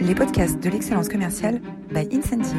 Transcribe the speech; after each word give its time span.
les 0.00 0.14
podcasts 0.14 0.58
de 0.58 0.70
l'excellence 0.70 1.08
commerciale 1.08 1.60
by 1.90 2.08
Incentive. 2.10 2.56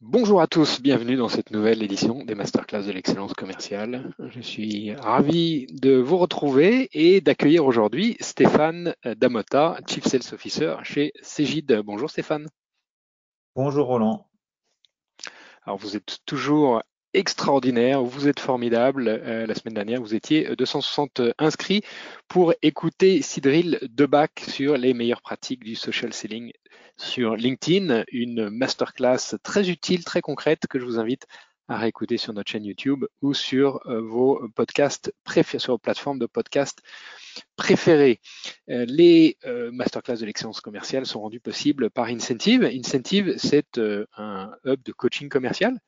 Bonjour 0.00 0.40
à 0.40 0.46
tous, 0.46 0.80
bienvenue 0.80 1.16
dans 1.16 1.28
cette 1.28 1.50
nouvelle 1.50 1.82
édition 1.82 2.24
des 2.24 2.36
Masterclass 2.36 2.84
de 2.86 2.92
l'excellence 2.92 3.34
commerciale. 3.34 4.14
Je 4.28 4.40
suis 4.40 4.94
ravi 4.94 5.66
de 5.72 5.96
vous 5.96 6.18
retrouver 6.18 6.88
et 6.92 7.20
d'accueillir 7.20 7.66
aujourd'hui 7.66 8.16
Stéphane 8.20 8.94
Damota, 9.04 9.78
Chief 9.88 10.04
Sales 10.04 10.32
Officer 10.32 10.76
chez 10.84 11.12
Cégide. 11.20 11.82
Bonjour 11.84 12.08
Stéphane. 12.08 12.48
Bonjour 13.56 13.88
Roland. 13.88 14.28
Alors 15.62 15.78
vous 15.78 15.96
êtes 15.96 16.18
toujours 16.26 16.80
extraordinaire, 17.14 18.02
vous 18.02 18.28
êtes 18.28 18.40
formidable. 18.40 19.08
Euh, 19.08 19.46
la 19.46 19.54
semaine 19.54 19.74
dernière, 19.74 20.00
vous 20.00 20.14
étiez 20.14 20.54
260 20.56 21.22
inscrits 21.38 21.82
pour 22.28 22.52
écouter 22.60 23.22
Cydril 23.22 23.78
Debac 23.82 24.44
sur 24.48 24.76
les 24.76 24.92
meilleures 24.92 25.22
pratiques 25.22 25.64
du 25.64 25.76
social 25.76 26.12
selling 26.12 26.52
sur 26.96 27.36
LinkedIn, 27.36 28.04
une 28.12 28.50
masterclass 28.50 29.36
très 29.42 29.70
utile, 29.70 30.04
très 30.04 30.20
concrète 30.20 30.66
que 30.68 30.78
je 30.78 30.84
vous 30.84 30.98
invite 30.98 31.26
à 31.66 31.78
réécouter 31.78 32.18
sur 32.18 32.34
notre 32.34 32.50
chaîne 32.50 32.64
YouTube 32.64 33.06
ou 33.22 33.32
sur 33.32 33.80
euh, 33.86 34.02
vos 34.02 34.46
podcasts 34.54 35.14
préférés, 35.24 35.60
sur 35.60 35.72
vos 35.72 35.78
plateformes 35.78 36.18
de 36.18 36.26
podcasts 36.26 36.82
préférées. 37.56 38.20
Euh, 38.68 38.84
les 38.86 39.38
masterclass 39.72 40.16
de 40.18 40.26
l'excellence 40.26 40.60
commerciale 40.60 41.06
sont 41.06 41.20
rendus 41.20 41.40
possibles 41.40 41.90
par 41.90 42.06
Incentive. 42.06 42.64
Incentive, 42.64 43.34
c'est 43.38 43.78
un 44.16 44.52
hub 44.64 44.82
de 44.82 44.92
coaching 44.92 45.28
commercial 45.28 45.80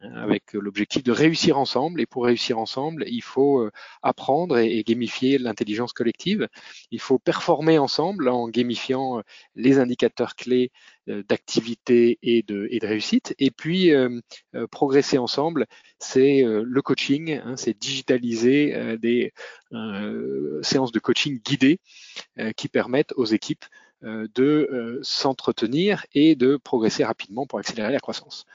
avec 0.00 0.52
l'objectif 0.52 1.02
de 1.02 1.12
réussir 1.12 1.58
ensemble. 1.58 2.00
Et 2.00 2.06
pour 2.06 2.24
réussir 2.24 2.58
ensemble, 2.58 3.04
il 3.08 3.22
faut 3.22 3.60
euh, 3.60 3.70
apprendre 4.02 4.58
et, 4.58 4.82
gamifier 4.84 5.38
l'intelligence 5.38 5.92
collective. 5.92 6.48
Il 6.90 7.00
faut 7.00 7.18
performer 7.18 7.78
ensemble 7.78 8.28
en 8.28 8.48
gamifiant 8.48 9.18
euh, 9.18 9.22
les 9.56 9.78
indicateurs 9.78 10.36
clés 10.36 10.70
euh, 11.08 11.22
d'activité 11.28 12.18
et 12.22 12.42
de, 12.42 12.68
réussite. 12.86 13.34
Et 13.38 13.50
puis, 13.50 13.90
progresser 14.70 15.18
ensemble, 15.18 15.66
c'est 15.98 16.42
le 16.44 16.82
coaching, 16.82 17.40
hein, 17.44 17.56
c'est 17.56 17.78
digitaliser 17.78 18.96
des 18.98 19.32
séances 20.62 20.92
de 20.92 20.98
coaching 20.98 21.40
guidées 21.40 21.80
qui 22.56 22.68
permettent 22.68 23.12
aux 23.16 23.24
équipes 23.24 23.64
de 24.02 24.68
euh, 24.72 25.00
s'entretenir 25.02 26.06
et 26.12 26.36
de 26.36 26.56
progresser 26.56 27.04
rapidement 27.04 27.46
pour 27.46 27.58
accélérer 27.58 27.92
la 27.92 27.98
croissance. 27.98 28.46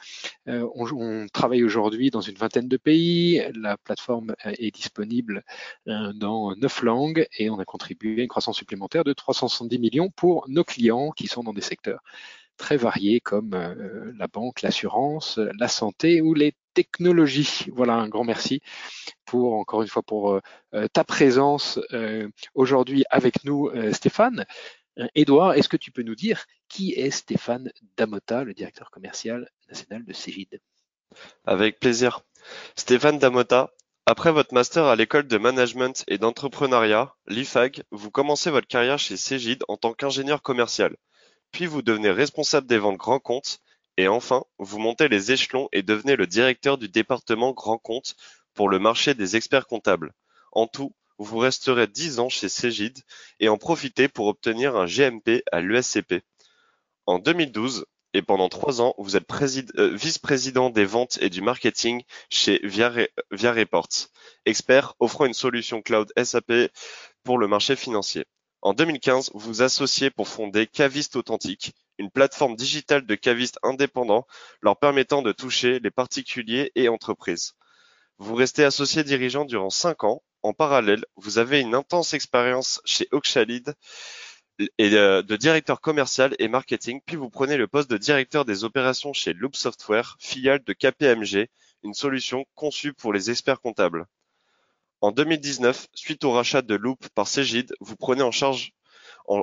Euh, 0.48 0.68
on, 0.76 1.28
travaille 1.34 1.64
aujourd'hui 1.64 2.12
dans 2.12 2.22
une 2.22 2.36
vingtaine 2.36 2.68
de 2.68 2.78
pays, 2.78 3.42
la 3.56 3.78
plateforme 3.78 4.36
est 4.44 4.74
disponible 4.74 5.44
dans 5.86 6.56
neuf 6.56 6.82
langues 6.82 7.28
et 7.38 7.50
on 7.50 7.60
a 7.60 7.66
contribué 7.66 8.20
à 8.20 8.24
une 8.24 8.28
croissance 8.28 8.58
supplémentaire 8.58 9.04
de 9.04 9.14
370 9.14 9.80
millions 9.80 10.10
pour 10.10 10.46
nos 10.48 10.64
clients 10.64 11.12
qui 11.12 11.28
sont 11.28 11.44
dans 11.44 11.54
des 11.54 11.62
secteurs 11.62 12.02
très 12.58 12.78
variés 12.78 13.20
comme 13.20 13.52
la 14.18 14.28
banque, 14.28 14.62
l'assurance, 14.62 15.40
la 15.58 15.68
santé 15.68 16.22
ou 16.22 16.34
les 16.34 16.54
technologies. 16.74 17.66
Voilà, 17.72 17.96
un 17.96 18.10
grand 18.10 18.24
merci 18.24 18.62
pour 19.26 19.56
encore 19.56 19.82
une 19.82 19.88
fois 19.88 20.04
pour 20.04 20.40
ta 20.94 21.04
présence 21.04 21.80
aujourd'hui 22.54 23.04
avec 23.10 23.44
nous, 23.44 23.72
Stéphane. 23.92 24.46
Edouard, 25.16 25.54
est-ce 25.54 25.70
que 25.70 25.78
tu 25.78 25.92
peux 25.92 26.04
nous 26.04 26.16
dire 26.16 26.46
qui 26.70 26.94
est 26.94 27.12
Stéphane 27.12 27.72
Damota, 27.98 28.44
le 28.44 28.54
directeur 28.54 28.92
commercial 28.92 29.50
national 29.68 30.06
de 30.06 30.14
Cégide? 30.14 30.62
Avec 31.46 31.80
plaisir. 31.80 32.22
Stéphane 32.76 33.20
Damota, 33.20 33.72
après 34.06 34.32
votre 34.32 34.54
master 34.54 34.86
à 34.86 34.96
l'école 34.96 35.28
de 35.28 35.38
management 35.38 36.04
et 36.08 36.18
d'entrepreneuriat, 36.18 37.16
l'IFAG, 37.28 37.84
vous 37.92 38.12
commencez 38.12 38.52
votre 38.52 38.68
carrière 38.68 39.00
chez 39.00 39.18
Cégide 39.18 39.64
en 39.68 39.78
tant 39.78 39.94
qu'ingénieur 39.94 40.42
commercial. 40.42 40.98
Puis 41.52 41.66
vous 41.66 41.82
devenez 41.82 42.12
responsable 42.12 42.68
des 42.68 42.80
ventes 42.80 42.98
grands 42.98 43.20
comptes 43.20 43.60
et 43.98 44.08
enfin, 44.08 44.44
vous 44.58 44.80
montez 44.80 45.08
les 45.08 45.32
échelons 45.32 45.70
et 45.72 45.84
devenez 45.84 46.16
le 46.16 46.28
directeur 46.28 46.78
du 46.78 46.90
département 46.90 47.52
grands 47.52 47.78
comptes 47.78 48.16
pour 48.54 48.70
le 48.70 48.80
marché 48.80 49.14
des 49.14 49.36
experts 49.36 49.68
comptables. 49.68 50.14
En 50.52 50.68
tout, 50.68 50.94
vous 51.24 51.38
resterez 51.38 51.88
dix 51.88 52.20
ans 52.20 52.30
chez 52.30 52.50
Cégide 52.50 53.00
et 53.40 53.50
en 53.50 53.58
profitez 53.58 54.08
pour 54.08 54.28
obtenir 54.28 54.76
un 54.76 54.86
GMP 54.86 55.44
à 55.52 55.62
l'USCP. 55.62 56.24
En 57.06 57.20
2012, 57.20 57.86
et 58.14 58.22
pendant 58.22 58.48
trois 58.48 58.82
ans, 58.82 58.94
vous 58.98 59.16
êtes 59.16 59.26
euh, 59.78 59.96
vice-président 59.96 60.70
des 60.70 60.86
ventes 60.86 61.18
et 61.22 61.30
du 61.30 61.42
marketing 61.42 62.04
chez 62.30 62.60
Via, 62.64 62.90
Reports, 63.32 64.10
expert 64.46 64.94
offrant 65.00 65.26
une 65.26 65.34
solution 65.34 65.82
cloud 65.82 66.12
SAP 66.22 66.72
pour 67.24 67.38
le 67.40 67.48
marché 67.48 67.76
financier. 67.76 68.26
En 68.62 68.74
2015, 68.74 69.32
vous 69.34 69.40
vous 69.40 69.62
associez 69.62 70.12
pour 70.12 70.28
fonder 70.28 70.68
Caviste 70.68 71.16
Authentique, 71.16 71.74
une 71.98 72.12
plateforme 72.12 72.56
digitale 72.56 73.06
de 73.06 73.16
cavistes 73.16 73.60
indépendants 73.64 74.26
leur 74.62 74.78
permettant 74.78 75.22
de 75.22 75.32
toucher 75.32 75.80
les 75.80 75.92
particuliers 75.92 76.72
et 76.76 76.88
entreprises. 76.90 77.54
Vous 78.20 78.36
restez 78.36 78.64
associé 78.64 79.04
dirigeant 79.04 79.44
durant 79.44 79.70
cinq 79.70 80.04
ans 80.04 80.22
en 80.44 80.54
parallèle, 80.54 81.06
vous 81.16 81.38
avez 81.38 81.62
une 81.62 81.74
intense 81.74 82.14
expérience 82.14 82.82
chez 82.86 83.08
Oxalid 83.12 83.74
et 84.60 84.94
euh, 84.94 85.24
de 85.24 85.36
directeur 85.36 85.82
commercial 85.82 86.36
et 86.38 86.48
marketing, 86.48 87.02
puis 87.06 87.16
vous 87.16 87.30
prenez 87.30 87.58
le 87.58 87.68
poste 87.68 87.90
de 87.90 87.98
directeur 87.98 88.46
des 88.46 88.64
opérations 88.64 89.14
chez 89.14 89.34
Loop 89.34 89.56
Software, 89.56 90.18
filiale 90.20 90.64
de 90.64 90.74
KPMG, 90.74 91.50
une 91.84 91.94
solution 91.94 92.46
conçue 92.56 92.94
pour 92.94 93.14
les 93.14 93.32
experts 93.32 93.62
comptables. 93.62 94.06
En 95.02 95.12
2019, 95.12 95.88
suite 95.94 96.24
au 96.24 96.32
rachat 96.32 96.62
de 96.62 96.76
Loop 96.76 97.08
par 97.16 97.28
Cégide, 97.28 97.74
vous 97.80 97.96
prenez 97.96 98.22
en 98.22 98.32
charge 98.32 98.72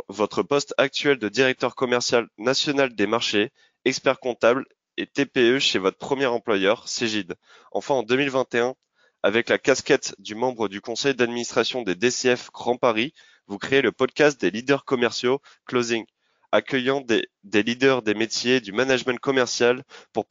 votre 0.09 0.43
poste 0.43 0.75
actuel 0.79 1.19
de 1.19 1.29
directeur 1.29 1.75
commercial 1.75 2.29
national 2.39 2.95
des 2.95 3.07
marchés, 3.07 3.51
expert 3.85 4.21
comptable 4.21 4.67
et 4.97 5.07
TPE 5.07 5.59
chez 5.59 5.79
votre 5.79 5.99
premier 5.99 6.27
employeur, 6.27 6.89
Cégide. 6.89 7.37
Enfin, 7.73 7.95
en 7.95 8.03
2021, 8.03 8.75
avec 9.23 9.49
la 9.49 9.59
casquette 9.59 10.15
du 10.19 10.35
membre 10.35 10.69
du 10.69 10.81
conseil 10.81 11.15
d'administration 11.15 11.83
des 11.83 11.95
DCF 11.95 12.51
Grand 12.53 12.77
Paris, 12.77 13.13
vous 13.47 13.59
créez 13.59 13.83
le 13.83 13.93
podcast 13.93 14.41
des 14.41 14.51
leaders 14.51 14.85
commerciaux 14.85 15.41
Closing, 15.67 16.05
accueillant 16.53 17.01
des, 17.01 17.29
leaders 17.45 18.03
des 18.03 18.15
métiers 18.15 18.61
du 18.61 18.73
management 18.73 19.19
commercial 19.21 19.85
pour 20.13 20.27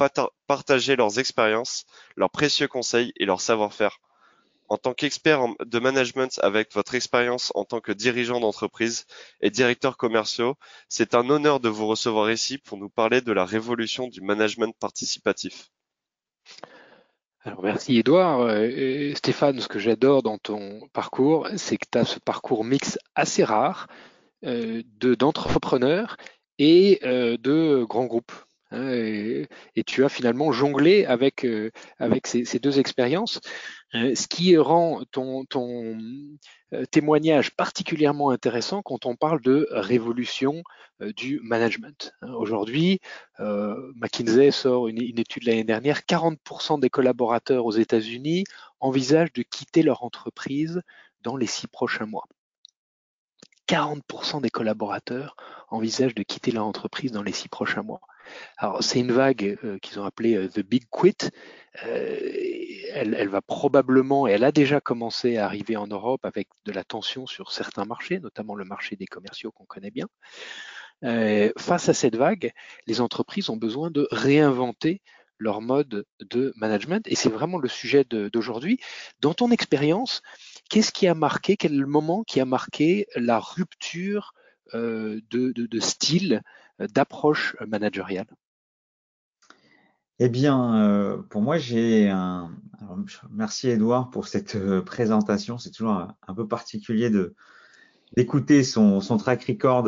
partager 0.47 0.95
leurs 0.95 1.19
expériences, 1.19 1.85
leurs 2.15 2.31
précieux 2.31 2.67
conseils 2.67 3.13
et 3.17 3.25
leur 3.25 3.41
savoir-faire. 3.41 3.99
En 4.69 4.77
tant 4.77 4.93
qu'expert 4.93 5.47
de 5.65 5.79
management 5.79 6.39
avec 6.43 6.73
votre 6.73 6.93
expérience 6.93 7.51
en 7.55 7.65
tant 7.65 7.81
que 7.81 7.91
dirigeant 7.91 8.39
d'entreprise 8.39 9.05
et 9.41 9.49
directeur 9.49 9.97
commerciaux, 9.97 10.55
c'est 10.89 11.15
un 11.15 11.27
honneur 11.29 11.59
de 11.59 11.69
vous 11.69 11.87
recevoir 11.87 12.29
ici 12.29 12.59
pour 12.59 12.77
nous 12.77 12.89
parler 12.89 13.21
de 13.21 13.31
la 13.31 13.45
révolution 13.45 14.07
du 14.07 14.21
management 14.21 14.75
participatif. 14.79 15.71
Alors 17.45 17.63
merci 17.63 17.97
Edouard. 17.97 18.41
Euh, 18.41 19.13
Stéphane, 19.15 19.59
ce 19.61 19.67
que 19.69 19.79
j'adore 19.79 20.23
dans 20.23 20.37
ton 20.37 20.81
parcours, 20.91 21.47
c'est 21.55 21.77
que 21.77 21.85
tu 21.89 21.97
as 21.97 22.05
ce 22.05 22.19
parcours 22.19 22.65
mix 22.65 22.97
assez 23.15 23.45
rare 23.45 23.87
euh, 24.45 24.83
d'entrepreneurs 25.17 26.17
et 26.57 26.99
euh, 27.03 27.37
de 27.37 27.85
grands 27.87 28.07
groupes. 28.07 28.33
Hein, 28.71 28.89
et, 28.91 29.47
tu 29.85 30.05
as 30.05 30.09
finalement 30.09 30.51
jonglé 30.51 31.05
avec, 31.05 31.45
euh, 31.45 31.71
avec 31.97 32.27
ces, 32.27 32.59
deux 32.59 32.79
expériences, 32.79 33.39
ce 33.93 34.27
qui 34.27 34.55
rend 34.57 35.03
ton, 35.11 35.45
ton 35.45 35.97
témoignage 36.91 37.55
particulièrement 37.55 38.29
intéressant 38.29 38.81
quand 38.83 39.05
on 39.05 39.15
parle 39.15 39.41
de 39.41 39.67
révolution 39.71 40.63
euh, 41.01 41.13
du 41.13 41.39
management. 41.43 42.13
Hein, 42.21 42.33
aujourd'hui, 42.33 42.99
euh, 43.39 43.91
McKinsey 43.95 44.51
sort 44.51 44.87
une, 44.87 45.01
étude 45.01 45.45
l'année 45.45 45.63
dernière, 45.63 46.01
40% 46.01 46.79
des 46.79 46.89
collaborateurs 46.89 47.65
aux 47.65 47.71
États-Unis 47.71 48.43
envisagent 48.81 49.31
de 49.33 49.43
quitter 49.43 49.81
leur 49.81 50.03
entreprise 50.03 50.81
dans 51.21 51.37
les 51.37 51.47
six 51.47 51.67
prochains 51.67 52.05
mois. 52.05 52.25
40% 53.67 54.41
des 54.41 54.49
collaborateurs 54.49 55.35
envisagent 55.69 56.15
de 56.15 56.23
quitter 56.23 56.51
leur 56.51 56.65
entreprise 56.65 57.11
dans 57.11 57.23
les 57.23 57.33
six 57.33 57.47
prochains 57.47 57.83
mois. 57.83 58.01
Alors 58.57 58.83
c'est 58.83 58.99
une 58.99 59.11
vague 59.11 59.57
euh, 59.63 59.77
qu'ils 59.79 59.99
ont 59.99 60.05
appelée 60.05 60.47
The 60.49 60.61
Big 60.61 60.83
Quit. 60.89 61.29
elle, 61.73 63.15
elle, 63.17 63.29
va 63.29 63.41
probablement, 63.41 64.27
et 64.27 64.31
elle 64.31 64.43
a 64.43 64.51
déjà 64.51 64.81
commencé 64.81 65.37
à 65.37 65.45
arriver 65.45 65.77
en 65.77 65.87
Europe 65.87 66.25
avec 66.25 66.47
de 66.65 66.71
la 66.71 66.83
tension 66.83 67.25
sur 67.27 67.51
certains 67.51 67.85
marchés, 67.85 68.19
notamment 68.19 68.55
le 68.55 68.65
marché 68.65 68.95
des 68.95 69.05
commerciaux 69.05 69.51
qu'on 69.51 69.65
connaît 69.65 69.91
bien. 69.91 70.07
Euh, 71.03 71.51
face 71.57 71.89
à 71.89 71.93
cette 71.93 72.15
vague, 72.15 72.51
les 72.87 73.01
entreprises 73.01 73.49
ont 73.49 73.57
besoin 73.57 73.89
de 73.91 74.07
réinventer 74.11 75.01
leur 75.37 75.61
mode 75.61 76.05
de 76.19 76.53
management 76.57 77.07
et 77.07 77.15
c'est 77.15 77.29
vraiment 77.29 77.57
le 77.57 77.69
sujet 77.69 78.03
d'aujourd'hui. 78.03 78.79
Dans 79.21 79.33
ton 79.33 79.51
expérience, 79.51 80.21
qu'est-ce 80.69 80.91
qui 80.91 81.07
a 81.07 81.13
marqué, 81.13 81.55
quel 81.55 81.73
est 81.73 81.77
le 81.77 81.85
moment 81.85 82.23
qui 82.23 82.41
a 82.41 82.45
marqué 82.45 83.07
la 83.15 83.39
rupture 83.39 84.33
euh, 84.73 85.21
de, 85.31 85.79
style, 85.79 86.41
d'approche 86.79 87.55
managériale? 87.67 88.27
Eh 90.19 90.27
bien, 90.27 91.23
pour 91.29 91.41
moi, 91.41 91.57
j'ai 91.57 92.09
un. 92.09 92.51
merci 93.31 93.69
Edouard 93.69 94.09
pour 94.09 94.27
cette 94.27 94.57
présentation. 94.81 95.57
C'est 95.57 95.71
toujours 95.71 95.93
un, 95.93 96.35
peu 96.35 96.45
particulier 96.45 97.09
de 97.09 97.35
d'écouter 98.17 98.63
son, 98.63 98.99
son 98.99 99.17
track 99.17 99.43
record 99.45 99.87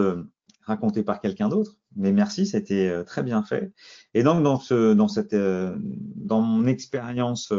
raconté 0.61 1.03
par 1.03 1.19
quelqu'un 1.19 1.49
d'autre. 1.49 1.75
Mais 1.97 2.13
merci, 2.13 2.45
c'était 2.45 3.03
très 3.03 3.23
bien 3.23 3.43
fait. 3.43 3.73
Et 4.13 4.23
donc 4.23 4.41
dans 4.41 4.57
ce, 4.57 4.93
dans 4.93 5.09
cette, 5.09 5.35
dans 5.35 6.41
mon 6.41 6.65
expérience 6.65 7.51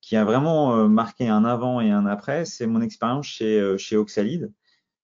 qui 0.00 0.16
a 0.16 0.24
vraiment 0.24 0.88
marqué 0.88 1.28
un 1.28 1.44
avant 1.44 1.80
et 1.80 1.92
un 1.92 2.06
après, 2.06 2.44
c'est 2.44 2.66
mon 2.66 2.80
expérience 2.80 3.26
chez 3.26 3.76
chez 3.78 3.96
Oxalide. 3.96 4.52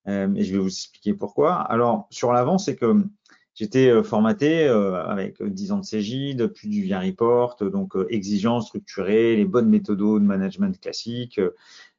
et 0.09 0.43
je 0.43 0.53
vais 0.53 0.59
vous 0.59 0.67
expliquer 0.67 1.15
pourquoi. 1.15 1.55
Alors 1.55 2.09
sur 2.11 2.33
l'avant, 2.33 2.59
c'est 2.59 2.75
que 2.75 3.07
J'étais 3.56 3.88
euh, 3.88 4.03
formaté 4.03 4.69
euh, 4.69 5.03
avec 5.06 5.43
10 5.43 5.73
ans 5.73 5.79
de 5.79 5.85
CJ, 5.85 6.37
plus 6.53 6.69
du 6.69 6.82
via 6.82 7.00
report, 7.00 7.56
donc 7.70 7.97
euh, 7.97 8.06
exigeant, 8.11 8.61
structuré, 8.61 9.35
les 9.35 9.47
bonnes 9.47 9.70
méthodes 9.70 9.99
de 9.99 10.19
management 10.19 10.79
classiques, 10.79 11.41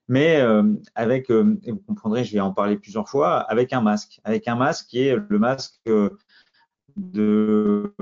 mais 0.07 0.39
avec, 0.95 1.29
et 1.29 1.71
vous 1.71 1.83
comprendrez, 1.85 2.23
je 2.23 2.31
vais 2.31 2.39
en 2.39 2.53
parler 2.53 2.77
plusieurs 2.77 3.09
fois, 3.09 3.39
avec 3.39 3.73
un 3.73 3.81
masque, 3.81 4.21
avec 4.23 4.47
un 4.47 4.55
masque 4.55 4.87
qui 4.87 4.99
est 4.99 5.17
le 5.17 5.37
masque 5.37 5.81
de 6.97 7.93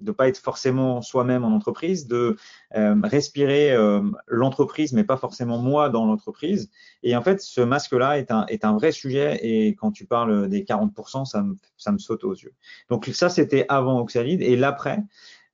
ne 0.00 0.12
pas 0.12 0.28
être 0.28 0.38
forcément 0.38 1.02
soi-même 1.02 1.44
en 1.44 1.48
entreprise, 1.48 2.06
de 2.06 2.36
euh, 2.76 2.94
respirer 3.02 3.72
euh, 3.72 4.00
l'entreprise, 4.28 4.92
mais 4.92 5.04
pas 5.04 5.16
forcément 5.16 5.58
moi 5.58 5.88
dans 5.90 6.06
l'entreprise. 6.06 6.70
Et 7.02 7.16
en 7.16 7.22
fait, 7.22 7.40
ce 7.40 7.60
masque-là 7.60 8.18
est 8.18 8.30
un, 8.30 8.46
est 8.46 8.64
un 8.64 8.74
vrai 8.74 8.92
sujet. 8.92 9.40
Et 9.42 9.74
quand 9.74 9.90
tu 9.90 10.06
parles 10.06 10.48
des 10.48 10.62
40%, 10.62 11.24
ça 11.24 11.42
me, 11.42 11.56
ça 11.76 11.92
me 11.92 11.98
saute 11.98 12.24
aux 12.24 12.34
yeux. 12.34 12.54
Donc 12.88 13.06
ça, 13.12 13.28
c'était 13.28 13.66
avant 13.68 13.98
Oxalide. 14.00 14.40
Et 14.40 14.56
l'après, 14.56 15.02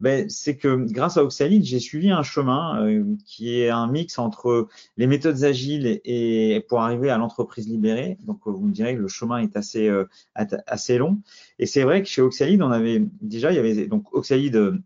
ben, 0.04 0.28
c'est 0.28 0.58
que 0.58 0.84
grâce 0.92 1.16
à 1.16 1.24
Oxalide, 1.24 1.64
j'ai 1.64 1.80
suivi 1.80 2.10
un 2.10 2.22
chemin 2.22 2.86
euh, 2.86 3.16
qui 3.24 3.58
est 3.58 3.70
un 3.70 3.86
mix 3.86 4.18
entre 4.18 4.68
les 4.98 5.06
méthodes 5.06 5.44
agiles 5.44 5.98
et, 6.04 6.62
pour 6.68 6.82
arriver 6.82 7.08
à 7.08 7.16
l'entreprise 7.16 7.66
libérée. 7.66 8.18
Donc, 8.26 8.40
vous 8.44 8.66
me 8.66 8.70
direz 8.70 8.96
que 8.96 9.00
le 9.00 9.08
chemin 9.08 9.38
est 9.38 9.56
assez 9.56 9.88
euh, 9.88 10.04
assez 10.34 10.98
long. 10.98 11.22
Et 11.58 11.64
c'est 11.64 11.84
vrai 11.84 12.02
que 12.02 12.08
chez 12.08 12.20
Oxalide, 12.20 12.60
on 12.60 12.70
avait 12.70 13.02
déjà, 13.22 13.50
il 13.50 13.54
y 13.54 13.58
avait 13.58 13.86
donc 13.86 14.12
Oxalide 14.12 14.56
euh, 14.56 14.78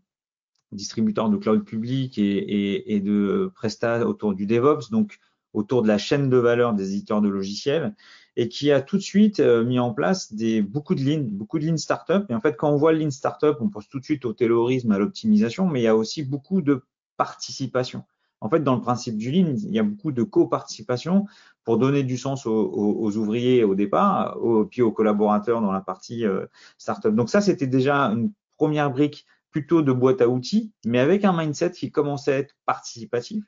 distributeur 0.71 1.29
de 1.29 1.35
cloud 1.35 1.65
public 1.65 2.17
et, 2.17 2.21
et, 2.21 2.95
et 2.95 3.01
de 3.01 3.51
Presta 3.55 4.07
autour 4.07 4.33
du 4.33 4.45
DevOps, 4.45 4.89
donc 4.89 5.19
autour 5.51 5.81
de 5.81 5.89
la 5.89 5.97
chaîne 5.97 6.29
de 6.29 6.37
valeur 6.37 6.73
des 6.73 6.93
éditeurs 6.93 7.19
de 7.21 7.27
logiciels 7.27 7.93
et 8.35 8.49
qui 8.49 8.71
a 8.71 8.81
tout 8.81 8.97
de 8.97 9.01
suite 9.01 9.39
euh, 9.39 9.63
mis 9.63 9.79
en 9.79 9.93
place 9.93 10.33
des, 10.33 10.61
beaucoup 10.61 10.95
de 10.95 11.01
lignes, 11.01 11.27
beaucoup 11.27 11.59
de 11.59 11.65
lignes 11.65 11.77
startup. 11.77 12.25
Et 12.29 12.35
en 12.35 12.41
fait, 12.41 12.55
quand 12.55 12.69
on 12.69 12.77
voit 12.77 12.93
le 12.93 12.99
lean 12.99 13.11
startup, 13.11 13.57
on 13.59 13.69
pense 13.69 13.89
tout 13.89 13.99
de 13.99 14.05
suite 14.05 14.25
au 14.25 14.33
taylorisme, 14.33 14.91
à 14.91 14.97
l'optimisation, 14.97 15.67
mais 15.67 15.81
il 15.81 15.83
y 15.83 15.87
a 15.87 15.95
aussi 15.95 16.23
beaucoup 16.23 16.61
de 16.61 16.83
participation. 17.17 18.03
En 18.41 18.49
fait, 18.49 18.63
dans 18.63 18.75
le 18.75 18.81
principe 18.81 19.17
du 19.17 19.31
lean, 19.31 19.55
il 19.57 19.73
y 19.73 19.79
a 19.79 19.83
beaucoup 19.83 20.11
de 20.11 20.23
coparticipation 20.23 21.25
pour 21.65 21.77
donner 21.77 22.03
du 22.03 22.17
sens 22.17 22.45
aux, 22.45 23.17
ouvriers 23.17 23.63
au 23.63 23.75
départ, 23.75 24.37
puis 24.71 24.81
aux 24.81 24.91
collaborateurs 24.91 25.61
dans 25.61 25.71
la 25.71 25.81
partie 25.81 26.25
euh, 26.25 26.45
startup. 26.77 27.13
Donc 27.13 27.29
ça, 27.29 27.41
c'était 27.41 27.67
déjà 27.67 28.05
une 28.05 28.31
première 28.57 28.91
brique 28.91 29.25
plutôt 29.51 29.81
de 29.81 29.91
boîte 29.91 30.21
à 30.21 30.29
outils, 30.29 30.71
mais 30.85 30.99
avec 30.99 31.25
un 31.25 31.35
mindset 31.35 31.71
qui 31.71 31.91
commençait 31.91 32.33
à 32.33 32.37
être 32.37 32.55
participatif. 32.65 33.43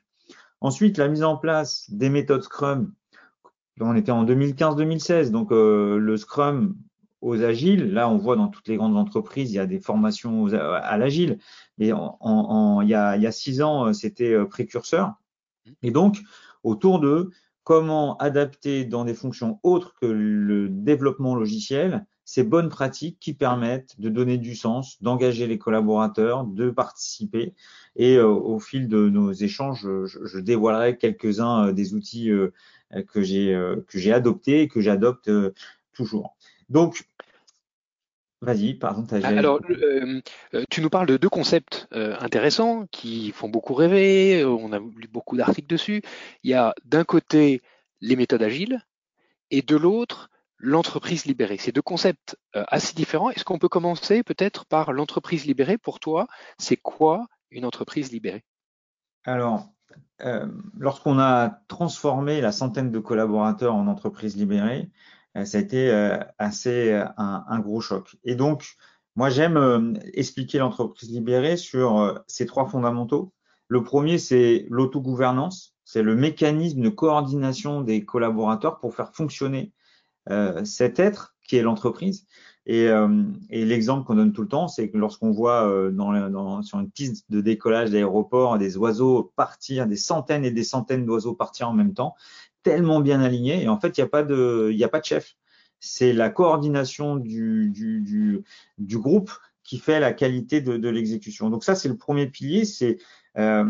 Ensuite, 0.60 0.98
la 0.98 1.08
mise 1.08 1.24
en 1.24 1.36
place 1.36 1.90
des 1.90 2.10
méthodes 2.10 2.42
Scrum 2.42 2.92
on 3.80 3.94
était 3.94 4.12
en 4.12 4.24
2015-2016, 4.24 5.30
donc 5.30 5.52
euh, 5.52 5.98
le 5.98 6.16
Scrum 6.16 6.76
aux 7.20 7.42
agiles. 7.42 7.92
Là, 7.92 8.08
on 8.08 8.16
voit 8.16 8.36
dans 8.36 8.48
toutes 8.48 8.68
les 8.68 8.76
grandes 8.76 8.96
entreprises, 8.96 9.52
il 9.52 9.56
y 9.56 9.60
a 9.60 9.66
des 9.66 9.80
formations 9.80 10.46
à 10.46 10.96
l'agile. 10.98 11.38
Mais 11.78 11.88
il, 11.88 12.88
y 12.88 12.94
a, 12.94 13.32
six 13.32 13.62
ans, 13.62 13.86
euh, 13.86 13.92
c'était 13.92 14.32
euh, 14.32 14.44
précurseur. 14.44 15.14
Et 15.82 15.90
donc, 15.90 16.20
autour 16.64 17.00
de 17.00 17.30
comment 17.64 18.16
adapter 18.18 18.84
dans 18.84 19.04
des 19.04 19.14
fonctions 19.14 19.60
autres 19.62 19.94
que 20.00 20.06
le 20.06 20.68
développement 20.68 21.34
logiciel 21.34 22.04
ces 22.24 22.44
bonnes 22.44 22.68
pratiques 22.68 23.18
qui 23.20 23.34
permettent 23.34 24.00
de 24.00 24.08
donner 24.08 24.38
du 24.38 24.54
sens, 24.54 25.02
d'engager 25.02 25.46
les 25.46 25.58
collaborateurs, 25.58 26.44
de 26.44 26.70
participer. 26.70 27.54
Et 27.96 28.18
au 28.18 28.58
fil 28.58 28.88
de 28.88 29.08
nos 29.08 29.32
échanges, 29.32 29.82
je, 29.82 30.24
je 30.24 30.38
dévoilerai 30.38 30.96
quelques-uns 30.96 31.72
des 31.72 31.94
outils 31.94 32.30
euh, 32.30 32.52
que 33.00 33.22
j'ai 33.22 33.54
euh, 33.54 33.84
que 33.88 33.98
j'ai 33.98 34.12
adopté 34.12 34.62
et 34.62 34.68
que 34.68 34.80
j'adopte 34.80 35.28
euh, 35.28 35.54
toujours. 35.92 36.36
Donc 36.68 37.06
Vas-y, 38.40 38.74
pardon. 38.74 39.06
As 39.12 39.24
Alors, 39.24 39.60
tu 40.68 40.80
nous 40.80 40.90
parles 40.90 41.06
de 41.06 41.16
deux 41.16 41.28
concepts 41.28 41.86
intéressants 41.92 42.88
qui 42.90 43.30
font 43.30 43.48
beaucoup 43.48 43.72
rêver. 43.72 44.44
On 44.44 44.72
a 44.72 44.80
lu 44.80 45.06
beaucoup 45.08 45.36
d'articles 45.36 45.68
dessus. 45.68 46.02
Il 46.42 46.50
y 46.50 46.54
a 46.54 46.74
d'un 46.84 47.04
côté 47.04 47.62
les 48.00 48.16
méthodes 48.16 48.42
agiles 48.42 48.84
et 49.52 49.62
de 49.62 49.76
l'autre 49.76 50.28
l'entreprise 50.58 51.24
libérée. 51.24 51.56
Ces 51.56 51.70
deux 51.70 51.82
concepts 51.82 52.36
assez 52.52 52.96
différents. 52.96 53.30
Est-ce 53.30 53.44
qu'on 53.44 53.60
peut 53.60 53.68
commencer 53.68 54.24
peut-être 54.24 54.66
par 54.66 54.92
l'entreprise 54.92 55.46
libérée? 55.46 55.78
Pour 55.78 56.00
toi, 56.00 56.26
c'est 56.58 56.76
quoi 56.76 57.28
une 57.52 57.64
entreprise 57.64 58.10
libérée? 58.10 58.42
Alors, 59.24 59.60
euh, 59.60 59.71
lorsqu'on 60.78 61.18
a 61.18 61.60
transformé 61.68 62.40
la 62.40 62.52
centaine 62.52 62.90
de 62.90 62.98
collaborateurs 62.98 63.74
en 63.74 63.86
entreprise 63.86 64.36
libérée, 64.36 64.90
euh, 65.36 65.44
ça 65.44 65.58
a 65.58 65.60
été 65.60 65.90
euh, 65.90 66.18
assez 66.38 67.02
un, 67.16 67.58
gros 67.60 67.80
choc. 67.80 68.16
Et 68.24 68.34
donc, 68.34 68.76
moi, 69.16 69.30
j'aime 69.30 69.98
expliquer 70.14 70.58
l'entreprise 70.58 71.10
libérée 71.10 71.56
sur 71.56 72.22
ces 72.26 72.46
trois 72.46 72.66
fondamentaux. 72.66 73.32
Le 73.68 73.82
premier, 73.82 74.18
c'est 74.18 74.66
l'autogouvernance, 74.70 75.74
c'est 75.84 76.02
le 76.02 76.14
mécanisme 76.14 76.80
de 76.80 76.88
coordination 76.88 77.82
des 77.82 78.04
collaborateurs 78.04 78.78
pour 78.78 78.94
faire 78.94 79.12
fonctionner 79.14 79.72
cet 80.64 80.98
être 80.98 81.34
qui 81.46 81.56
est 81.56 81.62
l'entreprise. 81.62 82.26
Et, 82.66 82.86
euh, 82.86 83.24
et 83.50 83.64
l'exemple 83.64 84.06
qu'on 84.06 84.14
donne 84.14 84.32
tout 84.32 84.42
le 84.42 84.48
temps, 84.48 84.68
c'est 84.68 84.88
que 84.88 84.96
lorsqu'on 84.96 85.32
voit 85.32 85.68
euh, 85.68 85.90
dans, 85.90 86.12
dans, 86.30 86.62
sur 86.62 86.78
une 86.78 86.90
piste 86.90 87.30
de 87.30 87.40
décollage 87.40 87.90
d'aéroport 87.90 88.56
des 88.58 88.76
oiseaux 88.76 89.32
partir, 89.34 89.86
des 89.86 89.96
centaines 89.96 90.44
et 90.44 90.52
des 90.52 90.62
centaines 90.62 91.04
d'oiseaux 91.04 91.34
partir 91.34 91.68
en 91.68 91.72
même 91.72 91.92
temps, 91.92 92.14
tellement 92.62 93.00
bien 93.00 93.20
alignés, 93.20 93.64
et 93.64 93.68
en 93.68 93.80
fait, 93.80 93.98
il 93.98 94.00
n'y 94.00 94.04
a 94.04 94.08
pas 94.08 94.22
de, 94.22 94.72
a 94.80 94.88
pas 94.88 95.00
de 95.00 95.04
chef. 95.04 95.36
C'est 95.80 96.12
la 96.12 96.30
coordination 96.30 97.16
du, 97.16 97.70
du, 97.70 98.00
du, 98.00 98.44
du, 98.78 98.98
groupe 98.98 99.32
qui 99.64 99.78
fait 99.78 99.98
la 99.98 100.12
qualité 100.12 100.60
de, 100.60 100.76
de 100.76 100.88
l'exécution. 100.88 101.50
Donc 101.50 101.64
ça, 101.64 101.74
c'est 101.74 101.88
le 101.88 101.96
premier 101.96 102.28
pilier, 102.28 102.64
c'est 102.64 102.98
euh, 103.36 103.64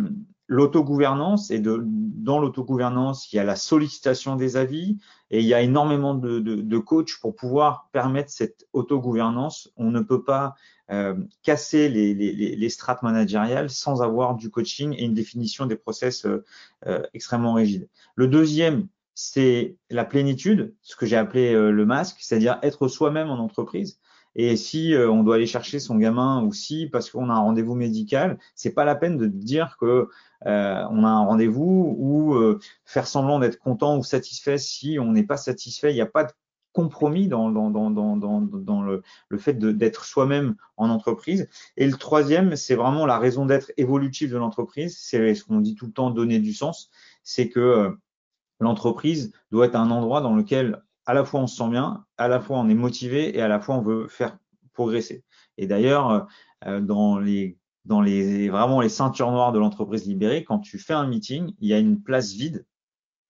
l'autogouvernance 0.53 1.51
et 1.51 1.61
de, 1.61 1.83
dans 1.83 2.39
l'autogouvernance, 2.39 3.33
il 3.33 3.37
y 3.37 3.39
a 3.39 3.45
la 3.45 3.57
sollicitation 3.57 4.37
des 4.37 4.59
avis 4.59 4.99
et 5.31 5.41
il 5.41 5.47
y 5.47 5.55
a 5.55 5.63
énormément 5.63 6.15
de, 6.15 6.41
de, 6.41 6.79
coachs 6.79 7.19
pour 7.23 7.35
pouvoir 7.35 7.89
permettre 7.91 8.31
cette 8.31 8.67
autogouvernance. 8.75 9.73
On 9.79 9.91
ne 9.91 10.01
peut 10.01 10.23
pas 10.23 10.55
euh, 10.91 11.15
casser 11.43 11.89
les, 11.89 12.13
les, 12.13 12.33
les, 12.55 12.69
strates 12.69 13.03
managériales 13.03 13.71
sans 13.71 14.03
avoir 14.03 14.35
du 14.35 14.51
coaching 14.51 14.93
et 14.93 15.05
une 15.05 15.15
définition 15.15 15.65
des 15.65 15.77
process 15.77 16.27
euh, 16.27 16.45
euh, 16.87 17.03
extrêmement 17.15 17.55
rigides. 17.55 17.89
Le 18.15 18.29
deuxième, 18.29 18.89
c'est 19.15 19.77
la 19.89 20.05
plénitude, 20.05 20.75
ce 20.83 20.97
que 20.97 21.07
j'ai 21.07 21.17
appelé 21.17 21.53
le 21.53 21.87
masque, 21.87 22.17
c'est-à-dire 22.21 22.59
être 22.63 22.89
soi-même 22.89 23.29
en 23.29 23.39
entreprise. 23.39 24.01
Et 24.35 24.57
si 24.57 24.95
euh, 24.95 25.11
on 25.11 25.23
doit 25.23 25.37
aller 25.37 25.47
chercher 25.47 25.79
son 25.79 25.97
gamin 25.97 26.43
ou 26.43 26.53
si 26.53 26.87
parce 26.87 27.11
qu'on 27.11 27.29
a 27.29 27.35
un 27.35 27.41
rendez-vous 27.41 27.75
médical, 27.75 28.39
c'est 28.55 28.73
pas 28.73 28.85
la 28.85 28.95
peine 28.95 29.19
de 29.19 29.27
dire 29.27 29.77
que 29.79 30.09
euh, 30.47 30.85
on 30.91 31.05
a 31.05 31.09
un 31.09 31.25
rendez-vous 31.25 31.95
ou 31.99 32.35
euh, 32.35 32.59
faire 32.85 33.07
semblant 33.07 33.39
d'être 33.39 33.59
content 33.59 33.99
ou 33.99 34.03
satisfait 34.03 34.59
si 34.59 34.99
on 34.99 35.13
n'est 35.13 35.23
pas 35.23 35.37
satisfait. 35.37 35.93
Il 35.93 35.95
n'y 35.95 36.01
a 36.01 36.07
pas 36.07 36.25
de 36.25 36.33
compromis 36.73 37.29
dans, 37.29 37.51
dans, 37.51 37.71
dans, 37.71 37.91
dans, 37.91 38.17
dans 38.17 38.83
le, 38.83 39.03
le 39.29 39.39
fait 39.39 39.59
d'être 39.59 40.05
soi-même 40.07 40.55
en 40.79 40.89
entreprise. 40.89 41.49
Et 41.77 41.87
le 41.87 41.97
troisième, 41.99 42.57
c'est 42.57 42.75
vraiment 42.75 43.05
la 43.05 43.19
raison 43.19 43.45
d'être 43.45 43.73
évolutive 43.77 44.33
de 44.33 44.39
l'entreprise. 44.39 44.97
C'est 44.99 45.35
ce 45.35 45.45
qu'on 45.45 45.61
dit 45.61 45.75
tout 45.75 45.87
le 45.87 45.93
temps, 45.93 46.11
donner 46.11 46.39
du 46.39 46.55
sens. 46.55 46.91
C'est 47.25 47.51
que 47.51 47.95
l'entreprise 48.59 49.33
doit 49.51 49.67
être 49.67 49.77
un 49.77 49.91
endroit 49.91 50.23
dans 50.23 50.35
lequel 50.35 50.83
à 51.07 51.15
la 51.15 51.25
fois 51.25 51.41
on 51.41 51.47
se 51.47 51.57
sent 51.57 51.69
bien, 51.69 52.05
à 52.17 52.29
la 52.29 52.41
fois 52.41 52.59
on 52.59 52.69
est 52.69 52.75
motivé 52.75 53.37
et 53.37 53.43
à 53.43 53.49
la 53.49 53.61
fois 53.61 53.77
on 53.77 53.83
veut 53.83 54.09
faire 54.09 54.39
progresser. 54.73 55.25
Et 55.59 55.67
d'ailleurs, 55.67 56.27
euh, 56.67 56.81
dans 56.81 57.19
les 57.19 57.59
dans 57.85 58.01
les 58.01 58.49
vraiment 58.49 58.81
les 58.81 58.89
ceintures 58.89 59.33
noires 59.33 59.53
de 59.53 59.59
l'entreprise 59.59 60.07
libérée, 60.07 60.45
quand 60.45 60.61
tu 60.61 60.79
fais 60.79 60.95
un 60.95 61.07
meeting, 61.07 61.55
il 61.59 61.69
y 61.69 61.75
a 61.75 61.79
une 61.79 62.01
place 62.01 62.33
vide, 62.33 62.65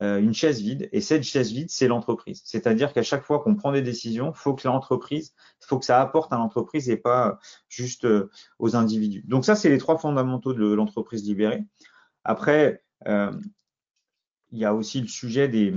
euh, 0.02 0.20
une 0.20 0.34
chaise 0.34 0.60
vide, 0.60 0.90
et 0.92 1.00
cette 1.00 1.22
chaise 1.22 1.52
vide, 1.52 1.70
c'est 1.70 1.88
l'entreprise. 1.88 2.42
C'est-à-dire 2.44 2.92
qu'à 2.92 3.02
chaque 3.02 3.24
fois 3.24 3.40
qu'on 3.40 3.54
prend 3.54 3.72
des 3.72 3.80
décisions, 3.82 4.34
faut 4.34 4.54
que 4.54 4.68
l'entreprise, 4.68 5.34
faut 5.60 5.78
que 5.78 5.86
ça 5.86 6.00
apporte 6.02 6.32
à 6.32 6.36
l'entreprise 6.36 6.90
et 6.90 6.98
pas 6.98 7.38
juste 7.68 8.04
euh, 8.04 8.30
aux 8.58 8.76
individus. 8.76 9.24
Donc 9.26 9.44
ça, 9.46 9.56
c'est 9.56 9.70
les 9.70 9.78
trois 9.78 9.96
fondamentaux 9.96 10.52
de 10.52 10.66
l'entreprise 10.66 11.24
libérée. 11.24 11.64
Après, 12.24 12.84
il 14.52 14.58
y 14.58 14.64
a 14.64 14.74
aussi 14.74 15.00
le 15.00 15.08
sujet 15.08 15.48
des, 15.48 15.74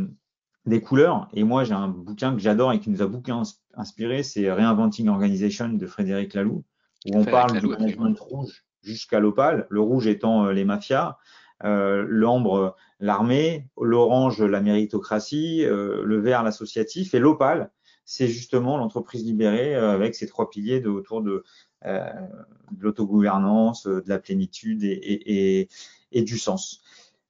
des 0.66 0.82
couleurs. 0.82 1.28
Et 1.34 1.44
moi, 1.44 1.64
j'ai 1.64 1.74
un 1.74 1.88
bouquin 1.88 2.34
que 2.34 2.40
j'adore 2.40 2.74
et 2.74 2.80
qui 2.80 2.90
nous 2.90 3.02
a 3.02 3.08
beaucoup 3.08 3.32
inspiré, 3.76 4.24
c'est 4.24 4.52
Reinventing 4.52 5.08
Organization 5.10 5.70
de 5.70 5.88
Frédéric 5.88 6.34
Laloux, 6.34 6.64
où 7.06 7.18
on 7.18 7.26
parle 7.26 7.60
du 7.60 7.68
management 7.68 8.20
rouge, 8.20 8.66
jusqu'à 8.82 9.20
l'opale, 9.20 9.68
le 9.70 9.82
rouge 9.82 10.08
étant 10.08 10.48
les 10.48 10.66
mafias, 10.66 11.18
l'ambre 11.62 12.76
l'armée, 13.00 13.68
l'orange 13.80 14.42
la 14.42 14.62
méritocratie, 14.62 15.66
le 15.66 16.20
vert 16.20 16.44
l'associatif 16.44 17.14
et 17.14 17.20
l'opale 17.20 17.72
c'est 18.06 18.28
justement 18.28 18.78
l'entreprise 18.78 19.26
libérée 19.26 19.74
avec 19.76 20.16
ses 20.16 20.28
trois 20.28 20.50
piliers 20.50 20.80
de, 20.80 20.90
autour 20.90 21.22
de, 21.24 21.44
de 21.84 22.80
l'autogouvernance, 22.80 23.88
de 23.88 24.04
la 24.08 24.20
plénitude 24.20 24.84
et, 24.84 24.90
et, 24.92 25.70
et, 26.12 26.22
du 26.22 26.38
sens. 26.38 26.84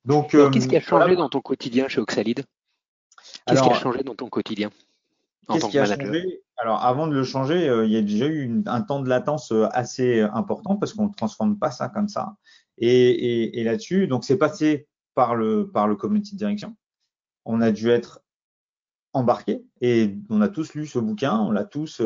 Donc, 0.03 0.31
qu'est-ce 0.31 0.67
qui 0.67 0.75
a 0.75 0.81
changé 0.81 1.15
dans 1.15 1.29
ton 1.29 1.41
quotidien 1.41 1.87
chez 1.87 2.01
Oxalide? 2.01 2.43
Qu'est-ce 3.47 3.61
qui 3.61 3.69
a 3.69 3.73
changé 3.73 4.03
dans 4.03 4.15
ton 4.15 4.27
quotidien 4.27 4.71
en 5.47 5.59
tant 5.59 5.69
que 5.69 5.77
manager? 5.77 6.07
changé? 6.07 6.41
Alors, 6.57 6.83
avant 6.83 7.07
de 7.07 7.13
le 7.13 7.23
changer, 7.23 7.65
il 7.85 7.91
y 7.91 7.97
a 7.97 8.01
déjà 8.01 8.27
eu 8.27 8.63
un 8.65 8.81
temps 8.81 9.01
de 9.01 9.09
latence 9.09 9.53
assez 9.71 10.21
important 10.21 10.77
parce 10.77 10.93
qu'on 10.93 11.07
ne 11.09 11.13
transforme 11.13 11.59
pas 11.59 11.69
ça 11.69 11.89
comme 11.89 12.07
ça. 12.07 12.35
Et, 12.77 13.59
et 13.59 13.63
là-dessus, 13.63 14.07
donc 14.07 14.23
c'est 14.23 14.37
passé 14.37 14.87
par 15.13 15.35
le 15.35 15.69
par 15.71 15.87
le 15.87 15.95
comité 15.95 16.31
de 16.33 16.37
direction. 16.37 16.75
On 17.45 17.61
a 17.61 17.71
dû 17.71 17.89
être 17.89 18.21
embarqué 19.13 19.63
et 19.81 20.17
on 20.29 20.41
a 20.41 20.49
tous 20.49 20.73
lu 20.73 20.87
ce 20.87 20.99
bouquin, 20.99 21.37
on 21.39 21.51
l'a 21.51 21.63
tous 21.63 22.01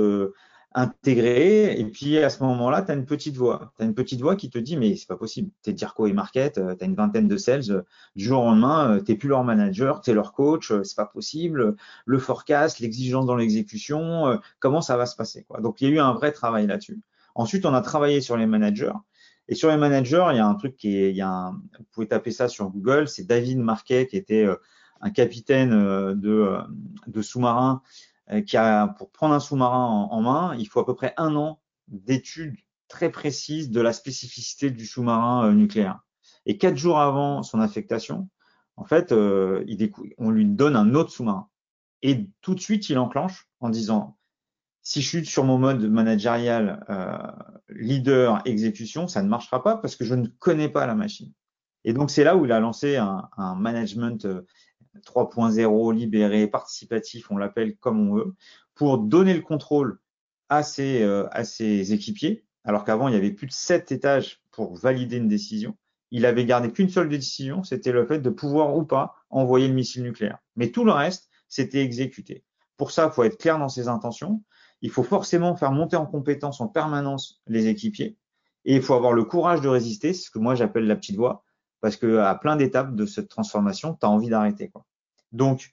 intégré. 0.74 1.80
Et 1.80 1.86
puis 1.86 2.18
à 2.20 2.30
ce 2.30 2.44
moment-là, 2.44 2.82
tu 2.82 2.92
as 2.92 2.96
une 2.96 3.06
petite 3.06 3.36
voix. 3.36 3.74
Tu 3.78 3.84
as 3.84 3.86
une 3.86 3.96
petite 3.96 4.22
voix 4.22 4.36
qui 4.36 4.50
te 4.50 4.58
dit 4.60 4.78
Mais 4.78 4.96
c'est 4.96 5.08
pas 5.08 5.18
possible. 5.18 5.52
Tu 5.64 5.72
es 5.72 5.74
Dirco 5.74 6.06
et 6.08 6.14
Market, 6.14 6.58
euh, 6.58 6.76
tu 6.76 6.84
as 6.84 6.88
une 6.88 6.96
vingtaine 6.96 7.28
de 7.28 7.38
sales. 7.38 7.72
Euh, 7.72 7.82
du 8.16 8.26
jour 8.26 8.44
au 8.44 8.46
lendemain, 8.46 8.98
euh, 8.98 9.02
tu 9.02 9.18
plus 9.18 9.30
leur 9.30 9.44
manager, 9.44 10.02
tu 10.02 10.12
es 10.12 10.14
leur 10.14 10.34
coach. 10.34 10.72
C'est 10.84 10.96
pas 10.96 11.06
possible. 11.06 11.76
Le 12.06 12.20
forecast, 12.20 12.80
l'exigence 12.80 13.26
dans 13.26 13.36
l'exécution, 13.36 14.40
comment 14.60 14.82
ça 14.82 14.98
va 14.98 15.06
se 15.06 15.16
passer 15.16 15.44
quoi. 15.44 15.62
Donc 15.62 15.82
il 15.82 15.90
y 15.90 15.92
a 15.92 15.96
eu 15.96 16.00
un 16.00 16.14
vrai 16.14 16.32
travail 16.32 16.68
là-dessus. 16.68 17.02
Ensuite, 17.36 17.66
on 17.66 17.74
a 17.74 17.82
travaillé 17.82 18.22
sur 18.22 18.38
les 18.38 18.46
managers. 18.46 18.94
Et 19.48 19.56
sur 19.56 19.70
les 19.70 19.78
managers, 19.78 20.28
il 20.32 20.38
y 20.38 20.40
a 20.40 20.46
un 20.46 20.56
truc 20.56 20.76
qui 20.76 20.96
est, 20.98 21.10
il 21.10 21.16
y 21.16 21.22
a 21.22 21.30
un, 21.30 21.52
vous 21.52 21.86
pouvez 21.92 22.08
taper 22.08 22.32
ça 22.32 22.48
sur 22.48 22.70
Google, 22.70 23.08
c'est 23.08 23.26
David 23.26 23.60
Marquet 23.60 24.08
qui 24.08 24.18
était 24.18 24.48
un 25.02 25.10
capitaine 25.10 25.72
de, 25.72 26.58
de 27.08 27.22
sous-marin 27.22 27.82
qui 28.46 28.58
a, 28.58 28.88
pour 28.88 29.12
prendre 29.12 29.34
un 29.34 29.40
sous-marin 29.40 30.08
en, 30.12 30.22
main, 30.22 30.56
il 30.58 30.68
faut 30.68 30.80
à 30.80 30.86
peu 30.86 30.96
près 30.96 31.14
un 31.18 31.36
an 31.36 31.62
d'études 31.88 32.56
très 32.88 33.12
précises 33.12 33.72
de 33.72 33.82
la 33.82 33.94
spécificité 33.94 34.72
du 34.72 34.86
sous-marin 34.86 35.48
euh, 35.48 35.54
nucléaire. 35.54 36.00
Et 36.46 36.58
quatre 36.58 36.78
jours 36.78 37.00
avant 37.00 37.44
son 37.44 37.60
affectation, 37.60 38.30
en 38.76 38.86
fait, 38.86 39.12
euh, 39.12 39.66
on 40.18 40.30
lui 40.30 40.46
donne 40.46 40.76
un 40.76 40.94
autre 40.96 41.12
sous-marin. 41.12 41.48
Et 42.02 42.30
tout 42.42 42.56
de 42.56 42.60
suite, 42.60 42.90
il 42.90 42.98
enclenche 42.98 43.50
en 43.60 43.70
disant, 43.70 44.18
si 44.82 45.02
je 45.02 45.08
suis 45.08 45.26
sur 45.26 45.44
mon 45.44 45.58
mode 45.58 45.84
managérial 45.84 46.86
leader 47.68 48.42
exécution, 48.46 49.08
ça 49.08 49.22
ne 49.22 49.28
marchera 49.28 49.62
pas 49.62 49.76
parce 49.76 49.96
que 49.96 50.06
je 50.06 50.16
ne 50.16 50.28
connais 50.40 50.70
pas 50.70 50.88
la 50.88 50.96
machine. 50.96 51.34
Et 51.84 51.94
donc 51.94 52.10
c'est 52.10 52.24
là 52.24 52.38
où 52.38 52.46
il 52.46 52.52
a 52.54 52.60
lancé 52.62 52.96
un, 52.96 53.30
un 53.38 53.56
management 53.56 54.26
3.0, 55.06 55.94
libéré, 55.94 56.48
participatif, 56.48 57.32
on 57.32 57.38
l'appelle 57.38 57.78
comme 57.78 58.10
on 58.10 58.16
veut, 58.16 58.36
pour 58.76 58.98
donner 58.98 59.34
le 59.34 59.42
contrôle 59.42 60.00
à 60.50 60.64
ses, 60.64 61.04
euh, 61.04 61.28
à 61.32 61.44
ses 61.44 61.94
équipiers, 61.94 62.46
alors 62.64 62.84
qu'avant, 62.84 63.08
il 63.08 63.14
y 63.14 63.18
avait 63.18 63.32
plus 63.32 63.48
de 63.48 63.52
sept 63.52 63.92
étages 63.92 64.42
pour 64.52 64.76
valider 64.76 65.18
une 65.18 65.28
décision. 65.28 65.78
Il 66.12 66.26
avait 66.26 66.46
gardé 66.46 66.72
qu'une 66.72 66.90
seule 66.90 67.10
décision, 67.10 67.64
c'était 67.64 67.92
le 67.92 68.06
fait 68.06 68.20
de 68.20 68.30
pouvoir 68.30 68.76
ou 68.76 68.84
pas 68.84 69.16
envoyer 69.30 69.68
le 69.68 69.74
missile 69.74 70.04
nucléaire. 70.04 70.40
Mais 70.56 70.72
tout 70.72 70.84
le 70.84 70.92
reste, 70.92 71.30
c'était 71.48 71.84
exécuté. 71.84 72.44
Pour 72.78 72.92
ça, 72.92 73.08
il 73.08 73.14
faut 73.14 73.24
être 73.24 73.38
clair 73.38 73.60
dans 73.60 73.70
ses 73.70 73.88
intentions. 73.88 74.44
Il 74.82 74.90
faut 74.90 75.04
forcément 75.04 75.56
faire 75.56 75.72
monter 75.72 75.98
en 75.98 76.06
compétence 76.06 76.62
en 76.62 76.68
permanence 76.68 77.42
les 77.48 77.68
équipiers. 77.68 78.18
Et 78.66 78.76
il 78.76 78.82
faut 78.82 78.94
avoir 78.94 79.14
le 79.14 79.24
courage 79.24 79.62
de 79.62 79.68
résister, 79.68 80.14
ce 80.14 80.30
que 80.30 80.40
moi 80.40 80.56
j'appelle 80.56 80.86
la 80.86 80.96
petite 80.96 81.16
voix 81.16 81.44
parce 81.82 81.96
que 81.96 82.18
à 82.18 82.36
plein 82.36 82.56
d'étapes 82.56 82.96
de 82.96 83.06
cette 83.06 83.30
transformation, 83.30 83.98
tu 84.00 84.06
as 84.06 84.10
envie 84.10 84.30
d'arrêter. 84.30 84.72
Donc, 85.32 85.72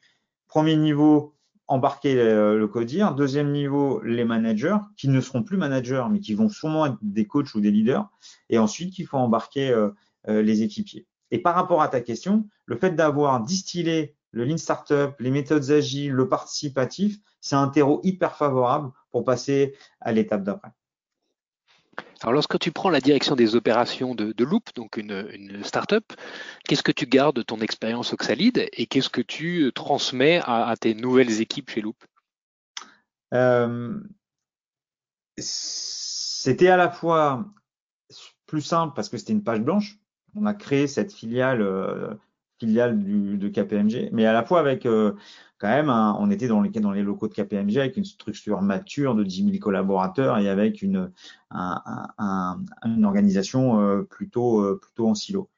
premier 0.49 0.77
niveau, 0.77 1.35
embarquer 1.69 2.15
le, 2.15 2.59
le, 2.59 2.69
codir. 2.69 3.15
Deuxième 3.15 3.51
niveau, 3.51 4.01
les 4.03 4.25
managers, 4.25 4.77
qui 4.97 5.09
ne 5.09 5.21
seront 5.21 5.43
plus 5.43 5.57
managers, 5.57 6.05
mais 6.11 6.21
qui 6.21 6.35
vont 6.35 6.49
sûrement 6.49 6.87
être 6.87 6.99
des 7.03 7.27
coachs 7.27 7.55
ou 7.55 7.61
des 7.61 7.71
leaders. 7.71 8.09
Et 8.51 8.59
ensuite, 8.59 8.99
il 8.99 9.07
faut 9.07 9.17
embarquer 9.17 9.71
euh, 9.71 9.91
euh, 10.29 10.43
les 10.43 10.63
équipiers. 10.63 11.07
Et 11.31 11.39
par 11.39 11.55
rapport 11.55 11.83
à 11.83 11.89
ta 11.89 12.01
question, 12.01 12.49
le 12.67 12.77
fait 12.77 12.93
d'avoir 12.93 13.43
distillé 13.43 14.15
le 14.31 14.45
Lean 14.45 14.59
Startup, 14.59 15.13
les 15.19 15.31
méthodes 15.31 15.71
agiles, 15.71 16.13
le 16.13 16.29
participatif, 16.29 17.19
c'est 17.41 17.57
un 17.57 17.69
terreau 17.69 18.01
hyper 18.05 18.37
favorable 18.37 18.91
pour 19.11 19.25
passer 19.25 19.75
à 20.01 20.13
l'étape 20.13 20.43
d'après. 20.43 20.71
Alors, 22.23 22.33
lorsque 22.33 22.59
tu 22.59 22.73
prends 22.73 22.91
la 22.91 23.01
direction 23.01 23.37
des 23.37 23.57
opérations 23.57 24.15
de, 24.15 24.45
Loop, 24.45 24.75
donc 24.75 24.97
une, 24.97 25.63
start-up, 25.65 26.05
qu'est-ce 26.65 26.83
que 26.83 26.93
tu 26.93 27.07
gardes 27.07 27.37
de 27.37 27.43
ton 27.43 27.61
expérience 27.61 28.13
Oxalide 28.13 28.69
et 28.73 28.87
qu'est-ce 28.87 29.11
que 29.11 29.21
tu 29.21 29.71
transmets 29.75 30.41
à, 30.45 30.75
tes 30.81 30.95
nouvelles 30.95 31.41
équipes 31.41 31.71
chez 31.71 31.83
Loop? 31.83 31.97
Euh, 33.35 34.01
C'était 35.37 36.69
à 36.69 36.77
la 36.77 36.91
fois 36.91 37.45
plus 38.47 38.63
simple 38.63 38.95
parce 38.95 39.09
que 39.09 39.19
c'était 39.19 39.33
une 39.33 39.45
page 39.45 39.61
blanche. 39.61 39.99
On 40.35 40.47
a 40.47 40.55
créé 40.55 40.87
cette 40.87 41.13
filiale, 41.13 41.61
euh, 41.61 42.15
filiale 42.59 42.99
du, 42.99 43.37
de 43.39 43.49
KPMG, 43.49 44.11
mais 44.13 44.27
à 44.27 44.33
la 44.33 44.45
fois 44.45 44.61
avec 44.61 44.87
euh, 44.87 45.13
quand 45.59 45.69
même, 45.69 45.89
on 45.89 46.31
était 46.31 46.49
dans 46.49 46.61
les, 46.61 46.71
dans 46.71 46.93
les 46.93 47.03
locaux 47.03 47.29
de 47.29 47.35
KPMG 47.35 47.79
avec 47.79 47.97
une 47.97 48.05
structure 48.05 48.61
mature 48.61 49.15
de 49.15 49.25
10 49.25 49.45
000 49.45 49.59
collaborateurs 49.59 50.39
et 50.39 50.49
avec 50.49 50.83
une, 50.83 51.11
une 51.51 53.05
organisation 53.05 53.81
euh, 53.81 54.03
plutôt, 54.03 54.61
euh, 54.61 54.79
plutôt 54.81 55.09
en 55.09 55.15
silo. 55.15 55.49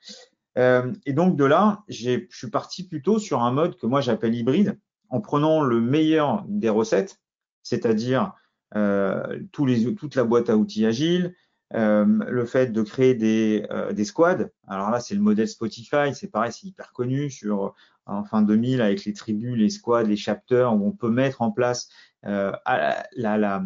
Euh, 0.56 0.92
et 1.04 1.12
donc 1.12 1.36
de 1.36 1.44
là, 1.44 1.82
je 1.88 2.20
suis 2.30 2.50
parti 2.50 2.86
plutôt 2.86 3.18
sur 3.18 3.42
un 3.42 3.50
mode 3.50 3.76
que 3.76 3.86
moi 3.86 4.00
j'appelle 4.00 4.34
hybride, 4.34 4.78
en 5.08 5.20
prenant 5.20 5.62
le 5.62 5.80
meilleur 5.80 6.44
des 6.46 6.68
recettes, 6.68 7.20
c'est-à-dire 7.62 8.34
les, 8.74 9.94
toute 9.96 10.14
la 10.14 10.24
boîte 10.24 10.50
à 10.50 10.56
outils 10.56 10.86
agile, 10.86 11.26
euh, 11.26 11.47
le 11.72 12.44
fait 12.46 12.72
de 12.72 12.82
créer 12.82 13.14
des, 13.14 13.66
euh, 13.70 13.92
des 13.92 14.04
squads. 14.04 14.48
Alors 14.66 14.90
là, 14.90 15.00
c'est 15.00 15.14
le 15.14 15.20
modèle 15.20 15.48
Spotify, 15.48 16.14
c'est 16.14 16.30
pareil, 16.30 16.52
c'est 16.52 16.66
hyper 16.66 16.92
connu 16.92 17.30
sur 17.30 17.74
en 18.06 18.24
fin 18.24 18.40
2000 18.42 18.80
avec 18.80 19.04
les 19.04 19.12
tribus, 19.12 19.56
les 19.56 19.68
squads, 19.68 20.04
les 20.04 20.16
chapters, 20.16 20.74
où 20.74 20.86
on 20.86 20.92
peut 20.92 21.10
mettre 21.10 21.42
en 21.42 21.50
place 21.50 21.88
euh, 22.24 22.52
la, 22.66 23.06
la, 23.36 23.62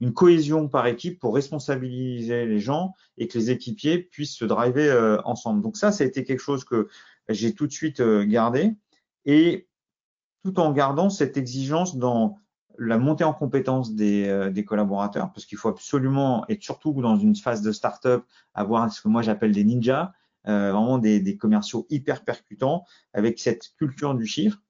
une 0.00 0.12
cohésion 0.12 0.68
par 0.68 0.86
équipe 0.86 1.20
pour 1.20 1.34
responsabiliser 1.34 2.46
les 2.46 2.58
gens 2.58 2.94
et 3.18 3.28
que 3.28 3.38
les 3.38 3.50
équipiers 3.50 3.98
puissent 3.98 4.36
se 4.36 4.44
driver 4.44 4.88
euh, 4.88 5.18
ensemble. 5.24 5.62
Donc 5.62 5.76
ça, 5.76 5.92
ça 5.92 6.02
a 6.04 6.06
été 6.06 6.24
quelque 6.24 6.42
chose 6.42 6.64
que 6.64 6.88
j'ai 7.28 7.54
tout 7.54 7.66
de 7.66 7.72
suite 7.72 8.02
gardé 8.02 8.74
et 9.26 9.68
tout 10.44 10.58
en 10.58 10.72
gardant 10.72 11.10
cette 11.10 11.36
exigence 11.36 11.96
dans 11.96 12.38
la 12.78 12.98
montée 12.98 13.24
en 13.24 13.34
compétence 13.34 13.94
des, 13.94 14.28
euh, 14.28 14.50
des 14.50 14.64
collaborateurs, 14.64 15.32
parce 15.32 15.46
qu'il 15.46 15.58
faut 15.58 15.68
absolument, 15.68 16.44
et 16.48 16.58
surtout 16.60 16.92
dans 16.92 17.16
une 17.16 17.36
phase 17.36 17.62
de 17.62 17.72
start-up, 17.72 18.24
avoir 18.54 18.90
ce 18.92 19.02
que 19.02 19.08
moi 19.08 19.22
j'appelle 19.22 19.52
des 19.52 19.64
ninjas, 19.64 20.12
euh, 20.46 20.72
vraiment 20.72 20.98
des, 20.98 21.36
commerciaux 21.36 21.86
hyper 21.90 22.24
percutants, 22.24 22.84
avec 23.12 23.38
cette 23.38 23.74
culture 23.76 24.14
du 24.14 24.26
chiffre. 24.26 24.62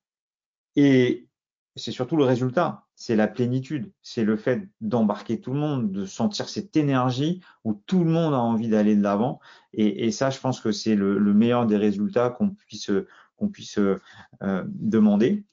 Et 0.76 1.28
c'est 1.76 1.92
surtout 1.92 2.16
le 2.16 2.24
résultat, 2.24 2.86
c'est 2.94 3.14
la 3.14 3.28
plénitude, 3.28 3.92
c'est 4.02 4.24
le 4.24 4.36
fait 4.36 4.68
d'embarquer 4.80 5.40
tout 5.40 5.52
le 5.52 5.60
monde, 5.60 5.92
de 5.92 6.06
sentir 6.06 6.48
cette 6.48 6.76
énergie 6.76 7.40
où 7.64 7.74
tout 7.86 8.02
le 8.02 8.10
monde 8.10 8.34
a 8.34 8.38
envie 8.38 8.68
d'aller 8.68 8.96
de 8.96 9.02
l'avant. 9.02 9.38
Et, 9.72 10.06
et, 10.06 10.10
ça, 10.10 10.30
je 10.30 10.40
pense 10.40 10.60
que 10.60 10.72
c'est 10.72 10.96
le, 10.96 11.18
le, 11.18 11.34
meilleur 11.34 11.66
des 11.66 11.76
résultats 11.76 12.30
qu'on 12.30 12.50
puisse 12.50 12.90
qu'on 13.36 13.48
puisse 13.48 13.78
euh, 13.78 14.64
demander 14.66 15.44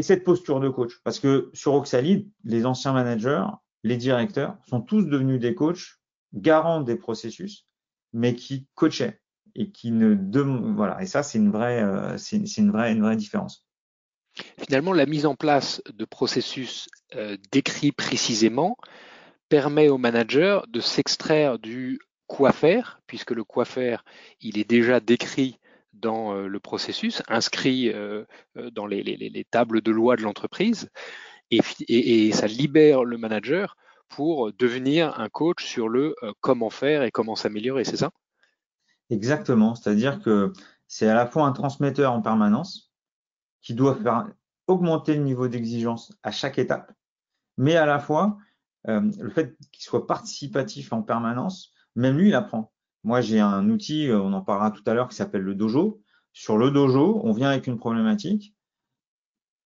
et 0.00 0.02
cette 0.02 0.24
posture 0.24 0.60
de 0.60 0.70
coach. 0.70 0.94
Parce 1.04 1.18
que 1.18 1.50
sur 1.52 1.74
Oxalide, 1.74 2.26
les 2.44 2.64
anciens 2.64 2.94
managers, 2.94 3.44
les 3.82 3.98
directeurs 3.98 4.56
sont 4.66 4.80
tous 4.80 5.02
devenus 5.02 5.38
des 5.38 5.54
coachs 5.54 6.00
garants 6.32 6.80
des 6.80 6.96
processus, 6.96 7.66
mais 8.14 8.34
qui 8.34 8.66
coachaient 8.74 9.20
et 9.54 9.70
qui 9.70 9.90
ne 9.90 10.16
voilà. 10.74 11.02
Et 11.02 11.06
ça, 11.06 11.22
c'est 11.22 11.36
une 11.36 11.50
vraie, 11.50 11.82
euh, 11.82 12.16
c'est 12.16 12.38
une 12.38 12.70
vraie, 12.70 12.92
une 12.92 13.02
vraie 13.02 13.16
différence. 13.16 13.66
Finalement, 14.58 14.94
la 14.94 15.04
mise 15.04 15.26
en 15.26 15.34
place 15.34 15.82
de 15.92 16.06
processus 16.06 16.88
euh, 17.14 17.36
décrits 17.52 17.92
précisément 17.92 18.78
permet 19.50 19.90
aux 19.90 19.98
managers 19.98 20.60
de 20.68 20.80
s'extraire 20.80 21.58
du 21.58 21.98
quoi 22.26 22.52
faire, 22.52 23.02
puisque 23.06 23.32
le 23.32 23.44
quoi 23.44 23.66
faire, 23.66 24.02
il 24.40 24.56
est 24.56 24.68
déjà 24.68 24.98
décrit 24.98 25.58
dans 26.00 26.34
euh, 26.34 26.46
le 26.46 26.60
processus, 26.60 27.22
inscrit 27.28 27.90
euh, 27.90 28.24
euh, 28.56 28.70
dans 28.70 28.86
les, 28.86 29.46
tables 29.50 29.80
de 29.80 29.90
loi 29.90 30.16
de 30.16 30.22
l'entreprise, 30.22 30.90
et, 31.50 32.32
ça 32.32 32.46
libère 32.46 33.04
le 33.04 33.18
manager 33.18 33.76
pour 34.08 34.52
devenir 34.52 35.18
un 35.18 35.28
coach 35.28 35.64
sur 35.64 35.88
le 35.88 36.14
comment 36.40 36.70
faire 36.70 37.02
et 37.02 37.10
comment 37.10 37.34
s'améliorer, 37.34 37.84
c'est 37.84 37.96
ça? 37.96 38.10
Exactement, 39.08 39.74
c'est-à-dire 39.74 40.20
que 40.20 40.52
c'est 40.86 41.08
à 41.08 41.14
la 41.14 41.26
fois 41.26 41.46
un 41.46 41.52
transmetteur 41.52 42.12
en 42.12 42.22
permanence 42.22 42.92
qui 43.62 43.74
doit 43.74 43.96
faire 43.96 44.28
augmenter 44.68 45.14
le 45.16 45.22
niveau 45.22 45.48
d'exigence 45.48 46.12
à 46.22 46.30
chaque 46.30 46.58
étape, 46.58 46.92
mais 47.56 47.74
à 47.74 47.86
la 47.86 47.98
fois 47.98 48.38
le 48.84 49.30
fait 49.30 49.56
qu'il 49.72 49.82
soit 49.82 50.06
participatif 50.06 50.92
en 50.92 51.02
permanence, 51.02 51.72
même 51.96 52.16
lui, 52.16 52.28
il 52.28 52.34
apprend. 52.34 52.72
Moi, 53.04 53.20
j'ai 53.20 53.40
un 53.40 53.68
outil, 53.70 54.10
on 54.12 54.32
en 54.32 54.42
parlera 54.42 54.70
tout 54.70 54.82
à 54.86 54.94
l'heure, 54.94 55.08
qui 55.08 55.16
s'appelle 55.16 55.42
le 55.42 55.54
dojo. 55.54 56.02
Sur 56.32 56.58
le 56.58 56.70
dojo, 56.70 57.20
on 57.24 57.32
vient 57.32 57.50
avec 57.50 57.66
une 57.66 57.78
problématique. 57.78 58.54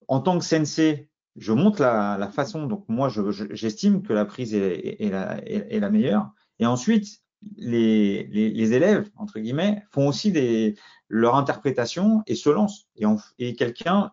En 0.08 0.20
tant 0.20 0.38
que 0.38 0.44
sensei, 0.44 1.08
je 1.36 1.52
montre 1.52 1.82
la, 1.82 2.30
façon, 2.32 2.66
donc 2.66 2.84
moi, 2.88 3.08
j'estime 3.50 4.02
que 4.02 4.12
la 4.12 4.24
prise 4.24 4.54
est, 4.54 5.10
la, 5.10 5.90
meilleure. 5.90 6.30
Et 6.60 6.66
ensuite, 6.66 7.22
les, 7.56 8.72
élèves, 8.72 9.10
entre 9.16 9.40
guillemets, 9.40 9.82
font 9.90 10.06
aussi 10.08 10.30
des, 10.30 10.76
leur 11.08 11.34
interprétation 11.34 12.22
et 12.26 12.36
se 12.36 12.50
lancent. 12.50 12.86
Et, 12.96 13.06
et 13.38 13.56
quelqu'un 13.56 14.12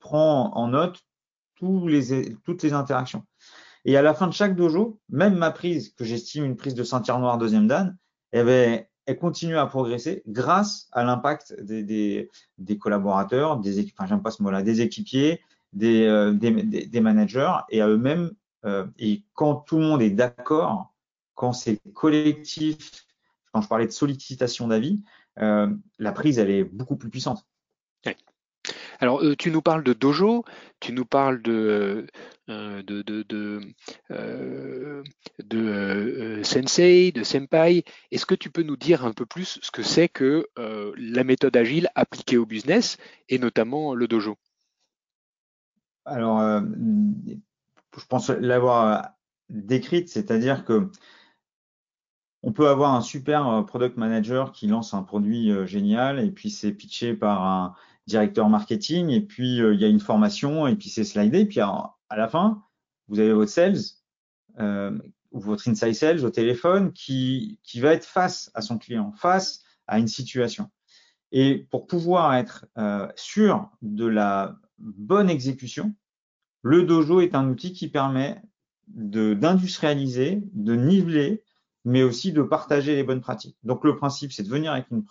prend 0.00 0.54
en 0.54 0.68
note 0.68 1.02
tous 1.54 1.88
les, 1.88 2.34
toutes 2.44 2.62
les 2.62 2.72
interactions. 2.72 3.24
Et 3.84 3.96
à 3.96 4.02
la 4.02 4.12
fin 4.12 4.26
de 4.26 4.32
chaque 4.32 4.56
dojo, 4.56 5.00
même 5.08 5.36
ma 5.36 5.50
prise, 5.50 5.94
que 5.94 6.04
j'estime 6.04 6.44
une 6.44 6.56
prise 6.56 6.74
de 6.74 6.84
ceinture 6.84 7.18
noire 7.18 7.38
deuxième 7.38 7.66
dan, 7.66 7.96
eh 8.32 8.42
ben, 8.42 8.84
elle 9.06 9.18
continue 9.18 9.56
à 9.56 9.66
progresser 9.66 10.22
grâce 10.28 10.88
à 10.92 11.04
l'impact 11.04 11.60
des, 11.60 12.28
des, 12.58 12.78
collaborateurs, 12.78 13.58
des 13.58 13.84
enfin 13.92 14.06
j'aime 14.06 14.22
pas 14.22 14.30
ce 14.30 14.42
mot-là, 14.42 14.62
des 14.62 14.82
équipiers, 14.82 15.40
des, 15.72 16.06
euh, 16.06 16.32
des, 16.32 17.00
managers 17.00 17.52
et 17.70 17.80
à 17.80 17.88
eux-mêmes. 17.88 18.30
Euh, 18.64 18.86
et 18.98 19.24
quand 19.34 19.54
tout 19.56 19.78
le 19.78 19.84
monde 19.84 20.02
est 20.02 20.10
d'accord, 20.10 20.94
quand 21.34 21.52
c'est 21.52 21.80
collectif, 21.94 23.06
quand 23.52 23.62
je 23.62 23.68
parlais 23.68 23.86
de 23.86 23.92
sollicitation 23.92 24.68
d'avis, 24.68 25.00
euh, 25.38 25.68
la 25.98 26.12
prise 26.12 26.38
elle 26.38 26.50
est 26.50 26.64
beaucoup 26.64 26.96
plus 26.96 27.10
puissante. 27.10 27.46
Alors, 29.02 29.22
euh, 29.22 29.34
tu 29.34 29.50
nous 29.50 29.62
parles 29.62 29.82
de 29.82 29.94
dojo, 29.94 30.44
tu 30.78 30.92
nous 30.92 31.06
parles 31.06 31.40
de, 31.40 32.06
euh, 32.50 32.82
euh, 34.10 35.02
de 35.38 36.42
sensei, 36.42 37.10
de 37.10 37.24
senpai. 37.24 37.84
Est-ce 38.12 38.26
que 38.26 38.34
tu 38.34 38.50
peux 38.50 38.62
nous 38.62 38.76
dire 38.76 39.06
un 39.06 39.12
peu 39.12 39.24
plus 39.24 39.58
ce 39.62 39.70
que 39.70 39.82
c'est 39.82 40.08
que 40.08 40.46
la 40.54 41.24
méthode 41.24 41.56
agile 41.56 41.88
appliquée 41.94 42.36
au 42.36 42.44
business 42.44 42.98
et 43.30 43.38
notamment 43.38 43.94
le 43.94 44.06
dojo? 44.06 44.36
Alors, 46.04 46.62
je 47.96 48.06
pense 48.06 48.28
l'avoir 48.28 49.14
décrite, 49.48 50.10
c'est-à-dire 50.10 50.66
que 50.66 50.90
on 52.42 52.52
peut 52.52 52.68
avoir 52.68 52.94
un 52.94 53.02
super 53.02 53.64
product 53.66 53.96
manager 53.96 54.52
qui 54.52 54.66
lance 54.66 54.94
un 54.94 55.02
produit 55.02 55.52
génial 55.66 56.18
et 56.20 56.30
puis 56.30 56.50
c'est 56.50 56.72
pitché 56.72 57.14
par 57.14 57.44
un, 57.44 57.74
directeur 58.10 58.48
marketing, 58.48 59.08
et 59.10 59.20
puis 59.20 59.62
euh, 59.62 59.74
il 59.74 59.80
y 59.80 59.84
a 59.84 59.88
une 59.88 60.00
formation, 60.00 60.66
et 60.66 60.76
puis 60.76 60.88
c'est 60.88 61.04
slidé, 61.04 61.40
et 61.40 61.46
puis 61.46 61.60
à, 61.60 61.96
la 62.10 62.28
fin, 62.28 62.62
vous 63.08 63.20
avez 63.20 63.32
votre 63.32 63.50
sales 63.50 63.78
euh, 64.58 64.98
ou 65.30 65.40
votre 65.40 65.68
inside 65.68 65.94
sales 65.94 66.24
au 66.24 66.30
téléphone 66.30 66.92
qui, 66.92 67.58
qui 67.62 67.80
va 67.80 67.92
être 67.92 68.04
face 68.04 68.50
à 68.54 68.60
son 68.60 68.78
client, 68.78 69.12
face 69.12 69.62
à 69.86 69.98
une 69.98 70.08
situation. 70.08 70.70
Et 71.32 71.68
pour 71.70 71.86
pouvoir 71.86 72.34
être 72.34 72.66
euh, 72.76 73.06
sûr 73.14 73.70
de 73.80 74.06
la 74.06 74.56
bonne 74.78 75.30
exécution, 75.30 75.94
le 76.62 76.82
dojo 76.82 77.20
est 77.20 77.34
un 77.34 77.48
outil 77.48 77.72
qui 77.72 77.88
permet 77.88 78.42
d'industrialiser, 78.88 80.42
de, 80.52 80.74
niveler, 80.74 81.44
mais 81.84 82.02
aussi 82.02 82.32
de 82.32 82.42
partager 82.42 82.94
les 82.94 83.02
bonnes 83.02 83.20
pratiques. 83.20 83.56
Donc 83.62 83.84
le 83.84 83.96
principe, 83.96 84.32
c'est 84.32 84.42
de 84.42 84.48
venir 84.48 84.72
avec 84.72 84.90
une, 84.90 85.04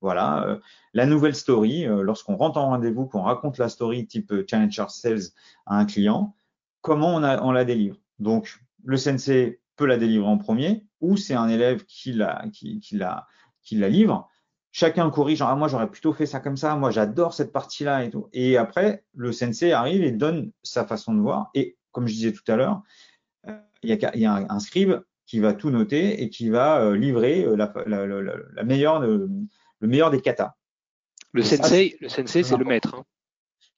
voilà, 0.00 0.44
euh, 0.46 0.58
la 0.94 1.06
nouvelle 1.06 1.34
story, 1.34 1.86
euh, 1.86 2.02
lorsqu'on 2.02 2.36
rentre 2.36 2.58
en 2.58 2.66
rendez-vous, 2.66 3.06
qu'on 3.06 3.22
raconte 3.22 3.58
la 3.58 3.68
story 3.68 4.06
type 4.06 4.32
euh, 4.32 4.44
Challenger 4.48 4.86
Sales 4.88 5.30
à 5.66 5.76
un 5.76 5.84
client, 5.84 6.34
comment 6.80 7.14
on, 7.14 7.22
a, 7.22 7.42
on 7.42 7.52
la 7.52 7.64
délivre. 7.64 7.96
Donc, 8.18 8.60
le 8.84 8.96
sensei 8.96 9.60
peut 9.76 9.86
la 9.86 9.98
délivrer 9.98 10.28
en 10.28 10.38
premier, 10.38 10.84
ou 11.00 11.16
c'est 11.16 11.34
un 11.34 11.48
élève 11.48 11.84
qui 11.84 12.12
la, 12.12 12.44
qui, 12.52 12.80
qui, 12.80 12.96
la, 12.96 13.26
qui 13.62 13.76
la 13.76 13.88
livre. 13.88 14.28
Chacun 14.72 15.10
corrige, 15.10 15.42
ah, 15.42 15.54
moi 15.56 15.68
j'aurais 15.68 15.90
plutôt 15.90 16.12
fait 16.12 16.26
ça 16.26 16.38
comme 16.38 16.56
ça, 16.56 16.76
moi 16.76 16.90
j'adore 16.90 17.34
cette 17.34 17.52
partie-là 17.52 18.04
et 18.04 18.10
tout. 18.10 18.28
Et 18.32 18.56
après, 18.56 19.04
le 19.14 19.32
sensei 19.32 19.72
arrive 19.72 20.02
et 20.02 20.12
donne 20.12 20.52
sa 20.62 20.86
façon 20.86 21.14
de 21.14 21.20
voir. 21.20 21.50
Et 21.54 21.76
comme 21.90 22.06
je 22.06 22.14
disais 22.14 22.32
tout 22.32 22.44
à 22.46 22.56
l'heure, 22.56 22.82
il 23.82 23.90
y 23.90 24.04
a, 24.04 24.16
y 24.16 24.26
a 24.26 24.46
un, 24.48 24.60
scribe 24.60 25.00
qui 25.30 25.38
va 25.38 25.52
tout 25.54 25.70
noter 25.70 26.24
et 26.24 26.28
qui 26.28 26.50
va 26.50 26.96
livrer 26.96 27.46
la, 27.56 27.72
la, 27.86 28.04
la, 28.04 28.34
la 28.52 28.64
meilleure 28.64 29.00
le 29.00 29.88
meilleur 29.88 30.10
des 30.10 30.20
katas. 30.20 30.56
Le 31.32 31.42
sensei, 31.42 31.96
le 32.00 32.08
sensei, 32.08 32.42
c'est 32.42 32.56
le 32.56 32.64
maître. 32.64 32.96
Hein. 32.96 33.04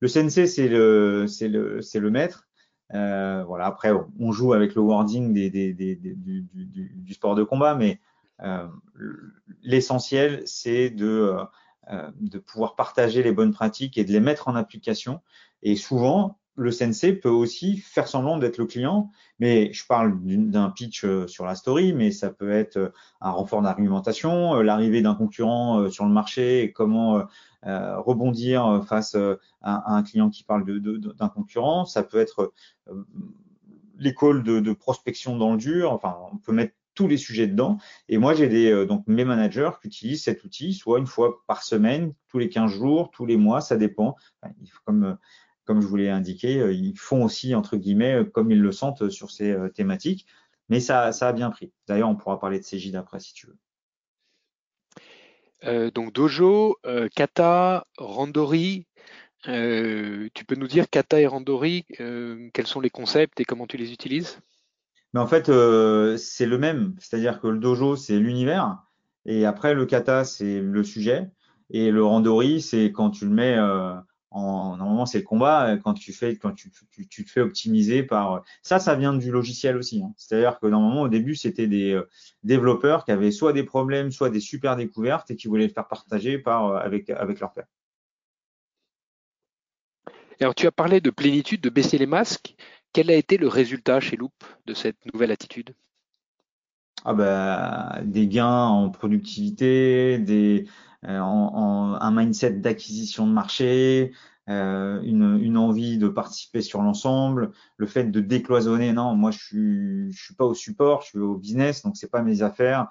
Le 0.00 0.08
sensei, 0.08 0.46
c'est 0.46 0.68
le, 0.68 1.26
c'est 1.28 1.48
le, 1.48 1.82
c'est 1.82 2.00
le 2.00 2.10
maître. 2.10 2.48
Euh, 2.94 3.44
voilà. 3.44 3.66
Après, 3.66 3.90
on 4.18 4.32
joue 4.32 4.54
avec 4.54 4.74
le 4.74 4.80
wording 4.80 5.34
des, 5.34 5.50
des, 5.50 5.74
des, 5.74 5.94
du, 5.94 6.46
du, 6.54 6.92
du, 6.96 7.14
sport 7.14 7.34
de 7.34 7.44
combat, 7.44 7.74
mais 7.74 8.00
euh, 8.40 8.66
l'essentiel, 9.62 10.42
c'est 10.46 10.88
de, 10.88 11.36
euh, 11.90 12.10
de 12.18 12.38
pouvoir 12.38 12.74
partager 12.74 13.22
les 13.22 13.32
bonnes 13.32 13.52
pratiques 13.52 13.98
et 13.98 14.04
de 14.04 14.12
les 14.12 14.20
mettre 14.20 14.48
en 14.48 14.56
application. 14.56 15.20
Et 15.62 15.76
souvent, 15.76 16.38
le 16.54 16.70
sensei 16.70 17.14
peut 17.14 17.30
aussi 17.30 17.78
faire 17.78 18.08
semblant 18.08 18.36
d'être 18.36 18.58
le 18.58 18.66
client, 18.66 19.10
mais 19.38 19.72
je 19.72 19.86
parle 19.86 20.18
d'un 20.22 20.70
pitch 20.70 21.04
euh, 21.04 21.26
sur 21.26 21.46
la 21.46 21.54
story, 21.54 21.92
mais 21.94 22.10
ça 22.10 22.30
peut 22.30 22.52
être 22.52 22.76
euh, 22.76 22.88
un 23.20 23.30
renfort 23.30 23.62
d'argumentation, 23.62 24.56
euh, 24.56 24.62
l'arrivée 24.62 25.00
d'un 25.00 25.14
concurrent 25.14 25.90
sur 25.90 26.04
le 26.04 26.12
marché 26.12 26.62
et 26.62 26.72
comment 26.72 27.24
rebondir 27.64 28.84
face 28.88 29.16
à, 29.60 29.94
un 29.94 30.02
client 30.02 30.30
qui 30.30 30.42
parle 30.42 30.64
d'un 30.64 31.28
concurrent. 31.28 31.84
Ça 31.84 32.02
peut 32.02 32.18
être 32.18 32.52
l'école 33.98 34.42
de, 34.42 34.72
prospection 34.72 35.36
dans 35.36 35.52
le 35.52 35.58
dur. 35.58 35.92
Enfin, 35.92 36.16
on 36.32 36.38
peut 36.38 36.52
mettre 36.52 36.74
tous 36.94 37.06
les 37.06 37.16
sujets 37.16 37.46
dedans. 37.46 37.78
Et 38.08 38.18
moi, 38.18 38.34
j'ai 38.34 38.48
des 38.48 38.84
donc 38.86 39.04
mes 39.06 39.24
managers 39.24 39.70
qui 39.80 39.88
utilisent 39.88 40.24
cet 40.24 40.42
outil, 40.44 40.74
soit 40.74 40.98
une 40.98 41.06
fois 41.06 41.42
par 41.46 41.62
semaine, 41.62 42.12
tous 42.28 42.38
les 42.38 42.48
15 42.48 42.70
jours, 42.72 43.10
tous 43.12 43.26
les 43.26 43.36
mois, 43.36 43.60
ça 43.60 43.76
dépend. 43.76 44.16
Comme 45.64 45.80
je 45.80 45.86
vous 45.86 45.96
l'ai 45.96 46.10
indiqué, 46.10 46.60
euh, 46.60 46.72
ils 46.72 46.96
font 46.98 47.24
aussi, 47.24 47.54
entre 47.54 47.76
guillemets, 47.76 48.14
euh, 48.14 48.24
comme 48.24 48.50
ils 48.50 48.60
le 48.60 48.72
sentent 48.72 49.08
sur 49.10 49.30
ces 49.30 49.52
euh, 49.52 49.68
thématiques. 49.68 50.26
Mais 50.68 50.80
ça, 50.80 51.12
ça 51.12 51.28
a 51.28 51.32
bien 51.32 51.50
pris. 51.50 51.72
D'ailleurs, 51.86 52.08
on 52.08 52.16
pourra 52.16 52.40
parler 52.40 52.58
de 52.58 52.64
CJ 52.64 52.94
après 52.94 53.20
si 53.20 53.34
tu 53.34 53.46
veux. 55.62 55.90
donc 55.90 56.12
Dojo, 56.12 56.78
Kata, 57.14 57.86
Randori. 57.98 58.86
tu 59.44 60.44
peux 60.46 60.54
nous 60.56 60.68
dire 60.68 60.88
Kata 60.88 61.20
et 61.20 61.26
Randori, 61.26 61.84
quels 61.98 62.66
sont 62.66 62.80
les 62.80 62.90
concepts 62.90 63.38
et 63.40 63.44
comment 63.44 63.66
tu 63.66 63.76
les 63.76 63.92
utilises? 63.92 64.40
Mais 65.12 65.20
en 65.20 65.26
fait, 65.26 65.46
c'est 66.16 66.46
le 66.46 66.58
même. 66.58 66.94
C'est-à-dire 67.00 67.40
que 67.40 67.48
le 67.48 67.58
Dojo, 67.58 67.96
c'est 67.96 68.18
l'univers. 68.18 68.78
Et 69.26 69.44
après, 69.44 69.74
le 69.74 69.84
Kata, 69.84 70.24
c'est 70.24 70.60
le 70.60 70.82
sujet. 70.84 71.28
Et 71.68 71.90
le 71.90 72.02
Randori, 72.02 72.62
c'est 72.62 72.92
quand 72.92 73.10
tu 73.10 73.26
le 73.26 73.32
mets 73.32 73.58
normalement 74.34 75.06
c'est 75.06 75.18
le 75.18 75.24
combat 75.24 75.68
euh, 75.68 75.76
quand 75.76 75.94
tu 75.94 76.12
fais 76.12 76.36
quand 76.36 76.52
tu, 76.52 76.70
tu, 77.08 77.24
te 77.24 77.30
fais 77.30 77.40
optimiser 77.40 78.02
par 78.02 78.34
euh, 78.34 78.40
ça 78.62 78.78
ça 78.78 78.94
vient 78.94 79.14
du 79.14 79.30
logiciel 79.30 79.76
aussi 79.76 80.02
hein. 80.02 80.12
c'est 80.16 80.36
à 80.36 80.40
dire 80.40 80.58
que 80.60 80.66
normalement 80.66 81.02
au 81.02 81.08
début 81.08 81.34
c'était 81.34 81.66
des 81.66 81.92
euh, 81.92 82.08
développeurs 82.42 83.04
qui 83.04 83.12
avaient 83.12 83.30
soit 83.30 83.52
des 83.52 83.64
problèmes 83.64 84.10
soit 84.10 84.30
des 84.30 84.40
super 84.40 84.76
découvertes 84.76 85.30
et 85.30 85.36
qui 85.36 85.48
voulaient 85.48 85.66
le 85.66 85.72
faire 85.72 85.88
partager 85.88 86.38
par 86.38 86.76
avec 86.76 87.10
avec 87.10 87.40
leur 87.40 87.52
père. 87.52 87.66
Alors 90.40 90.54
tu 90.54 90.66
as 90.66 90.72
parlé 90.72 91.00
de 91.00 91.10
plénitude 91.10 91.60
de 91.60 91.70
baisser 91.70 91.98
les 91.98 92.06
masques. 92.06 92.56
Quel 92.92 93.10
a 93.10 93.14
été 93.14 93.36
le 93.36 93.48
résultat 93.48 94.00
chez 94.00 94.16
Loop 94.16 94.32
de 94.66 94.74
cette 94.74 94.96
nouvelle 95.12 95.30
attitude? 95.30 95.74
Ah 97.04 97.14
ben, 97.14 98.04
des 98.04 98.28
gains 98.28 98.66
en 98.66 98.90
productivité, 98.90 100.18
des, 100.18 100.66
euh, 101.06 101.18
en, 101.18 101.94
un 101.94 102.10
mindset 102.10 102.52
d'acquisition 102.52 103.26
de 103.26 103.32
marché, 103.32 104.12
euh, 104.48 105.00
une, 105.02 105.38
une, 105.40 105.56
envie 105.56 105.98
de 105.98 106.08
participer 106.08 106.62
sur 106.62 106.82
l'ensemble, 106.82 107.52
le 107.76 107.86
fait 107.86 108.04
de 108.04 108.20
décloisonner. 108.20 108.92
Non, 108.92 109.14
moi 109.14 109.30
je 109.30 109.38
suis, 109.38 110.12
je 110.12 110.24
suis 110.24 110.34
pas 110.34 110.44
au 110.44 110.54
support, 110.54 111.02
je 111.02 111.08
suis 111.08 111.18
au 111.18 111.36
business, 111.36 111.82
donc 111.82 111.96
c'est 111.96 112.10
pas 112.10 112.22
mes 112.22 112.42
affaires. 112.42 112.88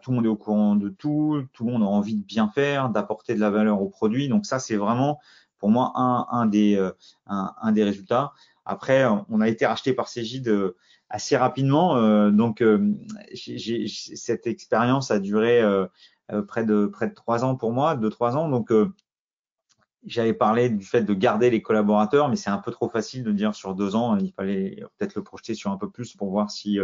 Tout 0.00 0.10
le 0.10 0.16
monde 0.16 0.26
est 0.26 0.28
au 0.28 0.36
courant 0.36 0.74
de 0.74 0.88
tout, 0.88 1.42
tout 1.52 1.66
le 1.66 1.72
monde 1.72 1.82
a 1.82 1.86
envie 1.86 2.16
de 2.16 2.24
bien 2.24 2.48
faire, 2.48 2.88
d'apporter 2.88 3.34
de 3.34 3.40
la 3.40 3.50
valeur 3.50 3.82
au 3.82 3.88
produit. 3.88 4.28
Donc 4.28 4.46
ça, 4.46 4.58
c'est 4.58 4.76
vraiment 4.76 5.18
pour 5.58 5.70
moi 5.70 5.92
un, 5.94 6.26
un 6.30 6.46
des, 6.46 6.76
euh, 6.76 6.92
un, 7.26 7.54
un, 7.60 7.72
des 7.72 7.84
résultats. 7.84 8.32
Après, 8.64 9.04
on 9.28 9.40
a 9.40 9.48
été 9.48 9.66
racheté 9.66 9.92
par 9.92 10.08
Cégide 10.08 10.74
assez 11.10 11.36
rapidement, 11.36 11.96
euh, 11.96 12.30
donc 12.30 12.64
cette 13.34 14.46
expérience 14.46 15.10
a 15.10 15.18
duré 15.18 15.60
euh, 15.60 15.86
près 16.40 16.64
de 16.64 16.86
près 16.86 17.08
de 17.08 17.14
trois 17.14 17.44
ans 17.44 17.56
pour 17.56 17.72
moi, 17.72 17.96
deux 17.96 18.08
trois 18.08 18.36
ans. 18.36 18.48
Donc 18.48 18.72
euh, 18.72 18.94
j'avais 20.06 20.32
parlé 20.32 20.70
du 20.70 20.84
fait 20.84 21.02
de 21.02 21.12
garder 21.12 21.50
les 21.50 21.60
collaborateurs, 21.60 22.28
mais 22.28 22.36
c'est 22.36 22.50
un 22.50 22.58
peu 22.58 22.70
trop 22.70 22.88
facile 22.88 23.22
de 23.22 23.32
dire 23.32 23.54
sur 23.54 23.74
deux 23.74 23.94
ans. 23.94 24.16
Il 24.16 24.32
fallait 24.32 24.82
peut-être 24.96 25.14
le 25.14 25.22
projeter 25.22 25.54
sur 25.54 25.70
un 25.70 25.76
peu 25.76 25.90
plus 25.90 26.16
pour 26.16 26.30
voir 26.30 26.50
si 26.50 26.80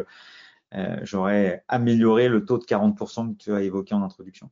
euh, 0.74 0.96
j'aurais 1.02 1.64
amélioré 1.68 2.28
le 2.28 2.44
taux 2.44 2.58
de 2.58 2.64
40% 2.64 3.32
que 3.32 3.42
tu 3.42 3.52
as 3.54 3.62
évoqué 3.62 3.94
en 3.94 4.02
introduction. 4.02 4.50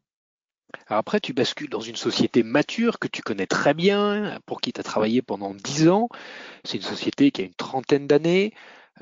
après, 0.88 1.20
tu 1.20 1.32
bascules 1.32 1.68
dans 1.68 1.80
une 1.80 1.96
société 1.96 2.42
mature 2.42 2.98
que 2.98 3.08
tu 3.08 3.22
connais 3.22 3.46
très 3.46 3.74
bien, 3.74 4.40
pour 4.46 4.60
qui 4.60 4.72
tu 4.72 4.80
as 4.80 4.84
travaillé 4.84 5.20
pendant 5.22 5.54
dix 5.54 5.88
ans. 5.88 6.08
C'est 6.64 6.78
une 6.78 6.82
société 6.82 7.30
qui 7.30 7.42
a 7.42 7.44
une 7.44 7.54
trentaine 7.54 8.06
d'années. 8.06 8.54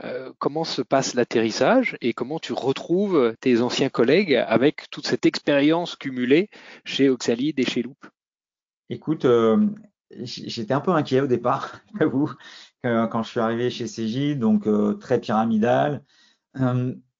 Euh, 0.02 0.32
comment 0.38 0.64
se 0.64 0.82
passe 0.82 1.14
l'atterrissage 1.14 1.96
et 2.00 2.12
comment 2.12 2.40
tu 2.40 2.52
retrouves 2.52 3.34
tes 3.40 3.60
anciens 3.60 3.90
collègues 3.90 4.34
avec 4.34 4.90
toute 4.90 5.06
cette 5.06 5.24
expérience 5.24 5.94
cumulée 5.94 6.50
chez 6.84 7.08
Oxalide 7.08 7.60
et 7.60 7.64
chez 7.64 7.82
Loop? 7.82 8.06
Écoute, 8.90 9.24
euh, 9.24 9.68
j'étais 10.10 10.74
un 10.74 10.80
peu 10.80 10.90
inquiet 10.90 11.20
au 11.20 11.26
départ, 11.26 11.80
j'avoue, 12.00 12.32
quand 12.82 13.22
je 13.22 13.30
suis 13.30 13.40
arrivé 13.40 13.70
chez 13.70 13.86
CJ, 13.86 14.36
donc 14.36 14.66
euh, 14.66 14.94
très 14.94 15.20
pyramidal. 15.20 16.02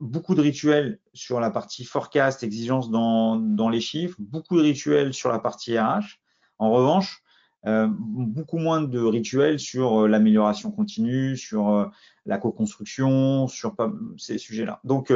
beaucoup 0.01 0.35
de 0.35 0.41
rituels 0.41 0.99
sur 1.13 1.39
la 1.39 1.51
partie 1.51 1.85
forecast, 1.85 2.43
exigence 2.43 2.91
dans, 2.91 3.37
dans 3.37 3.69
les 3.69 3.81
chiffres, 3.81 4.17
beaucoup 4.19 4.57
de 4.57 4.63
rituels 4.63 5.15
sur 5.15 5.31
la 5.31 5.39
partie 5.39 5.79
RH. 5.79 6.19
En 6.59 6.71
revanche, 6.71 7.24
euh, 7.66 7.88
beaucoup 7.90 8.59
moins 8.59 8.83
de 8.83 9.00
rituels 9.00 9.59
sur 9.59 10.03
euh, 10.03 10.09
l'amélioration 10.09 10.70
continue, 10.70 11.37
sur 11.37 11.70
euh, 11.70 11.87
la 12.27 12.37
co-construction, 12.37 13.48
sur 13.48 13.74
ces 14.18 14.37
sujets-là. 14.37 14.81
Donc, 14.85 15.12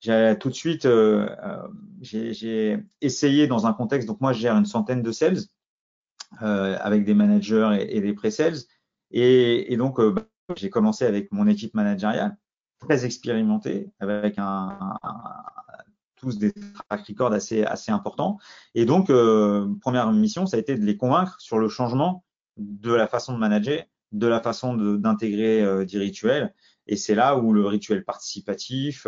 j'ai 0.00 0.36
tout 0.38 0.50
de 0.50 0.54
suite, 0.54 0.86
j'ai 2.02 2.78
essayé 3.00 3.46
dans 3.46 3.66
un 3.66 3.72
contexte, 3.72 4.06
donc 4.06 4.20
moi 4.20 4.34
je 4.34 4.40
gère 4.40 4.54
une 4.54 4.66
centaine 4.66 5.02
de 5.02 5.12
sales 5.12 5.40
avec 6.40 7.04
des 7.04 7.14
managers 7.14 7.86
et, 7.88 8.02
des 8.02 8.12
pré-sales, 8.12 8.58
et, 9.10 9.74
donc 9.78 9.98
bah, 10.02 10.26
j'ai 10.56 10.68
commencé 10.68 11.06
avec 11.06 11.32
mon 11.32 11.46
équipe 11.46 11.72
managériale 11.72 12.36
très 12.80 13.06
expérimentée, 13.06 13.90
avec 13.98 14.34
un, 14.36 14.78
des 16.22 16.52
track 16.52 17.06
records 17.06 17.32
assez, 17.32 17.64
assez 17.64 17.92
importants. 17.92 18.38
Et 18.74 18.84
donc, 18.84 19.10
euh, 19.10 19.68
première 19.80 20.10
mission, 20.12 20.46
ça 20.46 20.56
a 20.56 20.60
été 20.60 20.76
de 20.76 20.84
les 20.84 20.96
convaincre 20.96 21.40
sur 21.40 21.58
le 21.58 21.68
changement 21.68 22.24
de 22.56 22.92
la 22.92 23.06
façon 23.06 23.34
de 23.34 23.38
manager, 23.38 23.82
de 24.12 24.26
la 24.26 24.40
façon 24.40 24.74
d'intégrer 24.74 25.62
euh, 25.62 25.84
des 25.84 25.98
rituels. 25.98 26.54
Et 26.86 26.96
c'est 26.96 27.14
là 27.14 27.36
où 27.36 27.52
le 27.52 27.66
rituel 27.66 28.04
participatif, 28.04 29.06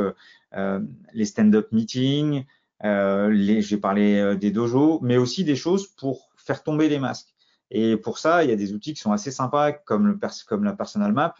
euh, 0.54 0.80
les 1.12 1.26
stand-up 1.26 1.68
meetings, 1.72 2.44
les, 2.82 3.62
j'ai 3.62 3.76
parlé 3.76 4.36
des 4.36 4.50
dojos, 4.50 5.00
mais 5.02 5.16
aussi 5.16 5.44
des 5.44 5.56
choses 5.56 5.86
pour 5.86 6.30
faire 6.36 6.62
tomber 6.62 6.88
les 6.88 6.98
masques. 6.98 7.34
Et 7.70 7.96
pour 7.96 8.18
ça, 8.18 8.44
il 8.44 8.50
y 8.50 8.52
a 8.52 8.56
des 8.56 8.72
outils 8.72 8.94
qui 8.94 9.00
sont 9.00 9.12
assez 9.12 9.30
sympas, 9.30 9.72
comme, 9.72 10.06
le, 10.06 10.18
comme 10.46 10.64
la 10.64 10.72
personal 10.72 11.12
map, 11.12 11.34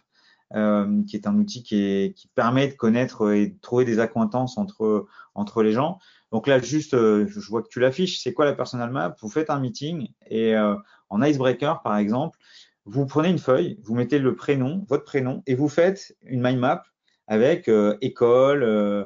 euh, 0.54 1.02
qui 1.04 1.16
est 1.16 1.26
un 1.26 1.36
outil 1.36 1.62
qui, 1.62 1.82
est, 1.82 2.14
qui, 2.14 2.28
permet 2.28 2.68
de 2.68 2.74
connaître 2.74 3.32
et 3.32 3.48
de 3.48 3.60
trouver 3.60 3.84
des 3.84 3.98
accointances 3.98 4.58
entre, 4.58 5.06
entre 5.34 5.62
les 5.62 5.72
gens. 5.72 5.98
Donc 6.32 6.46
là, 6.46 6.58
juste, 6.58 6.94
euh, 6.94 7.26
je 7.28 7.40
vois 7.48 7.62
que 7.62 7.68
tu 7.68 7.80
l'affiches, 7.80 8.20
c'est 8.20 8.32
quoi 8.32 8.44
la 8.44 8.52
personal 8.52 8.90
map? 8.90 9.16
Vous 9.20 9.28
faites 9.28 9.50
un 9.50 9.60
meeting 9.60 10.08
et 10.28 10.54
euh, 10.54 10.74
en 11.08 11.22
icebreaker, 11.22 11.82
par 11.82 11.96
exemple, 11.96 12.38
vous 12.84 13.06
prenez 13.06 13.30
une 13.30 13.38
feuille, 13.38 13.78
vous 13.82 13.94
mettez 13.94 14.18
le 14.18 14.36
prénom, 14.36 14.84
votre 14.88 15.04
prénom, 15.04 15.42
et 15.46 15.54
vous 15.54 15.68
faites 15.68 16.16
une 16.22 16.40
mind 16.40 16.58
map 16.58 16.84
avec 17.26 17.68
école, 18.00 18.62
euh, 18.62 19.04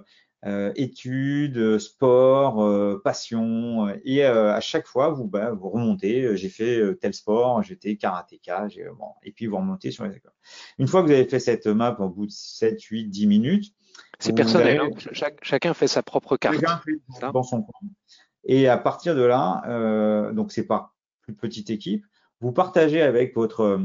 études, 0.74 1.78
sport, 1.78 2.64
euh, 2.64 3.00
passion, 3.04 3.88
euh, 3.88 4.00
et 4.04 4.24
à 4.24 4.60
chaque 4.60 4.86
fois 4.86 5.10
vous, 5.10 5.26
bah, 5.26 5.52
vous 5.52 5.68
remontez. 5.68 6.36
J'ai 6.36 6.48
fait 6.48 6.80
tel 7.00 7.12
sport, 7.12 7.62
j'étais 7.62 7.96
karatéka, 7.96 8.68
bon, 8.98 9.08
et 9.22 9.32
puis 9.32 9.46
vous 9.46 9.56
remontez 9.56 9.90
sur 9.90 10.04
les 10.04 10.16
écoles. 10.16 10.32
Une 10.78 10.86
fois 10.86 11.02
que 11.02 11.08
vous 11.08 11.12
avez 11.12 11.26
fait 11.26 11.40
cette 11.40 11.66
map 11.66 11.96
au 12.00 12.08
bout 12.08 12.26
de 12.26 12.32
7, 12.32 12.82
8, 12.82 13.08
10 13.08 13.26
minutes, 13.26 13.74
c'est 14.18 14.32
personnel. 14.32 14.80
Hein. 14.80 15.34
chacun 15.42 15.74
fait 15.74 15.88
sa 15.88 16.02
propre 16.02 16.36
carte. 16.36 16.54
Chacun 16.54 16.80
fait 16.84 17.32
dans 17.32 17.42
son 17.42 17.62
coin. 17.62 17.88
Et 18.44 18.68
à 18.68 18.78
partir 18.78 19.14
de 19.14 19.22
là, 19.22 19.62
euh, 19.66 20.32
donc 20.32 20.52
c'est 20.52 20.66
pas 20.66 20.94
plus 21.20 21.34
petite 21.34 21.68
équipe, 21.68 22.06
vous 22.40 22.52
partagez 22.52 23.02
avec 23.02 23.34
votre 23.34 23.80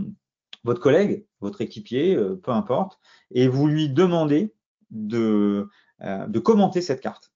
votre 0.63 0.82
collègue, 0.82 1.28
votre 1.41 1.62
équipier, 1.62 2.18
peu 2.41 2.52
importe, 2.52 3.00
et 3.30 3.48
vous 3.48 3.68
lui 3.68 3.89
demandez 3.89 4.56
de 4.89 5.70
euh, 6.01 6.27
de 6.27 6.39
commenter 6.39 6.81
cette 6.81 6.99
carte. 6.99 7.31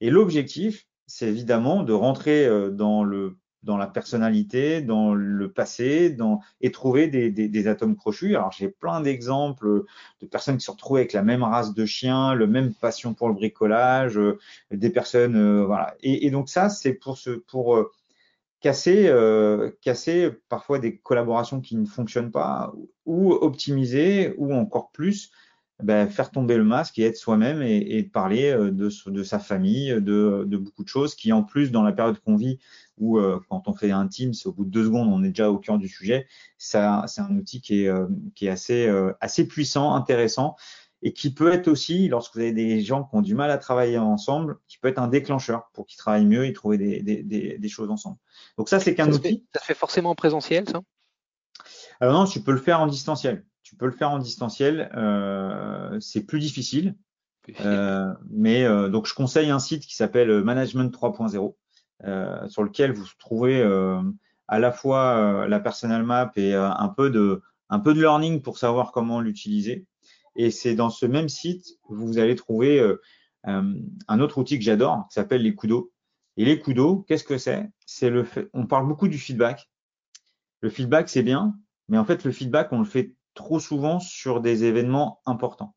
Et 0.00 0.10
l'objectif, 0.10 0.86
c'est 1.06 1.28
évidemment 1.28 1.82
de 1.82 1.92
rentrer 1.92 2.46
euh, 2.46 2.70
dans 2.70 3.04
le 3.04 3.36
dans 3.64 3.76
la 3.76 3.88
personnalité, 3.88 4.80
dans 4.80 5.14
le 5.14 5.50
passé, 5.50 6.10
dans, 6.10 6.40
et 6.60 6.70
trouver 6.70 7.08
des, 7.08 7.32
des, 7.32 7.48
des 7.48 7.66
atomes 7.66 7.96
crochus. 7.96 8.36
Alors 8.36 8.52
j'ai 8.52 8.68
plein 8.68 9.00
d'exemples 9.00 9.84
de 10.22 10.26
personnes 10.26 10.58
qui 10.58 10.64
se 10.64 10.70
retrouvent 10.70 10.98
avec 10.98 11.12
la 11.12 11.24
même 11.24 11.42
race 11.42 11.74
de 11.74 11.84
chiens, 11.84 12.34
le 12.34 12.46
même 12.46 12.72
passion 12.72 13.14
pour 13.14 13.28
le 13.28 13.34
bricolage, 13.34 14.16
euh, 14.16 14.38
des 14.70 14.90
personnes, 14.90 15.64
voilà. 15.64 15.96
Et, 16.00 16.26
et, 16.26 16.30
donc 16.30 16.48
ça, 16.48 16.68
c'est 16.68 16.94
pour 16.94 17.18
ce, 17.18 17.30
pour 17.30 17.84
casser, 18.60 19.12
casser 19.82 20.30
parfois 20.48 20.78
des 20.78 20.96
collaborations 20.96 21.60
qui 21.60 21.76
ne 21.76 21.86
fonctionnent 21.86 22.30
pas, 22.30 22.72
ou 23.06 23.32
optimiser, 23.32 24.34
ou 24.38 24.54
encore 24.54 24.92
plus 24.92 25.32
ben, 25.82 26.08
faire 26.08 26.30
tomber 26.30 26.56
le 26.56 26.64
masque 26.64 26.98
et 26.98 27.04
être 27.04 27.16
soi-même 27.16 27.62
et, 27.62 27.76
et, 27.76 28.02
parler 28.02 28.50
euh, 28.50 28.70
de, 28.70 28.90
de, 29.10 29.22
sa 29.22 29.38
famille, 29.38 29.90
de, 29.92 30.44
de, 30.46 30.56
beaucoup 30.56 30.82
de 30.82 30.88
choses 30.88 31.14
qui, 31.14 31.32
en 31.32 31.44
plus, 31.44 31.70
dans 31.70 31.82
la 31.82 31.92
période 31.92 32.18
qu'on 32.18 32.36
vit, 32.36 32.58
où 32.98 33.18
euh, 33.18 33.40
quand 33.48 33.68
on 33.68 33.74
fait 33.74 33.92
un 33.92 34.08
Teams, 34.08 34.34
au 34.44 34.52
bout 34.52 34.64
de 34.64 34.70
deux 34.70 34.84
secondes, 34.84 35.08
on 35.08 35.22
est 35.22 35.28
déjà 35.28 35.50
au 35.50 35.58
cœur 35.58 35.78
du 35.78 35.88
sujet, 35.88 36.26
ça, 36.56 37.04
c'est 37.06 37.20
un 37.20 37.36
outil 37.36 37.60
qui 37.60 37.84
est, 37.84 37.88
euh, 37.88 38.06
qui 38.34 38.46
est 38.46 38.50
assez, 38.50 38.90
assez 39.20 39.46
puissant, 39.46 39.94
intéressant 39.94 40.56
et 41.00 41.12
qui 41.12 41.32
peut 41.32 41.52
être 41.52 41.68
aussi, 41.68 42.08
lorsque 42.08 42.34
vous 42.34 42.40
avez 42.40 42.52
des 42.52 42.80
gens 42.80 43.04
qui 43.04 43.14
ont 43.14 43.22
du 43.22 43.36
mal 43.36 43.52
à 43.52 43.58
travailler 43.58 43.98
ensemble, 43.98 44.58
qui 44.66 44.78
peut 44.78 44.88
être 44.88 44.98
un 44.98 45.06
déclencheur 45.06 45.70
pour 45.72 45.86
qu'ils 45.86 45.98
travaillent 45.98 46.26
mieux 46.26 46.44
et 46.44 46.52
trouver 46.52 46.76
des, 46.76 47.02
des, 47.02 47.22
des, 47.22 47.56
des 47.56 47.68
choses 47.68 47.88
ensemble. 47.88 48.16
Donc 48.56 48.68
ça, 48.68 48.80
c'est 48.80 48.96
qu'un 48.96 49.12
outil. 49.12 49.46
ça 49.54 49.60
se 49.60 49.64
fait 49.66 49.74
forcément 49.74 50.10
en 50.10 50.14
présentiel, 50.16 50.68
ça? 50.68 50.80
Alors 52.00 52.14
non, 52.14 52.24
tu 52.26 52.40
peux 52.40 52.52
le 52.52 52.58
faire 52.58 52.80
en 52.80 52.88
distanciel 52.88 53.44
tu 53.68 53.76
peux 53.76 53.84
le 53.84 53.92
faire 53.92 54.10
en 54.10 54.18
distanciel. 54.18 54.90
Euh, 54.96 56.00
c'est 56.00 56.24
plus 56.24 56.38
difficile. 56.38 56.96
Euh, 57.60 58.12
mais 58.30 58.64
euh, 58.64 58.88
donc 58.88 59.06
je 59.06 59.14
conseille 59.14 59.50
un 59.50 59.58
site 59.58 59.84
qui 59.86 59.94
s'appelle 59.94 60.42
Management 60.42 60.94
3.0 60.94 61.54
euh, 62.04 62.48
sur 62.48 62.62
lequel 62.62 62.92
vous 62.92 63.06
trouvez 63.18 63.60
euh, 63.60 64.00
à 64.48 64.58
la 64.58 64.72
fois 64.72 65.46
la 65.48 65.60
personal 65.60 66.02
map 66.02 66.32
et 66.36 66.54
un 66.54 66.88
peu 66.88 67.10
de 67.10 67.42
un 67.68 67.78
peu 67.78 67.92
de 67.92 68.00
learning 68.00 68.40
pour 68.40 68.56
savoir 68.56 68.92
comment 68.92 69.20
l'utiliser. 69.20 69.86
Et 70.34 70.50
c'est 70.50 70.74
dans 70.74 70.88
ce 70.88 71.04
même 71.04 71.28
site 71.28 71.66
vous 71.90 72.18
allez 72.18 72.36
trouver 72.36 72.82
un 73.44 74.20
autre 74.20 74.38
outil 74.38 74.58
que 74.58 74.64
j'adore 74.64 75.06
qui 75.08 75.14
s'appelle 75.14 75.42
les 75.42 75.54
Kudo. 75.54 75.92
Et 76.38 76.46
les 76.46 76.58
Kudo, 76.58 77.04
qu'est-ce 77.06 77.24
que 77.24 77.36
c'est? 77.36 77.68
C'est 77.84 78.08
le 78.08 78.24
fait, 78.24 78.48
on 78.54 78.66
parle 78.66 78.88
beaucoup 78.88 79.08
du 79.08 79.18
feedback. 79.18 79.68
Le 80.62 80.70
feedback 80.70 81.10
c'est 81.10 81.22
bien, 81.22 81.54
mais 81.88 81.98
en 81.98 82.06
fait 82.06 82.24
le 82.24 82.32
feedback 82.32 82.72
on 82.72 82.78
le 82.78 82.86
fait 82.86 83.14
trop 83.38 83.60
souvent 83.60 84.00
sur 84.00 84.40
des 84.40 84.64
événements 84.64 85.20
importants. 85.24 85.74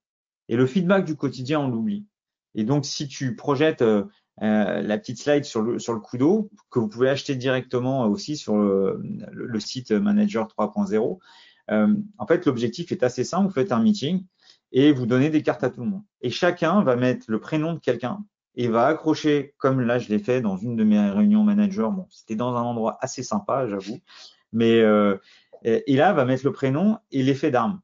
Et 0.49 0.55
le 0.55 0.65
feedback 0.65 1.05
du 1.05 1.15
quotidien, 1.15 1.59
on 1.59 1.69
l'oublie. 1.69 2.07
Et 2.55 2.63
donc, 2.63 2.85
si 2.85 3.07
tu 3.07 3.35
projettes 3.35 3.83
euh, 3.83 4.03
euh, 4.41 4.81
la 4.81 4.97
petite 4.97 5.19
slide 5.19 5.45
sur 5.45 5.61
le, 5.61 5.77
sur 5.77 5.93
le 5.93 6.01
d'eau, 6.17 6.49
que 6.71 6.79
vous 6.79 6.89
pouvez 6.89 7.07
acheter 7.07 7.35
directement 7.35 8.07
aussi 8.07 8.35
sur 8.35 8.57
le, 8.57 9.59
site 9.59 9.91
Manager 9.91 10.47
3.0, 10.47 11.19
euh, 11.69 11.95
en 12.17 12.25
fait, 12.25 12.45
l'objectif 12.47 12.91
est 12.91 13.03
assez 13.03 13.23
simple. 13.23 13.47
Vous 13.47 13.53
faites 13.53 13.71
un 13.71 13.81
meeting 13.81 14.25
et 14.71 14.91
vous 14.91 15.05
donnez 15.05 15.29
des 15.29 15.43
cartes 15.43 15.63
à 15.63 15.69
tout 15.69 15.81
le 15.81 15.89
monde. 15.89 16.03
Et 16.21 16.31
chacun 16.31 16.81
va 16.83 16.95
mettre 16.95 17.25
le 17.29 17.39
prénom 17.39 17.73
de 17.73 17.79
quelqu'un 17.79 18.25
et 18.55 18.67
va 18.67 18.87
accrocher, 18.87 19.53
comme 19.59 19.79
là, 19.81 19.99
je 19.99 20.09
l'ai 20.09 20.19
fait 20.19 20.41
dans 20.41 20.57
une 20.57 20.75
de 20.75 20.83
mes 20.83 20.99
réunions 20.99 21.43
manager. 21.43 21.91
Bon, 21.91 22.07
c'était 22.09 22.35
dans 22.35 22.55
un 22.55 22.63
endroit 22.63 22.97
assez 23.01 23.21
sympa, 23.21 23.67
j'avoue. 23.67 23.99
Mais 24.51 24.81
et 25.63 25.95
là, 25.95 26.13
va 26.13 26.25
mettre 26.25 26.45
le 26.45 26.51
prénom 26.51 26.97
et 27.11 27.23
l'effet 27.23 27.51
d'arme. 27.51 27.81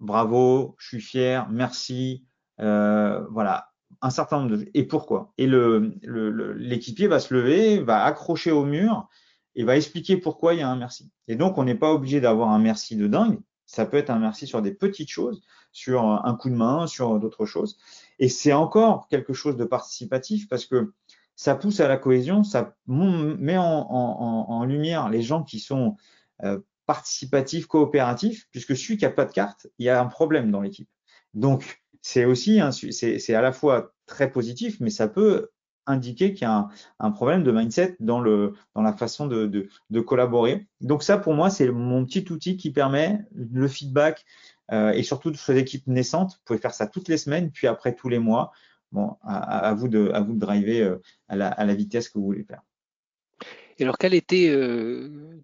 Bravo, 0.00 0.76
je 0.78 0.88
suis 0.88 1.00
fier, 1.00 1.48
merci. 1.50 2.24
Euh, 2.60 3.24
voilà, 3.30 3.70
un 4.02 4.10
certain 4.10 4.40
nombre 4.40 4.56
de. 4.56 4.70
Et 4.74 4.84
pourquoi? 4.84 5.32
Et 5.38 5.46
l'équipier 5.46 7.06
le, 7.06 7.10
va 7.10 7.20
se 7.20 7.34
lever, 7.34 7.80
va 7.80 8.04
accrocher 8.04 8.50
au 8.50 8.64
mur 8.64 9.08
et 9.54 9.64
va 9.64 9.76
expliquer 9.76 10.16
pourquoi 10.16 10.54
il 10.54 10.60
y 10.60 10.62
a 10.62 10.68
un 10.68 10.76
merci. 10.76 11.10
Et 11.26 11.36
donc, 11.36 11.58
on 11.58 11.64
n'est 11.64 11.74
pas 11.74 11.92
obligé 11.92 12.20
d'avoir 12.20 12.50
un 12.50 12.58
merci 12.58 12.96
de 12.96 13.06
dingue. 13.06 13.40
Ça 13.66 13.86
peut 13.86 13.96
être 13.96 14.10
un 14.10 14.18
merci 14.18 14.46
sur 14.46 14.62
des 14.62 14.72
petites 14.72 15.10
choses, 15.10 15.42
sur 15.72 16.04
un 16.04 16.34
coup 16.36 16.48
de 16.48 16.54
main, 16.54 16.86
sur 16.86 17.18
d'autres 17.18 17.44
choses. 17.44 17.76
Et 18.18 18.28
c'est 18.28 18.52
encore 18.52 19.08
quelque 19.08 19.32
chose 19.32 19.56
de 19.56 19.64
participatif 19.64 20.48
parce 20.48 20.64
que 20.64 20.92
ça 21.34 21.54
pousse 21.54 21.80
à 21.80 21.88
la 21.88 21.96
cohésion, 21.96 22.44
ça 22.44 22.76
met 22.86 23.58
en, 23.58 23.64
en, 23.64 24.46
en 24.48 24.64
lumière 24.64 25.08
les 25.08 25.22
gens 25.22 25.44
qui 25.44 25.60
sont 25.60 25.96
euh, 26.42 26.58
participatif, 26.88 27.66
coopératif, 27.66 28.46
puisque 28.50 28.74
celui 28.74 28.96
qui 28.96 29.04
a 29.04 29.10
pas 29.10 29.26
de 29.26 29.32
carte, 29.32 29.66
il 29.78 29.84
y 29.84 29.90
a 29.90 30.00
un 30.00 30.06
problème 30.06 30.50
dans 30.50 30.62
l'équipe. 30.62 30.88
Donc, 31.34 31.82
c'est 32.00 32.24
aussi, 32.24 32.60
c'est 32.92 33.34
à 33.34 33.42
la 33.42 33.52
fois 33.52 33.92
très 34.06 34.32
positif, 34.32 34.78
mais 34.80 34.88
ça 34.88 35.06
peut 35.06 35.50
indiquer 35.84 36.32
qu'il 36.32 36.42
y 36.42 36.50
a 36.50 36.68
un, 36.98 37.10
problème 37.10 37.44
de 37.44 37.52
mindset 37.52 37.96
dans, 38.00 38.20
le, 38.20 38.54
dans 38.74 38.80
la 38.80 38.94
façon 38.94 39.26
de, 39.26 39.44
de, 39.44 39.68
de 39.90 40.00
collaborer. 40.00 40.66
Donc 40.80 41.02
ça, 41.02 41.18
pour 41.18 41.34
moi, 41.34 41.50
c'est 41.50 41.70
mon 41.70 42.06
petit 42.06 42.24
outil 42.32 42.56
qui 42.56 42.70
permet 42.70 43.20
le 43.34 43.68
feedback 43.68 44.24
euh, 44.72 44.92
et 44.92 45.02
surtout 45.02 45.30
de 45.30 45.36
ces 45.36 45.58
équipes 45.58 45.86
naissantes. 45.88 46.32
Vous 46.32 46.42
pouvez 46.46 46.58
faire 46.58 46.74
ça 46.74 46.86
toutes 46.86 47.08
les 47.08 47.18
semaines, 47.18 47.50
puis 47.50 47.66
après 47.66 47.94
tous 47.94 48.08
les 48.08 48.18
mois. 48.18 48.50
Bon, 48.92 49.16
à, 49.22 49.68
à 49.68 49.74
vous 49.74 49.88
de, 49.88 50.10
à 50.14 50.20
vous 50.20 50.32
de 50.32 50.38
driver 50.38 50.80
euh, 50.80 50.96
à, 51.28 51.36
la, 51.36 51.48
à 51.48 51.66
la 51.66 51.74
vitesse 51.74 52.08
que 52.08 52.18
vous 52.18 52.24
voulez 52.24 52.44
faire. 52.44 52.62
Et 53.78 53.84
alors, 53.84 53.98
quels 53.98 54.14
étaient 54.14 54.52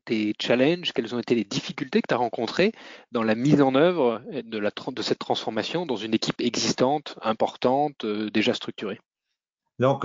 tes 0.04 0.34
challenges, 0.40 0.92
quelles 0.92 1.14
ont 1.14 1.20
été 1.20 1.34
les 1.34 1.44
difficultés 1.44 2.02
que 2.02 2.08
tu 2.08 2.14
as 2.14 2.18
rencontrées 2.18 2.72
dans 3.12 3.22
la 3.22 3.34
mise 3.34 3.62
en 3.62 3.74
œuvre 3.74 4.22
de, 4.44 5.02
cette 5.02 5.20
transformation 5.20 5.86
dans 5.86 5.96
une 5.96 6.14
équipe 6.14 6.40
existante, 6.40 7.16
importante, 7.22 8.04
déjà 8.04 8.52
structurée? 8.52 9.00
Donc, 9.78 10.04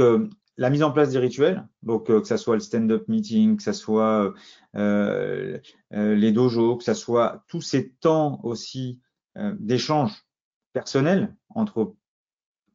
la 0.58 0.70
mise 0.70 0.84
en 0.84 0.92
place 0.92 1.10
des 1.10 1.18
rituels, 1.18 1.68
donc 1.82 2.08
que 2.08 2.24
ça 2.24 2.38
soit 2.38 2.56
le 2.56 2.60
stand-up 2.60 3.08
meeting, 3.08 3.58
que 3.58 3.64
ça 3.64 3.74
soit 3.74 4.34
les 4.76 6.32
dojos, 6.32 6.78
que 6.78 6.84
ça 6.84 6.94
soit 6.94 7.44
tous 7.48 7.62
ces 7.62 7.90
temps 7.94 8.40
aussi 8.44 9.00
d'échange 9.36 10.24
personnel 10.74 11.36
entre 11.56 11.96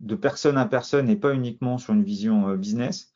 de 0.00 0.14
personne 0.14 0.58
à 0.58 0.66
personne 0.66 1.08
et 1.08 1.16
pas 1.16 1.34
uniquement 1.34 1.78
sur 1.78 1.94
une 1.94 2.04
vision 2.04 2.48
euh, 2.48 2.56
business. 2.56 3.13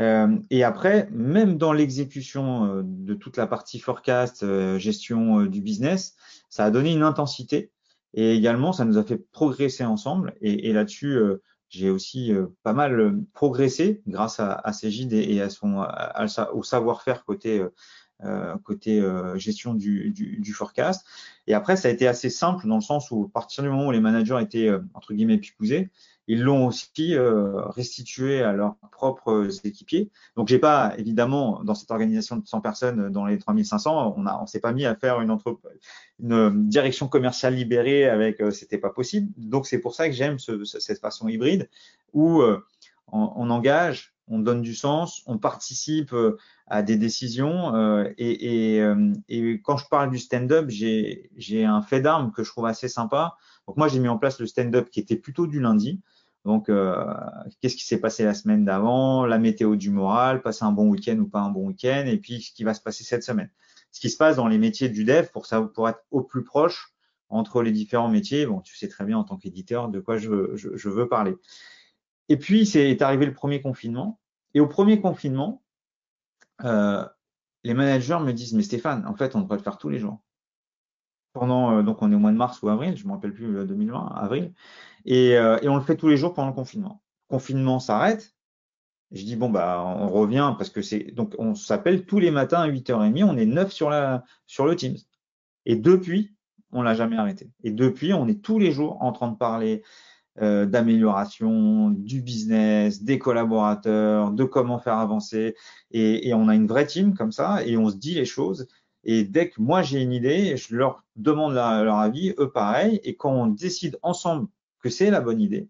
Euh, 0.00 0.38
et 0.50 0.64
après, 0.64 1.08
même 1.10 1.58
dans 1.58 1.72
l'exécution 1.72 2.64
euh, 2.64 2.82
de 2.84 3.14
toute 3.14 3.36
la 3.36 3.46
partie 3.46 3.78
forecast, 3.78 4.44
gestion 4.78 5.42
du 5.42 5.60
business, 5.60 6.16
ça 6.48 6.64
a 6.64 6.70
donné 6.70 6.92
une 6.92 7.02
intensité 7.02 7.70
et 8.14 8.34
également 8.34 8.72
ça 8.72 8.84
nous 8.84 8.98
a 8.98 9.04
fait 9.04 9.18
progresser 9.32 9.84
ensemble. 9.84 10.34
Et, 10.40 10.72
là-dessus, 10.72 11.18
j'ai 11.70 11.88
aussi 11.88 12.32
pas 12.62 12.74
mal 12.74 13.16
progressé 13.32 14.02
grâce 14.06 14.38
à, 14.40 14.52
à 14.52 14.72
Cégide 14.72 15.14
et, 15.14 15.40
à 15.40 15.48
son, 15.48 15.86
au 16.52 16.62
savoir-faire 16.62 17.24
côté 17.24 17.64
côté 18.64 19.02
gestion 19.36 19.74
du, 19.74 20.10
du, 20.10 20.38
du, 20.38 20.52
forecast. 20.52 21.04
Et 21.46 21.54
après, 21.54 21.76
ça 21.76 21.88
a 21.88 21.90
été 21.90 22.06
assez 22.06 22.30
simple 22.30 22.66
dans 22.68 22.76
le 22.76 22.82
sens 22.82 23.10
où, 23.10 23.24
à 23.24 23.32
partir 23.32 23.64
du 23.64 23.70
moment 23.70 23.86
où 23.86 23.90
les 23.90 24.00
managers 24.00 24.38
étaient 24.40 24.70
entre 24.94 25.14
guillemets 25.14 25.38
picousés, 25.38 25.90
ils 26.28 26.42
l'ont 26.42 26.66
aussi 26.66 27.14
euh, 27.14 27.62
restitué 27.68 28.42
à 28.42 28.52
leurs 28.52 28.76
propres 28.92 29.48
équipiers. 29.64 30.10
Donc, 30.36 30.48
j'ai 30.48 30.58
pas, 30.58 30.94
évidemment, 30.96 31.62
dans 31.64 31.74
cette 31.74 31.90
organisation 31.90 32.36
de 32.36 32.46
100 32.46 32.60
personnes, 32.60 33.10
dans 33.10 33.26
les 33.26 33.38
3500, 33.38 34.14
on 34.16 34.26
a, 34.26 34.40
on 34.40 34.46
s'est 34.46 34.60
pas 34.60 34.72
mis 34.72 34.86
à 34.86 34.94
faire 34.94 35.20
une, 35.20 35.36
une 36.20 36.68
direction 36.68 37.08
commerciale 37.08 37.54
libérée 37.54 38.08
avec, 38.08 38.40
euh, 38.40 38.50
c'était 38.50 38.78
pas 38.78 38.90
possible. 38.90 39.32
Donc, 39.36 39.66
c'est 39.66 39.80
pour 39.80 39.94
ça 39.94 40.08
que 40.08 40.14
j'aime 40.14 40.38
ce, 40.38 40.64
cette 40.64 41.00
façon 41.00 41.28
hybride 41.28 41.68
où 42.12 42.40
euh, 42.40 42.64
on, 43.08 43.50
engage, 43.50 44.14
on 44.28 44.38
donne 44.38 44.62
du 44.62 44.74
sens, 44.74 45.22
on 45.26 45.38
participe 45.38 46.12
euh, 46.12 46.38
à 46.66 46.82
des 46.82 46.96
décisions. 46.96 47.74
et, 48.16 48.76
et, 48.76 48.94
et, 49.28 49.60
quand 49.62 49.76
je 49.76 49.86
parle 49.88 50.10
du 50.10 50.18
stand-up, 50.18 50.70
j'ai 50.70 51.64
un 51.64 51.82
fait 51.82 52.00
d'arme 52.00 52.32
que 52.32 52.42
je 52.42 52.50
trouve 52.50 52.66
assez 52.66 52.88
sympa. 52.88 53.36
Donc, 53.66 53.76
moi, 53.76 53.88
j'ai 53.88 53.98
mis 53.98 54.08
en 54.08 54.18
place 54.18 54.40
le 54.40 54.46
stand-up 54.46 54.88
qui 54.90 55.00
était 55.00 55.16
plutôt 55.16 55.46
du 55.46 55.60
lundi. 55.60 56.00
Donc, 56.44 56.68
euh, 56.68 57.04
qu'est-ce 57.60 57.76
qui 57.76 57.84
s'est 57.84 58.00
passé 58.00 58.24
la 58.24 58.34
semaine 58.34 58.64
d'avant, 58.64 59.26
la 59.26 59.38
météo 59.38 59.76
du 59.76 59.90
moral, 59.90 60.42
passer 60.42 60.64
un 60.64 60.72
bon 60.72 60.88
week-end 60.88 61.16
ou 61.18 61.28
pas 61.28 61.40
un 61.40 61.50
bon 61.50 61.66
week-end, 61.68 62.04
et 62.06 62.16
puis 62.16 62.42
ce 62.42 62.52
qui 62.52 62.64
va 62.64 62.74
se 62.74 62.80
passer 62.80 63.04
cette 63.04 63.22
semaine. 63.22 63.50
Ce 63.92 64.00
qui 64.00 64.10
se 64.10 64.16
passe 64.16 64.36
dans 64.36 64.48
les 64.48 64.58
métiers 64.58 64.88
du 64.88 65.04
dev 65.04 65.26
pour 65.32 65.46
ça, 65.46 65.60
pour 65.62 65.88
être 65.88 66.00
au 66.10 66.22
plus 66.22 66.42
proche 66.42 66.92
entre 67.28 67.62
les 67.62 67.70
différents 67.70 68.08
métiers. 68.08 68.46
Bon, 68.46 68.60
tu 68.60 68.76
sais 68.76 68.88
très 68.88 69.04
bien 69.04 69.18
en 69.18 69.24
tant 69.24 69.36
qu'éditeur 69.36 69.88
de 69.88 70.00
quoi 70.00 70.16
je, 70.16 70.28
veux 70.28 71.08
parler. 71.08 71.36
Et 72.32 72.38
puis, 72.38 72.64
c'est 72.64 73.02
arrivé 73.02 73.26
le 73.26 73.34
premier 73.34 73.60
confinement. 73.60 74.18
Et 74.54 74.60
au 74.60 74.66
premier 74.66 75.00
confinement, 75.02 75.62
euh, 76.64 77.04
les 77.62 77.74
managers 77.74 78.20
me 78.20 78.32
disent, 78.32 78.54
mais 78.54 78.62
Stéphane, 78.62 79.06
en 79.06 79.14
fait, 79.14 79.36
on 79.36 79.42
devrait 79.42 79.58
le 79.58 79.62
faire 79.62 79.76
tous 79.76 79.90
les 79.90 79.98
jours 79.98 80.22
pendant, 81.32 81.78
euh, 81.78 81.82
donc 81.82 82.02
on 82.02 82.10
est 82.10 82.14
au 82.14 82.18
mois 82.18 82.32
de 82.32 82.36
mars 82.36 82.62
ou 82.62 82.68
avril, 82.68 82.96
je 82.96 83.06
me 83.06 83.12
rappelle 83.12 83.32
plus, 83.32 83.66
2020, 83.66 83.98
euh, 83.98 84.14
avril, 84.14 84.52
et, 85.04 85.36
euh, 85.36 85.58
et, 85.62 85.68
on 85.68 85.76
le 85.76 85.82
fait 85.82 85.96
tous 85.96 86.08
les 86.08 86.16
jours 86.16 86.34
pendant 86.34 86.48
le 86.48 86.54
confinement. 86.54 87.02
Le 87.28 87.36
confinement 87.36 87.80
s'arrête. 87.80 88.34
Je 89.10 89.24
dis 89.24 89.36
bon 89.36 89.50
bah 89.50 89.84
on 89.84 90.08
revient 90.08 90.54
parce 90.56 90.70
que 90.70 90.80
c'est 90.80 91.10
donc 91.12 91.34
on 91.38 91.54
s'appelle 91.54 92.06
tous 92.06 92.18
les 92.18 92.30
matins 92.30 92.62
à 92.62 92.68
8h30, 92.68 93.24
on 93.24 93.36
est 93.36 93.44
neuf 93.44 93.70
sur 93.70 93.90
la 93.90 94.24
sur 94.46 94.64
le 94.64 94.74
Teams. 94.74 94.96
Et 95.66 95.76
depuis, 95.76 96.34
on 96.70 96.80
l'a 96.80 96.94
jamais 96.94 97.16
arrêté. 97.16 97.50
Et 97.62 97.72
depuis, 97.72 98.14
on 98.14 98.26
est 98.26 98.42
tous 98.42 98.58
les 98.58 98.72
jours 98.72 99.02
en 99.02 99.12
train 99.12 99.28
de 99.28 99.36
parler 99.36 99.82
euh, 100.40 100.64
d'amélioration, 100.64 101.90
du 101.90 102.22
business, 102.22 103.02
des 103.02 103.18
collaborateurs, 103.18 104.30
de 104.30 104.44
comment 104.44 104.78
faire 104.78 104.96
avancer. 104.96 105.54
Et, 105.90 106.32
on 106.34 106.48
a 106.48 106.54
une 106.54 106.66
vraie 106.66 106.86
team 106.86 107.14
comme 107.14 107.32
ça 107.32 107.64
et 107.66 107.76
on 107.76 107.90
se 107.90 107.96
dit 107.96 108.14
les 108.14 108.24
choses. 108.24 108.66
Et 109.04 109.24
dès 109.24 109.50
que 109.50 109.60
moi 109.60 109.82
j'ai 109.82 110.00
une 110.00 110.12
idée, 110.12 110.56
je 110.56 110.74
leur 110.74 111.04
demande 111.16 111.54
leur 111.54 111.96
avis, 111.96 112.34
eux 112.38 112.50
pareil. 112.50 113.00
Et 113.04 113.16
quand 113.16 113.32
on 113.32 113.46
décide 113.46 113.98
ensemble 114.02 114.48
que 114.80 114.88
c'est 114.88 115.10
la 115.10 115.20
bonne 115.20 115.40
idée, 115.40 115.68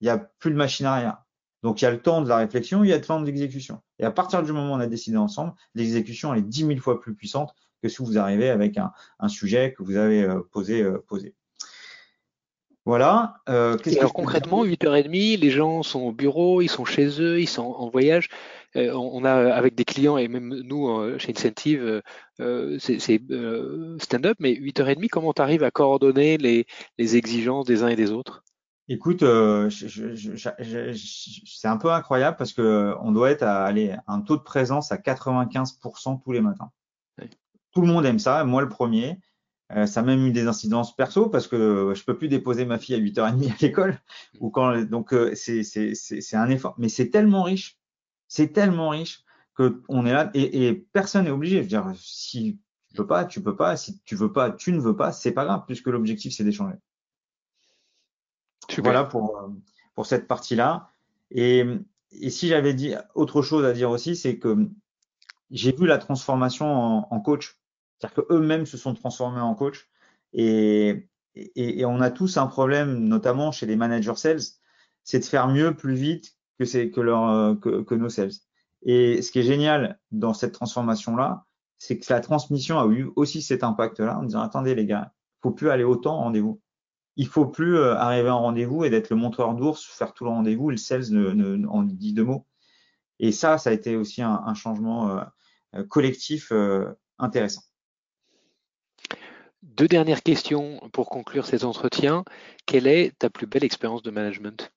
il 0.00 0.04
n'y 0.04 0.10
a 0.10 0.18
plus 0.18 0.50
de 0.50 0.56
machine 0.56 0.86
arrière. 0.86 1.24
Donc 1.62 1.82
il 1.82 1.84
y 1.84 1.88
a 1.88 1.90
le 1.90 2.00
temps 2.00 2.22
de 2.22 2.28
la 2.28 2.36
réflexion, 2.36 2.84
il 2.84 2.90
y 2.90 2.92
a 2.92 2.96
le 2.96 3.02
temps 3.02 3.20
de 3.20 3.26
l'exécution. 3.26 3.82
Et 3.98 4.04
à 4.04 4.10
partir 4.10 4.42
du 4.42 4.52
moment 4.52 4.72
où 4.72 4.76
on 4.76 4.80
a 4.80 4.86
décidé 4.86 5.16
ensemble, 5.16 5.54
l'exécution 5.74 6.32
est 6.34 6.42
dix 6.42 6.64
mille 6.64 6.80
fois 6.80 7.00
plus 7.00 7.14
puissante 7.14 7.54
que 7.82 7.88
si 7.88 8.02
vous 8.02 8.18
arrivez 8.18 8.50
avec 8.50 8.78
un, 8.78 8.92
un 9.18 9.28
sujet 9.28 9.72
que 9.72 9.82
vous 9.82 9.96
avez 9.96 10.22
euh, 10.22 10.40
posé, 10.52 10.82
euh, 10.82 10.98
posé. 11.06 11.34
Voilà. 12.86 13.36
Euh, 13.48 13.76
alors 13.98 14.12
concrètement, 14.14 14.64
8h30, 14.64 15.38
les 15.38 15.50
gens 15.50 15.82
sont 15.82 16.00
au 16.00 16.12
bureau, 16.12 16.62
ils 16.62 16.70
sont 16.70 16.84
chez 16.84 17.20
eux, 17.20 17.40
ils 17.40 17.48
sont 17.48 17.62
en 17.62 17.90
voyage. 17.90 18.28
Euh, 18.76 18.92
on 18.94 19.24
a 19.24 19.52
avec 19.52 19.74
des 19.74 19.84
clients 19.84 20.16
et 20.16 20.28
même 20.28 20.60
nous 20.62 20.88
euh, 20.88 21.18
chez 21.18 21.32
Incentive, 21.32 22.00
euh, 22.40 22.78
c'est 22.78 22.98
stand-up, 23.98 24.36
mais 24.38 24.52
8h30, 24.52 25.08
comment 25.08 25.32
tu 25.32 25.42
arrives 25.42 25.64
à 25.64 25.72
coordonner 25.72 26.38
les, 26.38 26.66
exigences 26.98 27.66
des 27.66 27.82
uns 27.82 27.88
et 27.88 27.96
des 27.96 28.12
autres? 28.12 28.44
Écoute, 28.88 29.20
c'est 29.20 30.48
un 31.68 31.76
peu 31.76 31.92
incroyable 31.92 32.36
parce 32.36 32.52
que 32.52 32.94
on 33.02 33.12
doit 33.12 33.30
être 33.30 33.42
à 33.42 33.64
aller 33.64 33.94
un 34.08 34.20
taux 34.20 34.36
de 34.36 34.42
présence 34.42 34.90
à 34.90 34.96
95% 34.96 36.22
tous 36.22 36.32
les 36.32 36.40
matins. 36.40 36.70
Tout 37.72 37.82
le 37.82 37.86
monde 37.86 38.04
aime 38.04 38.18
ça, 38.18 38.42
moi 38.44 38.62
le 38.62 38.68
premier. 38.68 39.20
Ça 39.86 40.00
a 40.00 40.02
même 40.02 40.26
eu 40.26 40.32
des 40.32 40.46
incidences 40.46 40.96
perso 40.96 41.28
parce 41.28 41.46
que 41.46 41.92
je 41.94 42.04
peux 42.04 42.16
plus 42.16 42.28
déposer 42.28 42.64
ma 42.64 42.78
fille 42.78 42.94
à 42.94 42.98
8h30 42.98 43.50
à 43.50 43.56
l'école 43.60 43.98
ou 44.40 44.50
quand 44.50 44.82
donc 44.82 45.14
c'est 45.34 46.34
un 46.34 46.50
effort 46.50 46.74
mais 46.78 46.88
c'est 46.88 47.10
tellement 47.10 47.44
riche 47.44 47.78
c'est 48.30 48.52
tellement 48.52 48.90
riche 48.90 49.24
que 49.54 49.82
on 49.88 50.06
est 50.06 50.12
là 50.12 50.30
et, 50.34 50.72
personne 50.92 51.24
n'est 51.24 51.30
obligé. 51.30 51.56
Je 51.56 51.62
veux 51.62 51.68
dire, 51.68 51.92
si 51.96 52.58
tu 52.88 52.96
peux 52.96 53.06
pas, 53.06 53.24
tu 53.24 53.42
peux 53.42 53.56
pas. 53.56 53.76
Si 53.76 54.00
tu 54.04 54.16
veux 54.16 54.32
pas, 54.32 54.50
tu 54.50 54.72
ne 54.72 54.80
veux 54.80 54.96
pas. 54.96 55.12
C'est 55.12 55.32
pas 55.32 55.44
grave, 55.44 55.64
puisque 55.66 55.88
l'objectif 55.88 56.32
c'est 56.34 56.44
d'échanger. 56.44 56.76
Voilà 58.78 59.04
pour 59.04 59.50
pour 59.94 60.06
cette 60.06 60.26
partie-là. 60.28 60.90
Et, 61.32 61.64
et 62.12 62.30
si 62.30 62.48
j'avais 62.48 62.72
dit 62.72 62.94
autre 63.14 63.42
chose 63.42 63.64
à 63.64 63.72
dire 63.72 63.90
aussi, 63.90 64.16
c'est 64.16 64.38
que 64.38 64.68
j'ai 65.50 65.72
vu 65.72 65.86
la 65.86 65.98
transformation 65.98 67.12
en, 67.12 67.20
coach. 67.20 67.59
C'est-à-dire 68.00 68.24
qu'eux-mêmes 68.24 68.66
se 68.66 68.78
sont 68.78 68.94
transformés 68.94 69.40
en 69.40 69.54
coach. 69.54 69.88
Et, 70.32 71.08
et, 71.34 71.80
et, 71.80 71.84
on 71.84 72.00
a 72.00 72.10
tous 72.10 72.36
un 72.38 72.46
problème, 72.46 72.98
notamment 73.04 73.52
chez 73.52 73.66
les 73.66 73.76
managers 73.76 74.16
sales, 74.16 74.40
c'est 75.04 75.18
de 75.18 75.24
faire 75.24 75.48
mieux, 75.48 75.74
plus 75.74 75.94
vite 75.94 76.36
que 76.58 76.64
c'est 76.64 76.90
que, 76.90 77.00
leur, 77.00 77.28
euh, 77.28 77.54
que, 77.54 77.82
que, 77.82 77.94
nos 77.94 78.08
sales. 78.08 78.32
Et 78.82 79.22
ce 79.22 79.30
qui 79.32 79.40
est 79.40 79.44
génial 79.44 80.00
dans 80.12 80.34
cette 80.34 80.52
transformation-là, 80.52 81.46
c'est 81.78 81.98
que 81.98 82.12
la 82.12 82.20
transmission 82.20 82.78
a 82.78 82.86
eu 82.86 83.10
aussi 83.16 83.42
cet 83.42 83.64
impact-là 83.64 84.18
en 84.18 84.22
disant 84.22 84.40
attendez 84.40 84.74
les 84.74 84.86
gars, 84.86 85.12
il 85.38 85.42
faut 85.42 85.50
plus 85.50 85.70
aller 85.70 85.84
autant 85.84 86.14
en 86.16 86.24
rendez-vous. 86.24 86.60
Il 87.16 87.26
faut 87.26 87.46
plus 87.46 87.76
euh, 87.76 87.96
arriver 87.96 88.30
en 88.30 88.40
rendez-vous 88.40 88.84
et 88.84 88.90
d'être 88.90 89.10
le 89.10 89.16
montreur 89.16 89.54
d'ours, 89.54 89.84
faire 89.84 90.14
tout 90.14 90.24
le 90.24 90.30
rendez-vous. 90.30 90.70
Le 90.70 90.76
sales 90.76 91.10
ne, 91.10 91.30
ne, 91.30 91.66
en 91.66 91.82
dit 91.82 92.14
deux 92.14 92.24
mots. 92.24 92.46
Et 93.18 93.32
ça, 93.32 93.58
ça 93.58 93.70
a 93.70 93.72
été 93.74 93.96
aussi 93.96 94.22
un, 94.22 94.42
un 94.46 94.54
changement 94.54 95.18
euh, 95.74 95.84
collectif 95.84 96.52
intéressant. 97.18 97.62
Deux 99.62 99.88
dernières 99.88 100.22
questions 100.22 100.80
pour 100.92 101.10
conclure 101.10 101.46
ces 101.46 101.64
entretiens. 101.64 102.24
Quelle 102.66 102.86
est 102.86 103.18
ta 103.18 103.28
plus 103.28 103.46
belle 103.46 103.64
expérience 103.64 104.02
de 104.02 104.10
management? 104.10 104.72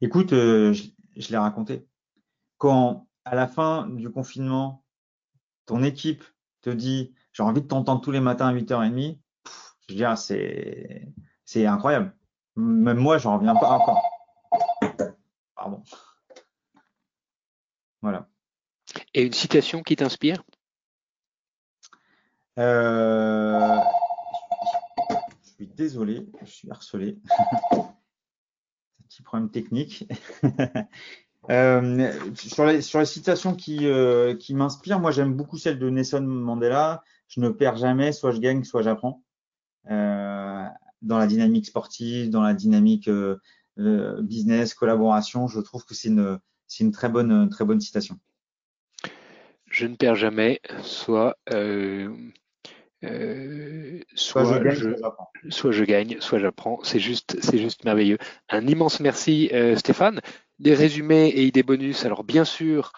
Écoute, 0.00 0.32
euh, 0.32 0.72
je, 0.72 1.30
l'ai 1.30 1.36
raconté. 1.36 1.86
Quand, 2.56 3.06
à 3.24 3.34
la 3.34 3.46
fin 3.46 3.86
du 3.88 4.10
confinement, 4.10 4.84
ton 5.66 5.82
équipe 5.82 6.24
te 6.62 6.70
dit 6.70 7.14
j'ai 7.32 7.42
envie 7.42 7.60
de 7.60 7.66
t'entendre 7.66 8.00
tous 8.00 8.10
les 8.10 8.20
matins 8.20 8.48
à 8.48 8.54
8h30, 8.54 9.18
je 9.88 9.92
veux 9.92 9.96
dire, 9.96 10.16
c'est, 10.16 11.12
c'est 11.44 11.66
incroyable. 11.66 12.16
Même 12.56 12.98
moi, 12.98 13.18
j'en 13.18 13.36
reviens 13.36 13.54
pas 13.54 13.70
encore. 13.70 14.02
Pardon. 15.56 15.82
Voilà. 18.00 18.28
Et 19.12 19.24
une 19.24 19.32
citation 19.32 19.82
qui 19.82 19.96
t'inspire? 19.96 20.42
Euh, 22.58 23.78
Je 25.44 25.50
suis 25.50 25.66
désolé, 25.66 26.26
je 26.44 26.50
suis 26.50 26.70
harcelé. 26.70 27.18
petit 29.14 29.22
problème 29.22 29.50
technique. 29.50 30.08
euh, 31.50 32.12
sur, 32.34 32.66
les, 32.66 32.82
sur 32.82 32.98
les 32.98 33.06
citations 33.06 33.54
qui, 33.54 33.86
euh, 33.86 34.34
qui 34.34 34.54
m'inspirent, 34.54 34.98
moi 34.98 35.12
j'aime 35.12 35.34
beaucoup 35.34 35.56
celle 35.56 35.78
de 35.78 35.88
Nelson 35.88 36.22
Mandela. 36.22 37.04
Je 37.28 37.40
ne 37.40 37.48
perds 37.48 37.76
jamais, 37.76 38.12
soit 38.12 38.32
je 38.32 38.40
gagne, 38.40 38.64
soit 38.64 38.82
j'apprends. 38.82 39.22
Euh, 39.90 40.64
dans 41.02 41.18
la 41.18 41.26
dynamique 41.26 41.66
sportive, 41.66 42.30
dans 42.30 42.42
la 42.42 42.54
dynamique 42.54 43.08
euh, 43.08 43.36
euh, 43.78 44.20
business, 44.22 44.74
collaboration, 44.74 45.46
je 45.46 45.60
trouve 45.60 45.84
que 45.84 45.94
c'est 45.94 46.08
une, 46.08 46.38
une 46.80 46.92
très 46.92 47.08
bonne, 47.08 47.48
très 47.50 47.64
bonne 47.64 47.80
citation. 47.80 48.18
je 49.70 49.86
ne 49.86 49.96
perds 49.96 50.16
jamais, 50.16 50.60
soit 50.82 51.36
soit, 54.14 54.44
je 54.44 55.84
gagne, 55.84 56.20
soit 56.20 56.38
j'apprends. 56.38 56.78
C'est 56.82 57.00
juste, 57.00 57.36
c'est 57.40 57.58
juste 57.58 57.84
merveilleux. 57.84 58.18
Un 58.48 58.66
immense 58.66 59.00
merci, 59.00 59.50
Stéphane. 59.76 60.20
Des 60.58 60.74
résumés 60.74 61.28
et 61.28 61.44
idées 61.44 61.62
bonus. 61.62 62.04
Alors 62.04 62.24
bien 62.24 62.44
sûr, 62.44 62.92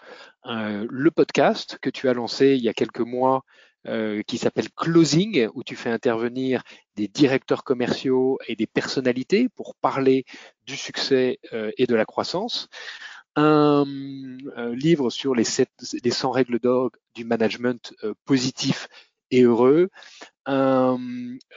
le 0.45 1.09
podcast 1.09 1.77
que 1.81 1.89
tu 1.89 2.09
as 2.09 2.13
lancé 2.13 2.55
il 2.55 2.63
y 2.63 2.69
a 2.69 2.73
quelques 2.73 2.99
mois 2.99 3.43
euh, 3.87 4.21
qui 4.23 4.37
s'appelle 4.37 4.69
Closing, 4.75 5.47
où 5.53 5.63
tu 5.63 5.77
fais 5.77 5.89
intervenir 5.89 6.61
des 6.97 7.07
directeurs 7.07 7.63
commerciaux 7.63 8.37
et 8.45 8.57
des 8.57 8.67
personnalités 8.67 9.47
pour 9.47 9.75
parler 9.75 10.25
du 10.65 10.75
succès 10.75 11.39
euh, 11.53 11.71
et 11.77 11.85
de 11.85 11.95
la 11.95 12.03
croissance. 12.03 12.67
Un, 13.37 13.85
livre 14.73 15.09
sur 15.09 15.35
les, 15.35 15.45
les 16.03 16.11
100 16.11 16.31
règles 16.31 16.59
d'or 16.59 16.89
du 17.15 17.23
management 17.23 17.93
euh, 18.03 18.13
positif 18.25 18.89
et 19.31 19.43
heureux 19.43 19.89
un 20.47 20.97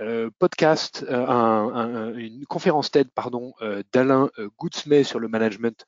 euh, 0.01 0.31
podcast, 0.41 1.07
euh, 1.09 2.15
une 2.17 2.45
conférence 2.47 2.91
TED 2.91 3.09
pardon 3.15 3.55
euh, 3.63 3.85
d'Alain 3.93 4.31
Goudsmet 4.59 5.05
sur 5.05 5.21
le 5.21 5.29
management 5.29 5.87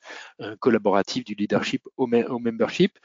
collaboratif 0.61 1.25
du 1.25 1.35
leadership 1.35 1.83
au, 1.97 2.07
membership. 2.07 2.99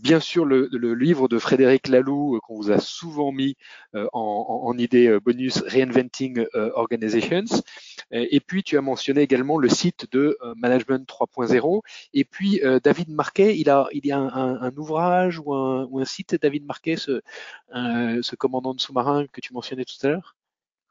bien 0.00 0.20
sûr 0.20 0.46
le, 0.46 0.68
livre 0.94 1.28
de 1.28 1.38
Frédéric 1.38 1.88
Laloux 1.88 2.40
qu'on 2.42 2.56
vous 2.56 2.70
a 2.70 2.78
souvent 2.78 3.30
mis 3.30 3.56
en, 3.94 4.62
en, 4.64 4.78
idée 4.78 5.18
bonus 5.20 5.62
Reinventing 5.66 6.46
Organizations. 6.54 7.62
Et 8.10 8.40
puis 8.40 8.62
tu 8.62 8.78
as 8.78 8.80
mentionné 8.80 9.20
également 9.20 9.58
le 9.58 9.68
site 9.68 10.06
de 10.12 10.38
Management 10.56 11.06
3.0. 11.06 11.82
Et 12.14 12.24
puis 12.24 12.60
David 12.82 13.10
Marquet, 13.10 13.58
il 13.58 13.68
a 13.68 13.86
il 13.92 14.06
y 14.06 14.12
a 14.12 14.18
un, 14.18 14.76
ouvrage 14.76 15.40
ou 15.44 15.52
un, 15.52 16.04
site 16.04 16.40
David 16.40 16.64
Marquet, 16.64 16.96
ce, 16.96 17.20
commandant 18.36 18.74
de 18.74 18.80
sous-marin 18.80 19.26
que 19.26 19.40
tu 19.40 19.52
mentionnais 19.52 19.84
tout 19.84 20.06
à 20.06 20.10
l'heure? 20.10 20.36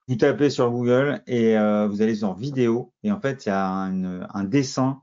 Vous 0.07 0.15
tapez 0.15 0.49
sur 0.49 0.71
Google 0.71 1.21
et 1.27 1.57
euh, 1.57 1.87
vous 1.87 2.01
allez 2.01 2.15
sur 2.15 2.33
vidéo 2.33 2.93
et 3.03 3.11
en 3.11 3.19
fait 3.19 3.45
il 3.45 3.49
y 3.49 3.51
a 3.51 3.67
un, 3.67 4.43
dessin 4.45 5.01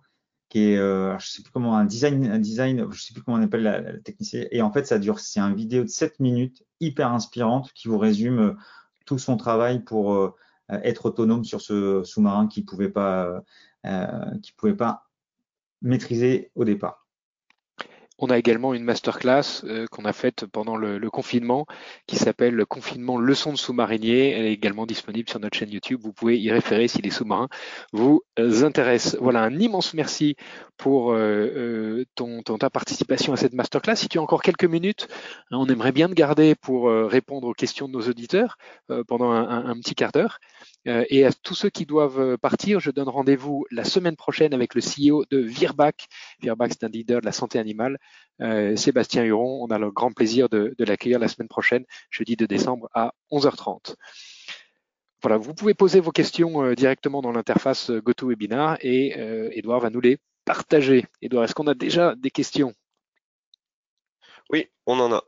qui 0.48 0.70
est, 0.72 0.79
euh, 0.79 1.18
je 1.18 1.29
sais 1.29 1.42
plus 1.42 1.53
comment, 1.53 1.77
un 1.77 1.85
design, 1.85 2.27
un 2.27 2.38
design, 2.38 2.87
je 2.90 3.03
sais 3.03 3.12
plus 3.12 3.22
comment 3.22 3.37
on 3.37 3.42
appelle 3.42 3.64
la, 3.64 3.81
la 3.81 3.98
technicien. 3.98 4.46
Et 4.50 4.62
en 4.62 4.72
fait, 4.72 4.87
ça 4.87 4.98
dure, 4.98 5.18
c'est 5.18 5.40
un 5.40 5.53
vidéo 5.53 5.83
de 5.83 5.88
7 5.88 6.20
minutes, 6.20 6.62
hyper 6.81 7.12
inspirante, 7.12 7.72
qui 7.74 7.88
vous 7.88 7.98
résume 7.98 8.38
euh, 8.38 8.53
tout 9.05 9.18
son 9.18 9.37
travail 9.37 9.83
pour 9.83 10.37
être 10.70 11.07
autonome 11.07 11.44
sur 11.44 11.61
ce 11.61 12.03
sous-marin 12.05 12.46
qui 12.46 12.62
pouvait 12.62 12.90
pas, 12.90 13.42
qui 14.42 14.53
pouvait 14.53 14.77
pas 14.77 15.05
maîtriser 15.83 16.50
au 16.55 16.64
départ. 16.64 17.04
On 18.18 18.29
a 18.29 18.38
également 18.38 18.74
une 18.74 18.85
masterclass 18.85 19.64
euh, 19.64 19.87
qu'on 19.90 20.05
a 20.05 20.12
faite 20.12 20.46
pendant 20.46 20.77
le, 20.77 20.98
confinement 21.11 21.66
qui 22.07 22.16
s'appelle 22.16 22.55
le 22.55 22.64
confinement 22.64 23.18
leçon 23.18 23.53
de 23.53 23.59
sous-marinier. 23.59 24.31
Elle 24.31 24.46
est 24.46 24.53
également 24.53 24.87
disponible 24.87 25.29
sur 25.29 25.40
notre 25.40 25.57
chaîne 25.57 25.70
YouTube. 25.70 26.00
Vous 26.03 26.12
pouvez 26.12 26.38
y 26.38 26.50
référer 26.50 26.88
si 26.88 27.03
les 27.03 27.11
sous-marins 27.11 27.48
vous 27.92 28.22
euh, 28.38 28.64
intéressent. 28.64 29.16
Voilà, 29.20 29.42
un 29.42 29.59
immense 29.59 29.94
merci 29.94 30.37
pour 30.77 31.12
euh, 31.12 32.05
ton, 32.14 32.42
ta 32.42 32.70
participation 32.70 33.33
à 33.33 33.37
cette 33.37 33.53
masterclass. 33.53 33.96
Si 33.96 34.09
tu 34.09 34.18
as 34.18 34.22
encore 34.22 34.42
quelques 34.42 34.64
minutes, 34.64 35.09
hein, 35.50 35.59
on 35.59 35.66
aimerait 35.66 35.92
bien 35.92 36.09
te 36.09 36.14
garder 36.14 36.55
pour 36.55 36.88
répondre 36.88 37.48
aux 37.48 37.53
questions 37.55 37.88
de 37.88 37.92
nos 37.92 38.09
auditeurs 38.09 38.57
pendant 39.07 39.31
un 39.33 39.74
petit 39.74 39.94
quart 39.94 40.12
d'heure. 40.12 40.38
Euh, 40.87 41.05
et 41.09 41.25
à 41.25 41.33
tous 41.33 41.55
ceux 41.55 41.70
qui 41.70 41.87
doivent 41.87 42.20
euh, 42.20 42.37
partir, 42.37 42.81
je 42.81 42.90
donne 42.90 43.09
rendez-vous 43.09 43.66
la 43.70 43.85
semaine 43.85 44.16
prochaine 44.16 44.53
avec 44.53 44.75
le 44.75 44.81
CEO 44.81 45.25
de 45.31 45.38
Virbac. 45.38 46.09
Virbac, 46.40 46.73
c'est 46.73 46.85
un 46.85 46.88
leader 46.88 47.20
de 47.20 47.27
la 47.27 47.33
santé 47.33 47.59
animale. 47.59 47.99
Euh, 48.40 48.77
Sébastien 48.77 49.25
Huron, 49.25 49.64
on 49.64 49.68
a 49.68 49.79
le 49.79 49.90
grand 49.90 50.12
plaisir 50.12 50.49
de, 50.49 50.75
l'accueillir 50.79 51.18
la 51.18 51.29
semaine 51.29 51.49
prochaine, 51.49 51.85
jeudi 52.11 52.37
de 52.37 52.47
décembre 52.47 52.88
à 52.92 53.14
11h30. 53.31 53.94
Voilà, 55.23 55.38
vous 55.38 55.55
pouvez 55.55 55.73
poser 55.73 56.01
vos 56.01 56.11
questions 56.11 56.75
directement 56.75 57.23
dans 57.23 57.33
l'interface 57.33 57.90
GoToWebinar 57.90 58.77
et 58.83 59.18
Edouard 59.57 59.81
va 59.81 59.88
nous 59.88 60.03
les 60.03 60.18
partager. 60.44 61.07
Edouard, 61.23 61.44
est-ce 61.44 61.55
qu'on 61.55 61.66
a 61.66 61.73
déjà 61.73 62.14
des 62.14 62.31
questions? 62.31 62.75
Oui, 64.51 64.68
on 64.85 65.01
en 65.01 65.14
a. 65.14 65.25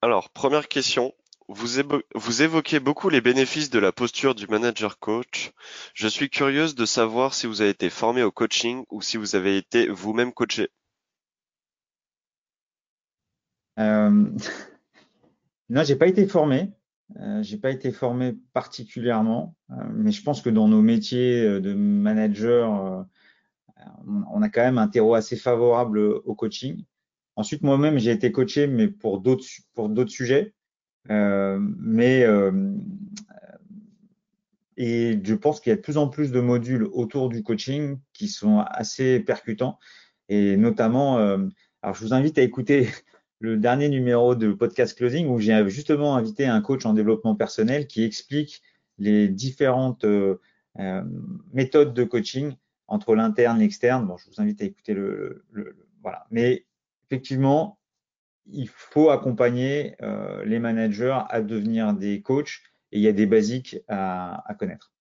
Alors, 0.00 0.30
première 0.30 0.68
question. 0.68 1.14
Vous, 1.48 2.42
évoquez 2.42 2.80
beaucoup 2.80 3.10
les 3.10 3.20
bénéfices 3.20 3.70
de 3.70 3.78
la 3.78 3.92
posture 3.92 4.34
du 4.34 4.46
manager 4.46 4.98
coach. 4.98 5.52
Je 5.92 6.08
suis 6.08 6.30
curieuse 6.30 6.74
de 6.74 6.86
savoir 6.86 7.34
si 7.34 7.46
vous 7.46 7.60
avez 7.60 7.70
été 7.70 7.90
formé 7.90 8.22
au 8.22 8.30
coaching 8.30 8.84
ou 8.90 9.02
si 9.02 9.18
vous 9.18 9.36
avez 9.36 9.58
été 9.58 9.88
vous-même 9.88 10.32
coaché. 10.32 10.68
Euh... 13.78 14.30
Non, 15.70 15.82
j'ai 15.82 15.96
pas 15.96 16.06
été 16.06 16.26
formé. 16.26 16.72
Euh, 17.20 17.42
j'ai 17.42 17.58
pas 17.58 17.70
été 17.70 17.92
formé 17.92 18.34
particulièrement, 18.52 19.56
euh, 19.70 19.74
mais 19.94 20.10
je 20.10 20.22
pense 20.22 20.42
que 20.42 20.50
dans 20.50 20.68
nos 20.68 20.82
métiers 20.82 21.42
euh, 21.42 21.60
de 21.60 21.72
manager, 21.74 23.06
on 24.06 24.42
a 24.42 24.48
quand 24.48 24.62
même 24.62 24.78
un 24.78 24.88
terreau 24.88 25.14
assez 25.14 25.36
favorable 25.36 25.98
au 25.98 26.34
coaching. 26.34 26.84
Ensuite, 27.36 27.62
moi-même, 27.62 27.98
j'ai 27.98 28.12
été 28.12 28.32
coaché, 28.32 28.66
mais 28.66 28.88
pour 28.88 29.20
d'autres 29.20 30.08
sujets. 30.08 30.54
Euh, 31.10 31.58
mais 31.60 32.24
euh, 32.24 32.74
et 34.76 35.18
je 35.22 35.34
pense 35.34 35.60
qu'il 35.60 35.70
y 35.70 35.72
a 35.72 35.76
de 35.76 35.82
plus 35.82 35.98
en 35.98 36.08
plus 36.08 36.32
de 36.32 36.40
modules 36.40 36.84
autour 36.92 37.28
du 37.28 37.42
coaching 37.42 37.98
qui 38.12 38.28
sont 38.28 38.60
assez 38.60 39.20
percutants. 39.20 39.78
Et 40.28 40.56
notamment, 40.56 41.18
euh, 41.18 41.38
alors 41.82 41.94
je 41.94 42.04
vous 42.04 42.14
invite 42.14 42.38
à 42.38 42.42
écouter 42.42 42.88
le 43.40 43.56
dernier 43.56 43.88
numéro 43.88 44.34
de 44.34 44.52
Podcast 44.52 44.96
Closing 44.96 45.28
où 45.28 45.38
j'ai 45.38 45.68
justement 45.68 46.16
invité 46.16 46.46
un 46.46 46.60
coach 46.60 46.86
en 46.86 46.94
développement 46.94 47.34
personnel 47.34 47.86
qui 47.86 48.02
explique 48.02 48.62
les 48.98 49.28
différentes 49.28 50.04
euh, 50.04 50.36
méthodes 51.52 51.94
de 51.94 52.04
coaching 52.04 52.54
entre 52.88 53.14
l'interne 53.14 53.58
et 53.58 53.64
l'externe. 53.64 54.06
Bon, 54.06 54.16
je 54.16 54.28
vous 54.28 54.40
invite 54.40 54.60
à 54.62 54.64
écouter 54.64 54.94
le, 54.94 55.44
le, 55.50 55.64
le, 55.64 55.88
voilà. 56.02 56.26
Mais 56.30 56.66
effectivement, 57.06 57.78
il 58.46 58.68
faut 58.68 59.10
accompagner 59.10 59.96
euh, 60.02 60.44
les 60.44 60.58
managers 60.58 61.18
à 61.28 61.40
devenir 61.40 61.94
des 61.94 62.22
coachs 62.22 62.60
et 62.92 62.98
il 62.98 63.02
y 63.02 63.08
a 63.08 63.12
des 63.12 63.26
basiques 63.26 63.76
à, 63.88 64.54
connaître. 64.58 64.92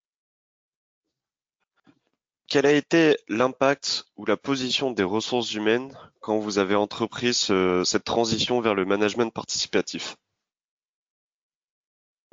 Quel 2.48 2.66
a 2.66 2.72
été 2.72 3.18
l'impact 3.30 4.06
ou 4.18 4.26
la 4.26 4.38
position 4.38 4.92
des 4.92 5.04
ressources 5.04 5.54
humaines 5.54 5.92
quand 6.20 6.38
vous 6.38 6.60
avez 6.60 6.76
entrepris 6.76 7.34
cette 7.34 8.04
transition 8.04 8.62
vers 8.62 8.76
le 8.76 8.86
management 8.86 9.34
participatif? 9.34 10.16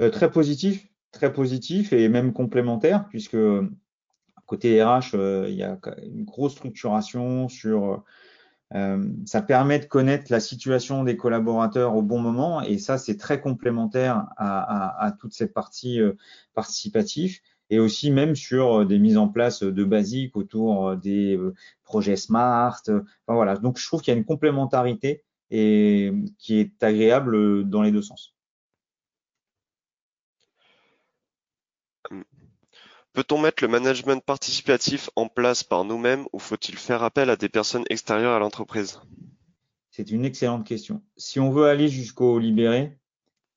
Euh, 0.01 0.11
Très 0.11 0.31
positif, 0.31 0.87
très 1.11 1.33
positif 1.33 1.93
et 1.93 2.09
même 2.09 2.33
complémentaire 2.33 3.09
puisque 3.09 3.37
côté 4.51 4.83
RH, 4.83 5.15
euh, 5.15 5.47
il 5.49 5.55
y 5.55 5.63
a 5.63 5.79
une 6.03 6.25
grosse 6.25 6.55
structuration 6.55 7.49
sur 7.49 8.03
ça 9.27 9.43
permet 9.43 9.81
de 9.81 9.85
connaître 9.85 10.31
la 10.31 10.39
situation 10.39 11.03
des 11.03 11.17
collaborateurs 11.17 11.97
au 11.97 12.03
bon 12.03 12.21
moment 12.21 12.63
et 12.63 12.79
ça, 12.79 12.99
c'est 12.99 13.17
très 13.17 13.41
complémentaire 13.41 14.29
à, 14.37 14.61
à, 14.61 15.07
à, 15.07 15.13
toute 15.13 15.33
cette 15.33 15.53
partie 15.53 16.01
euh, 16.01 16.13
participative 16.55 17.41
et 17.71 17.81
aussi 17.81 18.13
même 18.13 18.37
sur 18.37 18.81
euh, 18.81 18.85
des 18.85 18.99
mises 19.01 19.17
en 19.17 19.29
place 19.29 19.65
de 19.65 19.85
basiques 19.85 20.37
autour 20.37 20.97
des 20.97 21.39
projets 21.83 22.17
smart. 22.17 22.81
Enfin, 22.89 23.03
voilà. 23.27 23.57
Donc, 23.57 23.79
je 23.79 23.87
trouve 23.87 24.03
qu'il 24.03 24.13
y 24.13 24.17
a 24.17 24.19
une 24.19 24.25
complémentarité 24.25 25.25
et 25.51 26.13
qui 26.39 26.59
est 26.61 26.83
agréable 26.83 27.69
dans 27.69 27.83
les 27.83 27.91
deux 27.91 28.03
sens. 28.03 28.35
Peut-on 33.13 33.41
mettre 33.41 33.65
le 33.65 33.69
management 33.69 34.25
participatif 34.25 35.11
en 35.17 35.29
place 35.29 35.65
par 35.65 35.85
nous-mêmes 35.85 36.27
ou 36.33 36.39
faut-il 36.39 36.77
faire 36.77 37.03
appel 37.03 37.29
à 37.29 37.37
des 37.37 37.49
personnes 37.49 37.85
extérieures 37.91 38.35
à 38.35 38.39
l'entreprise? 38.39 39.01
C'est 39.91 40.13
une 40.13 40.25
excellente 40.25 40.65
question. 40.65 41.03
Si 41.17 41.41
on 41.41 41.51
veut 41.51 41.67
aller 41.67 41.89
jusqu'au 41.89 42.39
libéré, 42.39 42.97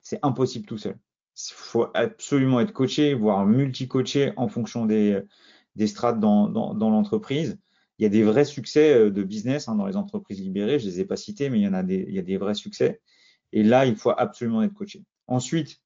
c'est 0.01 0.19
impossible 0.23 0.65
tout 0.65 0.79
seul. 0.79 0.97
Il 1.35 1.53
faut 1.53 1.87
absolument 1.93 2.59
être 2.61 2.73
coaché, 2.73 3.13
voire 3.13 3.45
multi-coaché 3.45 4.33
en 4.37 4.47
fonction 4.47 4.85
des, 4.87 5.21
strates 5.85 6.19
dans, 6.19 6.49
dans, 6.49 6.89
l'entreprise. 6.89 7.59
Il 7.99 8.03
y 8.03 8.05
a 8.07 8.09
des 8.09 8.23
vrais 8.23 8.45
succès 8.45 8.93
euh, 8.93 9.11
de 9.11 9.23
business 9.23 9.67
hein, 9.67 9.75
dans 9.75 9.85
les 9.85 9.95
entreprises 9.95 10.41
libérées, 10.41 10.79
je 10.79 10.85
ne 10.85 10.91
les 10.91 10.99
ai 11.01 11.05
pas 11.05 11.15
cités, 11.15 11.49
mais 11.49 11.59
il 11.59 11.63
y 11.63 11.67
en 11.67 11.73
a 11.73 11.83
des, 11.83 12.05
il 12.07 12.15
y 12.15 12.19
a 12.19 12.23
des 12.23 12.37
vrais 12.37 12.55
succès. 12.55 13.01
Et 13.51 13.61
là, 13.61 13.85
il 13.85 13.95
faut 13.95 14.11
absolument 14.17 14.63
être 14.63 14.73
coaché. 14.73 15.03
Ensuite, 15.27 15.79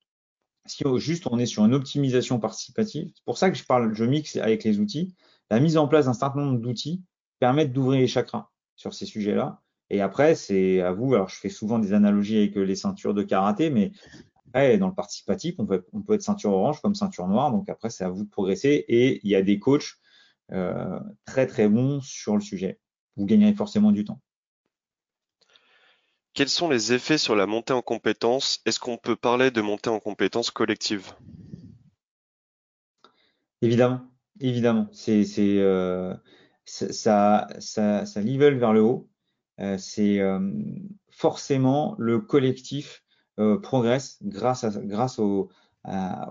si 0.68 0.84
juste 0.98 1.28
on 1.28 1.38
est 1.40 1.46
sur 1.46 1.66
une 1.66 1.74
optimisation 1.74 2.40
participative, 2.40 3.12
c'est 3.14 3.26
pour 3.26 3.38
ça 3.38 3.50
que 3.50 3.58
je 3.58 3.64
parle, 3.64 3.94
je 3.94 4.06
mixe 4.06 4.36
avec 4.38 4.64
les 4.64 4.80
outils. 4.80 5.16
La 5.50 5.60
mise 5.60 5.78
en 5.78 5.88
place 5.88 6.06
d'un 6.06 6.14
certain 6.14 6.42
nombre 6.42 6.60
d'outils 6.60 7.04
permet 7.40 7.66
d'ouvrir 7.66 8.00
les 8.00 8.08
chakras 8.08 8.50
sur 8.76 8.94
ces 8.94 9.06
sujets-là. 9.06 9.62
Et 9.90 10.02
après, 10.02 10.36
c'est 10.36 10.82
à 10.82 10.92
vous. 10.92 11.14
Alors, 11.14 11.30
je 11.30 11.38
fais 11.38 11.50
souvent 11.50 11.80
des 11.80 11.94
analogies 11.94 12.38
avec 12.38 12.56
les 12.56 12.76
ceintures 12.76 13.14
de 13.14 13.24
karaté, 13.24 13.70
mais 13.70 13.92
dans 14.54 14.88
le 14.88 14.94
participatif, 14.94 15.56
on 15.60 15.66
peut, 15.66 15.86
on 15.94 16.02
peut 16.02 16.14
être 16.14 16.24
ceinture 16.24 16.52
orange 16.52 16.82
comme 16.82 16.96
ceinture 16.96 17.28
noire. 17.28 17.52
Donc 17.52 17.70
après, 17.70 17.90
c'est 17.90 18.04
à 18.04 18.10
vous 18.10 18.24
de 18.24 18.30
progresser. 18.30 18.86
Et 18.88 19.20
il 19.24 19.30
y 19.30 19.36
a 19.36 19.42
des 19.42 19.60
coachs 19.60 19.98
euh, 20.52 21.00
très 21.26 21.46
très 21.46 21.68
bons 21.68 22.02
sur 22.02 22.36
le 22.36 22.42
sujet. 22.42 22.80
Vous 23.16 23.26
gagnerez 23.26 23.54
forcément 23.54 23.92
du 23.92 24.04
temps. 24.04 24.20
Quels 26.38 26.50
sont 26.50 26.70
les 26.70 26.94
effets 26.94 27.18
sur 27.18 27.36
la 27.36 27.48
montée 27.48 27.74
en 27.74 27.82
compétences? 27.82 28.62
Est-ce 28.68 28.80
qu'on 28.80 28.98
peut 28.98 29.16
parler 29.16 29.50
de 29.50 29.60
montée 29.60 29.90
en 29.90 30.00
compétences 30.00 30.52
collective? 30.52 31.14
Évidemment, 33.64 34.02
évidemment. 34.40 34.88
C'est, 34.92 35.24
c'est, 35.24 35.58
euh, 35.58 36.14
ça, 36.64 37.48
ça, 37.58 38.06
ça 38.06 38.22
level 38.22 38.60
vers 38.60 38.72
le 38.72 38.84
haut. 38.84 39.10
Euh, 39.60 39.80
c'est 39.80 40.20
euh, 40.20 40.40
forcément 41.10 41.96
le 41.98 42.20
collectif 42.20 43.04
euh, 43.40 43.58
progresse 43.60 44.20
grâce, 44.22 44.64
à, 44.64 44.70
grâce 44.70 45.18
au, 45.18 45.50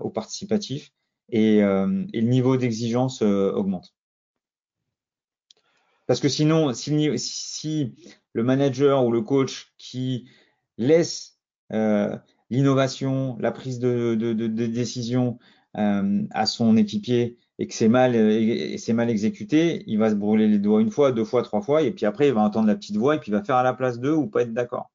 au 0.01 0.09
participatif 0.09 0.93
et, 1.27 1.57
et, 1.57 1.61
le 2.21 2.21
niveau 2.21 2.55
d'exigence 2.55 3.21
augmente. 3.21 3.96
Parce 6.07 6.19
que 6.19 6.29
sinon, 6.29 6.73
si, 6.73 7.17
si, 7.17 7.93
le 8.33 8.43
manager 8.43 9.05
ou 9.05 9.11
le 9.11 9.21
coach 9.21 9.73
qui 9.77 10.29
laisse 10.77 11.37
euh, 11.73 12.15
l'innovation, 12.49 13.37
la 13.39 13.51
prise 13.51 13.79
de, 13.79 14.15
de, 14.15 14.33
de, 14.33 14.47
de 14.47 14.65
décision 14.65 15.37
euh, 15.77 16.23
à 16.31 16.45
son 16.45 16.77
équipier 16.77 17.37
et 17.59 17.67
que 17.67 17.73
c'est 17.73 17.89
mal, 17.89 18.15
et 18.15 18.77
c'est 18.77 18.93
mal 18.93 19.09
exécuté, 19.09 19.83
il 19.87 19.97
va 19.97 20.09
se 20.09 20.15
brûler 20.15 20.47
les 20.47 20.59
doigts 20.59 20.81
une 20.81 20.91
fois, 20.91 21.11
deux 21.11 21.25
fois, 21.25 21.43
trois 21.43 21.61
fois, 21.61 21.81
et 21.81 21.91
puis 21.91 22.05
après 22.05 22.27
il 22.27 22.33
va 22.33 22.41
entendre 22.41 22.67
la 22.67 22.75
petite 22.75 22.97
voix 22.97 23.15
et 23.15 23.19
puis 23.19 23.31
il 23.31 23.35
va 23.35 23.43
faire 23.43 23.57
à 23.57 23.63
la 23.63 23.73
place 23.73 23.99
d'eux 23.99 24.13
ou 24.13 24.27
pas 24.27 24.43
être 24.43 24.53
d'accord. 24.53 24.91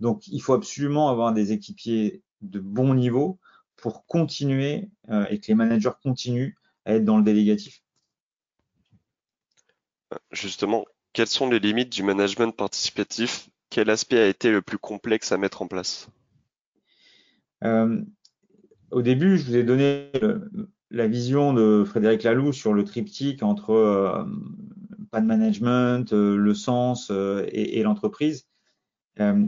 Donc 0.00 0.26
il 0.28 0.40
faut 0.40 0.54
absolument 0.54 1.08
avoir 1.10 1.32
des 1.32 1.52
équipiers 1.52 2.22
de 2.40 2.60
bon 2.60 2.94
niveau 2.94 3.38
pour 3.76 4.06
continuer 4.06 4.90
euh, 5.10 5.26
et 5.30 5.40
que 5.40 5.46
les 5.48 5.54
managers 5.54 5.90
continuent 6.02 6.54
à 6.84 6.94
être 6.94 7.04
dans 7.04 7.18
le 7.18 7.24
délégatif. 7.24 7.83
Justement, 10.30 10.84
quelles 11.12 11.26
sont 11.28 11.48
les 11.48 11.60
limites 11.60 11.90
du 11.90 12.02
management 12.02 12.50
participatif? 12.56 13.48
Quel 13.70 13.90
aspect 13.90 14.18
a 14.18 14.28
été 14.28 14.50
le 14.50 14.62
plus 14.62 14.78
complexe 14.78 15.32
à 15.32 15.38
mettre 15.38 15.62
en 15.62 15.66
place? 15.66 16.08
Euh, 17.64 18.02
Au 18.90 19.02
début, 19.02 19.38
je 19.38 19.44
vous 19.44 19.56
ai 19.56 19.64
donné 19.64 20.10
la 20.90 21.08
vision 21.08 21.52
de 21.52 21.82
Frédéric 21.84 22.22
Laloux 22.22 22.52
sur 22.52 22.72
le 22.72 22.84
triptyque 22.84 23.42
entre 23.42 23.70
euh, 23.70 24.24
pas 25.10 25.20
de 25.20 25.26
management, 25.26 26.12
euh, 26.12 26.36
le 26.36 26.54
sens 26.54 27.10
euh, 27.10 27.44
et, 27.48 27.78
et 27.78 27.82
l'entreprise. 27.82 28.46
Euh, 29.20 29.46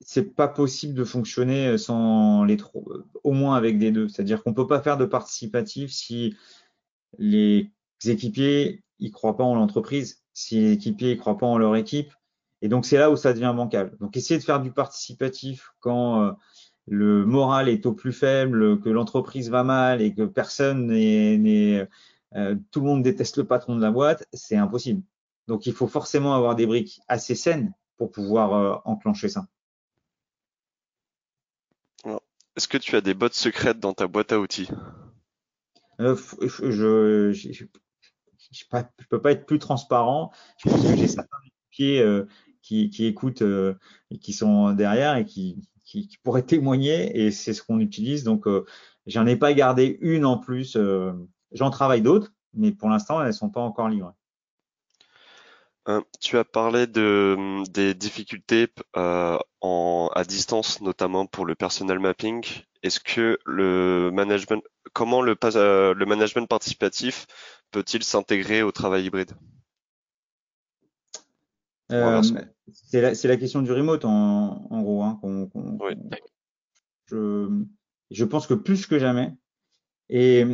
c'est 0.00 0.34
pas 0.34 0.48
possible 0.48 0.94
de 0.94 1.04
fonctionner 1.04 1.78
sans 1.78 2.44
les 2.44 2.56
trois, 2.56 2.82
au 3.24 3.32
moins 3.32 3.56
avec 3.56 3.78
des 3.78 3.90
deux. 3.90 4.08
C'est-à-dire 4.08 4.42
qu'on 4.42 4.54
peut 4.54 4.66
pas 4.66 4.82
faire 4.82 4.96
de 4.96 5.04
participatif 5.04 5.90
si 5.90 6.36
les 7.18 7.70
équipiers 8.04 8.82
ils 8.98 9.12
croient 9.12 9.36
pas 9.36 9.44
en 9.44 9.54
l'entreprise, 9.54 10.22
si 10.32 10.60
les 10.60 10.72
équipiers 10.72 11.12
ils 11.12 11.18
croient 11.18 11.38
pas 11.38 11.46
en 11.46 11.58
leur 11.58 11.76
équipe. 11.76 12.12
Et 12.62 12.68
donc 12.68 12.86
c'est 12.86 12.98
là 12.98 13.10
où 13.10 13.16
ça 13.16 13.32
devient 13.32 13.52
bancal. 13.54 13.96
Donc 14.00 14.16
essayer 14.16 14.38
de 14.38 14.44
faire 14.44 14.60
du 14.60 14.72
participatif 14.72 15.72
quand 15.80 16.22
euh, 16.22 16.32
le 16.86 17.24
moral 17.26 17.68
est 17.68 17.84
au 17.86 17.92
plus 17.92 18.12
faible, 18.12 18.80
que 18.80 18.88
l'entreprise 18.88 19.50
va 19.50 19.64
mal 19.64 20.00
et 20.00 20.14
que 20.14 20.22
personne 20.22 20.86
n'est, 20.86 21.88
euh, 22.34 22.56
tout 22.70 22.80
le 22.80 22.86
monde 22.86 23.02
déteste 23.02 23.38
le 23.38 23.44
patron 23.44 23.76
de 23.76 23.82
la 23.82 23.90
boîte, 23.90 24.26
c'est 24.32 24.56
impossible. 24.56 25.02
Donc 25.48 25.66
il 25.66 25.72
faut 25.72 25.88
forcément 25.88 26.34
avoir 26.34 26.54
des 26.54 26.66
briques 26.66 27.00
assez 27.08 27.34
saines 27.34 27.72
pour 27.96 28.10
pouvoir 28.10 28.52
euh, 28.54 28.76
enclencher 28.84 29.28
ça. 29.28 29.46
Est-ce 32.56 32.68
que 32.68 32.78
tu 32.78 32.96
as 32.96 33.00
des 33.02 33.14
bottes 33.14 33.34
secrètes 33.34 33.80
dans 33.80 33.92
ta 33.92 34.06
boîte 34.06 34.32
à 34.32 34.40
outils? 34.40 34.68
Euh, 36.00 36.16
je, 36.40 37.32
je, 37.32 37.64
je 38.52 38.64
ne 38.72 38.82
peux 39.08 39.20
pas 39.20 39.32
être 39.32 39.46
plus 39.46 39.58
transparent. 39.58 40.32
Je 40.58 40.68
pense 40.68 40.82
que 40.82 40.96
j'ai 40.96 41.08
certains 41.08 41.38
équipiers 41.44 42.00
euh, 42.00 42.26
qui, 42.62 42.90
qui, 42.90 43.06
écoutent 43.06 43.42
euh, 43.42 43.74
et 44.10 44.18
qui 44.18 44.32
sont 44.32 44.72
derrière 44.72 45.16
et 45.16 45.24
qui, 45.24 45.68
qui, 45.84 46.08
pourraient 46.22 46.42
témoigner 46.42 47.18
et 47.18 47.30
c'est 47.30 47.54
ce 47.54 47.62
qu'on 47.62 47.80
utilise. 47.80 48.24
Donc, 48.24 48.46
euh, 48.46 48.64
j'en 49.06 49.26
ai 49.26 49.36
pas 49.36 49.52
gardé 49.54 49.98
une 50.00 50.24
en 50.24 50.38
plus. 50.38 50.76
J'en 51.52 51.70
travaille 51.70 52.02
d'autres, 52.02 52.32
mais 52.54 52.72
pour 52.72 52.88
l'instant, 52.88 53.22
elles 53.22 53.34
sont 53.34 53.50
pas 53.50 53.60
encore 53.60 53.88
livrées. 53.88 54.12
Tu 56.20 56.36
as 56.36 56.44
parlé 56.44 56.88
de, 56.88 57.62
des 57.70 57.94
difficultés 57.94 58.66
en, 58.94 60.10
à 60.14 60.24
distance, 60.24 60.80
notamment 60.80 61.26
pour 61.26 61.46
le 61.46 61.54
personnel 61.54 62.00
mapping. 62.00 62.44
Est-ce 62.82 62.98
que 62.98 63.38
le 63.44 64.10
management, 64.12 64.64
comment 64.92 65.22
le, 65.22 65.36
le 65.40 66.04
management 66.06 66.48
participatif 66.48 67.26
peut-il 67.70 68.02
s'intégrer 68.02 68.62
au 68.62 68.72
travail 68.72 69.06
hybride? 69.06 69.32
Euh, 71.92 72.20
C'est 72.72 73.00
la, 73.00 73.12
la, 73.12 73.36
question 73.36 73.62
du 73.62 73.70
remote 73.70 74.04
en, 74.04 74.66
en 74.70 74.82
gros. 74.82 75.02
Hein, 75.04 75.20
qu 75.22 75.28
oui. 75.28 75.94
je, 77.06 77.48
je 78.10 78.24
pense 78.24 78.46
que 78.46 78.54
plus 78.54 78.86
que 78.86 78.98
jamais, 78.98 79.32
et, 80.08 80.44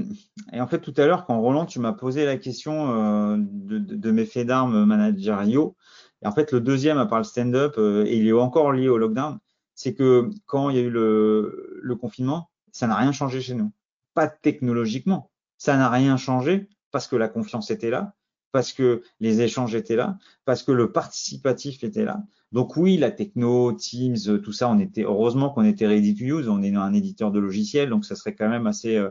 et, 0.53 0.61
en 0.61 0.67
fait, 0.67 0.81
tout 0.81 0.95
à 0.97 1.07
l'heure, 1.07 1.27
quand 1.27 1.41
Roland, 1.41 1.67
tu 1.67 1.79
m'as 1.79 1.93
posé 1.93 2.25
la 2.25 2.37
question 2.37 2.91
euh, 2.91 3.37
de, 3.39 3.79
de, 3.79 3.97
de, 3.97 4.11
mes 4.11 4.25
faits 4.25 4.47
d'armes 4.47 4.85
managériaux, 4.85 5.77
et 6.23 6.27
en 6.27 6.33
fait, 6.33 6.53
le 6.53 6.61
deuxième, 6.61 6.99
à 6.99 7.07
part 7.07 7.19
le 7.19 7.25
stand-up, 7.25 7.75
euh, 7.79 8.05
et 8.07 8.17
il 8.17 8.27
est 8.27 8.33
encore 8.33 8.73
lié 8.73 8.89
au 8.89 8.99
lockdown, 8.99 9.39
c'est 9.75 9.95
que 9.95 10.31
quand 10.47 10.71
il 10.71 10.77
y 10.77 10.79
a 10.79 10.83
eu 10.83 10.91
le, 10.91 11.81
le 11.83 11.97
confinement, 11.97 12.51
ça 12.71 12.87
n'a 12.87 12.97
rien 12.97 13.13
changé 13.13 13.41
chez 13.41 13.55
nous. 13.55 13.73
Pas 14.15 14.29
technologiquement. 14.29 15.31
Ça 15.59 15.77
n'a 15.77 15.89
rien 15.89 16.17
changé 16.17 16.69
parce 16.93 17.09
que 17.09 17.17
la 17.17 17.29
confiance 17.29 17.71
était 17.71 17.91
là, 17.91 18.15
parce 18.53 18.73
que 18.73 19.03
les 19.19 19.41
échanges 19.41 19.75
étaient 19.75 19.97
là, 19.97 20.19
parce 20.45 20.63
que 20.63 20.73
le 20.73 20.93
participatif 20.93 21.83
était 21.83 22.05
là. 22.05 22.23
Donc 22.53 22.77
oui, 22.77 22.99
la 22.99 23.11
techno, 23.11 23.73
Teams, 23.73 24.41
tout 24.43 24.53
ça, 24.53 24.69
on 24.69 24.79
était 24.79 25.03
heureusement 25.03 25.51
qu'on 25.51 25.65
était 25.65 25.87
ready 25.87 26.15
to 26.15 26.25
use, 26.25 26.49
on 26.49 26.63
est 26.63 26.75
un 26.77 26.93
éditeur 26.93 27.33
de 27.33 27.41
logiciels, 27.41 27.89
donc 27.89 28.05
ça 28.05 28.15
serait 28.15 28.35
quand 28.35 28.49
même 28.49 28.67
assez. 28.67 28.97
Euh... 28.97 29.11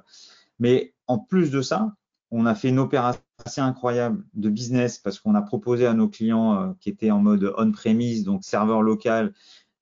Mais 0.60 0.94
en 1.08 1.18
plus 1.18 1.50
de 1.50 1.62
ça, 1.62 1.96
on 2.30 2.46
a 2.46 2.56
fait 2.56 2.70
une 2.70 2.80
opération 2.80 3.22
assez 3.46 3.62
incroyable 3.62 4.24
de 4.36 4.50
business 4.50 5.00
parce 5.00 5.20
qu'on 5.20 5.36
a 5.36 5.42
proposé 5.42 5.86
à 5.86 5.94
nos 5.94 6.08
clients 6.08 6.56
euh, 6.56 6.74
qui 6.80 6.90
étaient 6.90 7.12
en 7.12 7.20
mode 7.20 7.54
on-premise, 7.58 8.24
donc 8.24 8.44
serveur 8.44 8.82
local, 8.82 9.34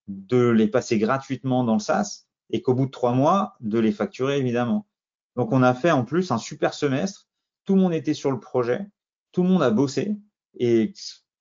de 0.07 0.49
les 0.49 0.67
passer 0.67 0.97
gratuitement 0.97 1.63
dans 1.63 1.75
le 1.75 1.79
SaaS 1.79 2.25
et 2.49 2.61
qu'au 2.61 2.73
bout 2.73 2.87
de 2.87 2.91
trois 2.91 3.13
mois, 3.13 3.55
de 3.59 3.77
les 3.77 3.91
facturer 3.91 4.37
évidemment. 4.37 4.87
Donc 5.35 5.51
on 5.51 5.61
a 5.61 5.73
fait 5.73 5.91
en 5.91 6.03
plus 6.03 6.31
un 6.31 6.37
super 6.37 6.73
semestre. 6.73 7.28
Tout 7.70 7.76
le 7.76 7.82
monde 7.82 7.93
était 7.93 8.15
sur 8.15 8.32
le 8.32 8.39
projet, 8.39 8.88
tout 9.32 9.43
le 9.43 9.49
monde 9.49 9.61
a 9.61 9.70
bossé 9.70 10.17
et 10.57 10.91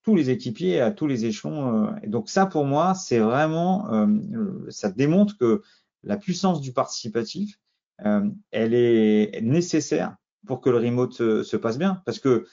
tous 0.03 0.15
les 0.15 0.29
équipiers 0.29 0.79
à 0.79 0.91
tous 0.91 1.07
les 1.07 1.25
échelons. 1.25 1.87
Euh, 1.87 1.91
donc 2.07 2.29
ça, 2.29 2.45
pour 2.45 2.67
moi, 2.67 2.93
c'est 2.93 3.19
vraiment, 3.19 3.91
euh, 3.95 4.67
ça 4.69 4.91
démontre 4.91 5.39
que 5.39 5.63
la 6.03 6.19
puissance 6.19 6.61
du 6.61 6.75
participatif, 6.75 7.59
euh, 8.05 8.29
elle 8.51 8.75
est 8.75 9.41
nécessaire 9.41 10.17
pour 10.47 10.61
que 10.61 10.69
le 10.69 10.77
remote 10.77 11.15
se, 11.15 11.43
se 11.43 11.57
passe 11.57 11.79
bien, 11.79 12.03
parce 12.05 12.19
que 12.19 12.45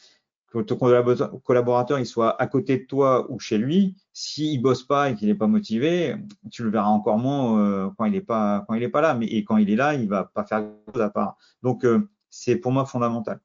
que 0.47 0.59
ton 0.59 0.78
collaborateur 0.78 1.99
il 1.99 2.05
soit 2.05 2.41
à 2.41 2.47
côté 2.47 2.78
de 2.78 2.86
toi 2.86 3.30
ou 3.30 3.39
chez 3.39 3.57
lui, 3.57 3.97
s'il 4.13 4.61
bosse 4.61 4.84
pas 4.84 5.09
et 5.09 5.15
qu'il 5.15 5.28
n'est 5.28 5.36
pas 5.36 5.47
motivé, 5.47 6.15
tu 6.49 6.63
le 6.63 6.69
verras 6.69 6.88
encore 6.88 7.17
moins 7.17 7.93
quand 7.97 8.05
il 8.05 8.13
n'est 8.13 8.21
pas 8.21 8.63
quand 8.69 8.73
il 8.76 8.84
est 8.84 8.88
pas 8.88 9.01
là. 9.01 9.15
Mais 9.15 9.26
et 9.26 9.43
quand 9.43 9.57
il 9.57 9.69
est 9.69 9.76
là, 9.76 9.95
il 9.95 10.07
va 10.07 10.23
pas 10.23 10.45
faire 10.45 10.61
grand 10.61 10.93
chose 10.93 11.01
à 11.01 11.09
part. 11.09 11.36
Donc 11.61 11.86
c'est 12.30 12.55
pour 12.55 12.71
moi 12.71 12.86
fondamental. 12.86 13.41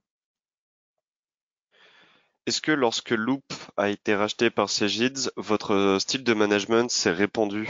Est-ce 2.47 2.61
que 2.61 2.73
lorsque 2.73 3.11
Loop 3.11 3.45
a 3.77 3.91
été 3.91 4.15
racheté 4.15 4.51
par 4.51 4.71
Cegids, 4.71 5.31
votre 5.37 5.99
style 6.01 6.25
de 6.25 6.35
management 6.35 6.91
s'est 6.91 7.13
répandu 7.13 7.69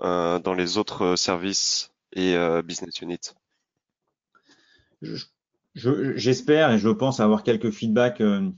euh, 0.00 0.38
dans 0.38 0.54
les 0.54 0.78
autres 0.78 1.16
services 1.16 1.92
et 2.12 2.34
euh, 2.34 2.62
business 2.62 3.00
units? 3.00 3.34
J'espère 5.74 6.72
et 6.72 6.78
je 6.78 6.88
pense 6.88 7.20
avoir 7.20 7.42
quelques 7.42 7.70
feedbacks 7.70 8.20
euh, 8.20 8.50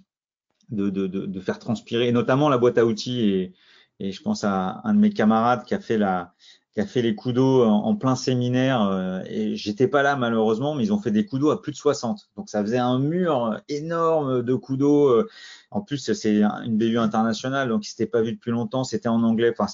de, 0.71 0.89
de, 0.89 1.07
de, 1.07 1.27
de, 1.27 1.41
faire 1.41 1.59
transpirer, 1.59 2.13
notamment 2.13 2.49
la 2.49 2.57
boîte 2.57 2.79
à 2.79 2.87
outils. 2.87 3.21
Et, 3.21 3.55
et, 3.99 4.13
je 4.13 4.23
pense 4.23 4.45
à 4.45 4.81
un 4.85 4.95
de 4.95 5.01
mes 5.01 5.11
camarades 5.11 5.65
qui 5.65 5.75
a 5.75 5.81
fait 5.81 5.99
la, 5.99 6.35
qui 6.73 6.81
a 6.81 6.87
fait 6.87 7.03
les 7.03 7.15
coups 7.15 7.35
d'eau 7.35 7.65
en, 7.65 7.97
plein 7.97 8.15
séminaire. 8.15 8.83
Euh, 8.83 9.23
et 9.27 9.57
j'étais 9.57 9.89
pas 9.89 10.03
là 10.03 10.17
malheureusement, 10.17 10.75
mais 10.75 10.85
ils 10.85 10.93
ont 10.93 11.01
fait 11.01 11.11
des 11.11 11.27
coups 11.27 11.41
d'eau 11.41 11.51
à 11.51 11.61
plus 11.61 11.73
de 11.73 11.77
60. 11.77 12.31
Donc 12.37 12.49
ça 12.49 12.63
faisait 12.63 12.79
un 12.79 12.99
mur 12.99 13.61
énorme 13.69 14.43
de 14.43 14.55
coups 14.55 14.79
d'eau. 14.79 15.09
Euh, 15.09 15.29
en 15.71 15.81
plus, 15.83 16.13
c'est 16.13 16.43
une 16.65 16.79
BU 16.79 16.99
internationale, 16.99 17.69
donc 17.69 17.87
ils 17.87 17.91
s'étaient 17.91 18.07
pas 18.07 18.23
vu 18.23 18.33
depuis 18.33 18.51
longtemps. 18.51 18.85
C'était 18.85 19.09
en 19.09 19.23
anglais. 19.23 19.53
Enfin, 19.57 19.73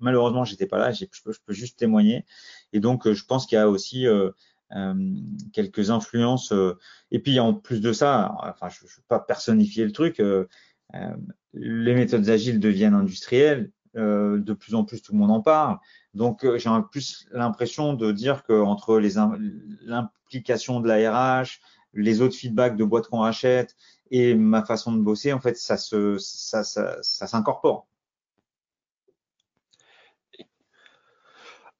malheureusement, 0.00 0.44
j'étais 0.44 0.66
pas 0.66 0.78
là. 0.78 0.92
Je 0.92 1.04
peux, 1.24 1.52
juste 1.52 1.78
témoigner. 1.78 2.24
Et 2.72 2.80
donc, 2.80 3.10
je 3.10 3.24
pense 3.24 3.46
qu'il 3.46 3.56
y 3.56 3.60
a 3.60 3.68
aussi 3.68 4.06
euh, 4.06 4.30
euh, 4.74 4.94
quelques 5.52 5.90
influences. 5.90 6.52
Euh, 6.52 6.78
et 7.10 7.18
puis 7.18 7.38
en 7.40 7.52
plus 7.52 7.80
de 7.80 7.92
ça, 7.92 8.34
enfin, 8.38 8.68
je 8.70 8.84
ne 8.84 8.88
veux 8.88 9.02
pas 9.06 9.20
personnifier 9.20 9.84
le 9.84 9.92
truc, 9.92 10.18
euh, 10.18 10.46
les 11.52 11.94
méthodes 11.94 12.28
agiles 12.30 12.58
deviennent 12.58 12.94
industrielles. 12.94 13.70
de 13.94 14.52
plus 14.54 14.74
en 14.74 14.84
plus, 14.84 15.02
tout 15.02 15.12
le 15.12 15.18
monde 15.18 15.30
en 15.30 15.42
parle. 15.42 15.78
Donc, 16.14 16.46
j'ai 16.56 16.70
plus 16.90 17.26
l'impression 17.32 17.94
de 17.94 18.12
dire 18.12 18.44
que 18.44 18.52
entre 18.52 19.00
l'implication 19.82 20.80
de 20.80 20.88
la 20.88 21.10
RH, 21.10 21.60
les 21.94 22.20
autres 22.20 22.36
feedbacks 22.36 22.76
de 22.76 22.84
boîtes 22.84 23.08
qu'on 23.08 23.20
rachète 23.20 23.76
et 24.10 24.34
ma 24.34 24.64
façon 24.64 24.92
de 24.92 25.00
bosser, 25.00 25.32
en 25.32 25.40
fait, 25.40 25.56
ça 25.56 25.76
se, 25.76 26.18
ça, 26.18 26.64
ça, 26.64 27.02
ça 27.02 27.26
s'incorpore. 27.26 27.86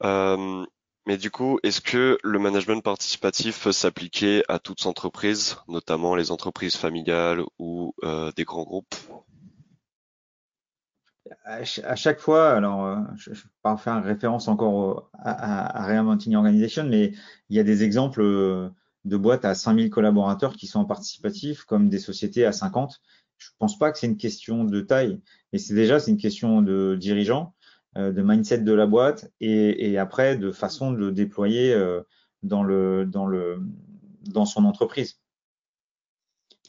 Euh, 0.05 0.65
mais 1.07 1.17
du 1.17 1.31
coup, 1.31 1.59
est-ce 1.63 1.81
que 1.81 2.19
le 2.23 2.39
management 2.39 2.81
participatif 2.81 3.63
peut 3.63 3.73
s'appliquer 3.73 4.43
à 4.49 4.59
toutes 4.59 4.87
entreprises, 4.87 5.57
notamment 5.69 6.15
les 6.15 6.31
entreprises 6.31 6.77
familiales 6.77 7.43
ou 7.59 7.95
euh, 8.05 8.33
des 8.37 8.45
grands 8.45 8.65
groupes? 8.65 8.95
À, 11.45 11.97
chaque 11.97 12.21
fois, 12.21 12.51
alors 12.51 12.85
euh, 12.85 12.97
je 13.17 13.31
ne 13.31 13.35
vais 13.35 13.43
pas 13.63 13.77
faire 13.77 14.03
référence 14.03 14.49
encore 14.49 15.11
à, 15.15 15.83
à, 15.83 15.87
Reinventing 15.87 16.35
Organization, 16.35 16.85
mais 16.85 17.13
il 17.49 17.57
y 17.57 17.61
a 17.61 17.63
des 17.63 17.83
exemples 17.83 18.23
euh, 18.23 18.69
de 19.05 19.17
boîtes 19.17 19.45
à 19.45 19.55
5000 19.55 19.91
collaborateurs 19.91 20.55
qui 20.55 20.67
sont 20.67 20.81
en 20.81 20.85
participatif, 20.85 21.65
comme 21.65 21.89
des 21.89 21.99
sociétés 21.99 22.45
à 22.45 22.53
50. 22.53 23.01
Je 23.39 23.49
ne 23.49 23.55
pense 23.59 23.79
pas 23.79 23.91
que 23.91 23.99
c'est 23.99 24.07
une 24.07 24.17
question 24.17 24.65
de 24.65 24.81
taille, 24.81 25.21
mais 25.53 25.59
c'est 25.59 25.75
déjà 25.75 25.99
c'est 25.99 26.11
une 26.11 26.17
question 26.17 26.63
de 26.63 26.97
dirigeants 26.99 27.55
euh, 27.97 28.13
de 28.13 28.23
mindset 28.23 28.59
de 28.59 28.73
la 28.73 28.87
boîte 28.87 29.31
et, 29.41 29.99
après 29.99 30.37
de 30.37 30.53
façon 30.53 30.93
de 30.93 30.97
le 30.97 31.13
déployer 31.13 31.77
dans, 32.43 32.63
le, 32.63 33.05
dans, 33.07 33.27
le, 33.27 33.61
dans 34.25 34.45
son 34.45 34.65
entreprise. 34.65 35.19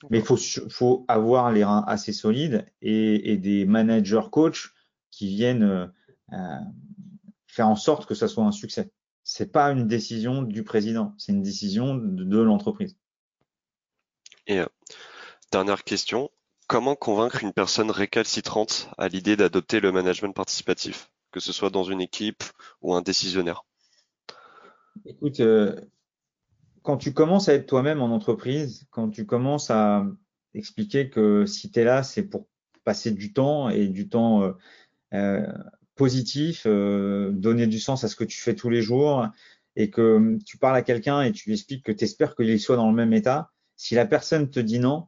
Mais 0.10 0.20
il 0.20 0.24
faut, 0.24 0.38
faut 0.70 1.06
avoir 1.08 1.52
les 1.52 1.64
reins 1.64 1.84
assez 1.88 2.14
solides 2.14 2.66
et, 2.82 3.38
des 3.38 3.66
managers 3.66 4.30
coachs 4.32 4.70
qui 5.12 5.28
viennent 5.28 5.92
euh, 6.32 6.60
faire 7.48 7.68
en 7.68 7.76
sorte 7.76 8.06
que 8.06 8.16
ça 8.16 8.28
soit 8.28 8.44
un 8.44 8.52
succès. 8.52 8.92
C'est 9.24 9.52
pas 9.52 9.72
une 9.72 9.88
décision 9.88 10.42
du 10.42 10.64
président, 10.64 11.14
c'est 11.18 11.32
une 11.32 11.44
décision 11.44 11.96
de, 11.96 12.40
l'entreprise. 12.40 12.98
Et 14.48 14.62
dernière 15.52 15.86
question, 15.86 16.30
comment 16.68 16.96
convaincre 16.96 17.44
une 17.44 17.54
personne 17.54 17.92
récalcitrante 17.92 18.90
à 18.98 19.08
l'idée 19.08 19.38
d'adopter 19.38 19.80
le 19.80 19.94
management 19.94 20.34
participatif 20.34 21.10
que 21.34 21.42
ce 21.42 21.52
soit 21.52 21.72
dans 21.72 21.84
une 21.84 22.00
équipe 22.00 22.44
ou 22.82 22.94
un 22.94 23.02
décisionnaire? 23.02 23.66
Écoute, 25.06 25.42
euh, 25.42 25.76
quand 26.84 26.98
tu 26.98 27.14
commences 27.14 27.50
à 27.50 27.54
être 27.54 27.66
toi-même 27.66 28.02
en 28.02 28.14
entreprise, 28.14 28.86
quand 28.92 29.10
tu 29.10 29.26
commences 29.26 29.72
à 29.72 30.06
expliquer 30.54 31.10
que 31.10 31.46
si 31.46 31.72
tu 31.72 31.80
es 31.80 31.84
là, 31.84 32.04
c'est 32.04 32.24
pour 32.24 32.48
passer 32.84 33.12
du 33.12 33.34
temps 33.34 33.70
et 33.70 33.88
du 33.88 34.10
temps 34.10 34.44
euh, 34.44 34.52
euh, 35.14 35.48
positif, 35.96 36.68
donner 36.68 37.68
du 37.68 37.80
sens 37.80 38.04
à 38.04 38.08
ce 38.10 38.16
que 38.16 38.24
tu 38.24 38.38
fais 38.38 38.56
tous 38.56 38.70
les 38.70 38.82
jours, 38.82 39.28
et 39.76 39.90
que 39.90 40.38
tu 40.46 40.58
parles 40.58 40.76
à 40.76 40.82
quelqu'un 40.82 41.22
et 41.22 41.32
tu 41.32 41.50
lui 41.50 41.56
expliques 41.56 41.84
que 41.86 41.92
tu 41.92 42.04
espères 42.04 42.36
qu'il 42.36 42.60
soit 42.60 42.76
dans 42.76 42.90
le 42.90 42.96
même 42.96 43.14
état, 43.14 43.52
si 43.76 43.96
la 43.96 44.06
personne 44.06 44.50
te 44.50 44.60
dit 44.60 44.80
non, 44.80 45.08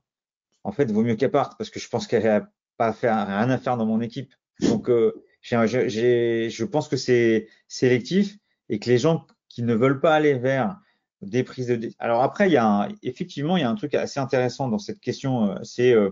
en 0.64 0.72
fait, 0.72 0.92
vaut 0.92 1.04
mieux 1.04 1.16
qu'elle 1.16 1.32
parte 1.32 1.58
parce 1.58 1.70
que 1.70 1.80
je 1.80 1.88
pense 1.90 2.08
qu'elle 2.08 2.24
n'a 2.24 2.50
pas 2.78 2.92
rien 2.92 3.50
à 3.50 3.58
faire 3.58 3.78
dans 3.78 3.86
mon 3.86 4.02
équipe. 4.02 4.34
Donc, 4.62 4.90
je 4.90 6.64
pense 6.64 6.88
que 6.88 6.98
c'est 6.98 7.48
sélectif 7.68 8.38
et 8.70 8.80
que 8.80 8.90
les 8.90 8.98
gens 8.98 9.28
qui 9.50 9.64
ne 9.64 9.74
veulent 9.74 10.00
pas 10.00 10.16
aller 10.16 10.34
vers 10.36 10.80
Alors 12.00 12.24
après, 12.24 12.48
il 12.50 12.54
y 12.54 12.58
a 12.58 12.90
effectivement, 13.04 13.58
il 13.58 13.62
y 13.62 13.64
a 13.64 13.70
un 13.70 13.76
truc 13.76 13.94
assez 13.96 14.20
intéressant 14.20 14.68
dans 14.68 14.80
cette 14.80 15.00
question. 15.00 15.52
Euh, 15.52 15.56
c'est 15.64 15.94
euh, 15.94 16.12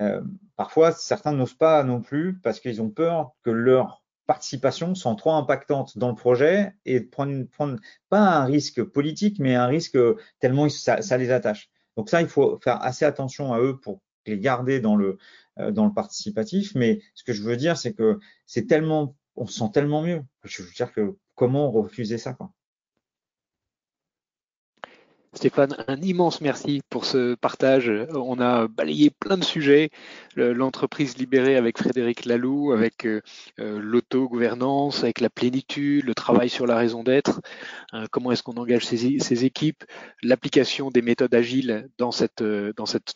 euh, 0.00 0.22
parfois 0.56 0.92
certains 0.92 1.32
n'osent 1.32 1.54
pas 1.54 1.82
non 1.84 2.00
plus 2.00 2.38
parce 2.40 2.60
qu'ils 2.60 2.80
ont 2.80 2.90
peur 2.90 3.32
que 3.42 3.50
leur 3.50 4.02
participation 4.26 4.94
soit 4.94 5.14
trop 5.16 5.32
impactante 5.32 5.98
dans 5.98 6.08
le 6.08 6.14
projet 6.14 6.74
et 6.84 7.00
de 7.00 7.06
prendre, 7.06 7.44
prendre 7.48 7.78
pas 8.08 8.20
un 8.20 8.44
risque 8.44 8.82
politique, 8.82 9.38
mais 9.38 9.54
un 9.54 9.66
risque 9.66 9.98
tellement 10.38 10.68
ça, 10.68 11.02
ça 11.02 11.18
les 11.18 11.30
attache. 11.30 11.70
Donc 11.96 12.08
ça, 12.08 12.22
il 12.22 12.28
faut 12.28 12.58
faire 12.62 12.82
assez 12.82 13.04
attention 13.04 13.52
à 13.52 13.60
eux 13.60 13.78
pour 13.78 14.00
les 14.24 14.38
garder 14.38 14.80
dans 14.80 14.96
le 14.96 15.18
euh, 15.58 15.70
dans 15.70 15.84
le 15.84 15.92
participatif. 15.92 16.74
Mais 16.74 17.02
ce 17.14 17.24
que 17.24 17.34
je 17.34 17.42
veux 17.42 17.56
dire, 17.56 17.76
c'est 17.76 17.92
que 17.92 18.18
c'est 18.46 18.66
tellement, 18.66 19.16
on 19.36 19.46
se 19.46 19.58
sent 19.58 19.70
tellement 19.74 20.02
mieux. 20.02 20.22
Je 20.44 20.62
veux 20.62 20.70
dire 20.70 20.92
que 20.92 21.16
comment 21.34 21.70
refuser 21.70 22.16
ça, 22.16 22.32
quoi. 22.32 22.52
Stéphane, 25.34 25.74
un 25.88 25.98
immense 26.02 26.42
merci 26.42 26.82
pour 26.90 27.06
ce 27.06 27.34
partage. 27.34 27.90
On 28.14 28.38
a 28.38 28.68
balayé 28.68 29.08
plein 29.08 29.38
de 29.38 29.44
sujets, 29.44 29.88
l'entreprise 30.36 31.16
libérée 31.16 31.56
avec 31.56 31.78
Frédéric 31.78 32.26
Laloux, 32.26 32.72
avec 32.72 33.06
euh, 33.06 33.22
euh, 33.58 33.78
l'autogouvernance, 33.80 35.02
avec 35.04 35.20
la 35.20 35.30
plénitude, 35.30 36.04
le 36.04 36.14
travail 36.14 36.50
sur 36.50 36.66
la 36.66 36.76
raison 36.76 37.02
d'être, 37.02 37.40
euh, 37.94 38.06
comment 38.10 38.30
est-ce 38.30 38.42
qu'on 38.42 38.58
engage 38.58 38.84
ses, 38.84 39.44
équipes, 39.46 39.84
l'application 40.22 40.90
des 40.90 41.00
méthodes 41.00 41.34
agiles 41.34 41.88
dans 41.96 42.12
cette, 42.12 42.44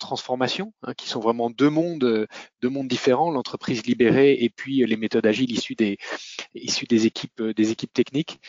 transformation, 0.01 0.73
hein, 0.85 0.95
qui 0.97 1.09
sont 1.09 1.21
vraiment 1.21 1.51
deux 1.51 1.71
mondes, 1.71 2.27
deux 2.62 2.69
mondes 2.71 2.89
différents, 2.89 3.31
l'entreprise 3.31 3.85
libérée 3.85 4.33
et 4.43 4.49
puis 4.49 4.87
les 4.87 4.97
méthodes 4.97 5.27
agiles 5.27 5.53
issues 5.53 5.77
des 5.77 7.07
équipes 7.07 7.93
techniques. 7.93 8.41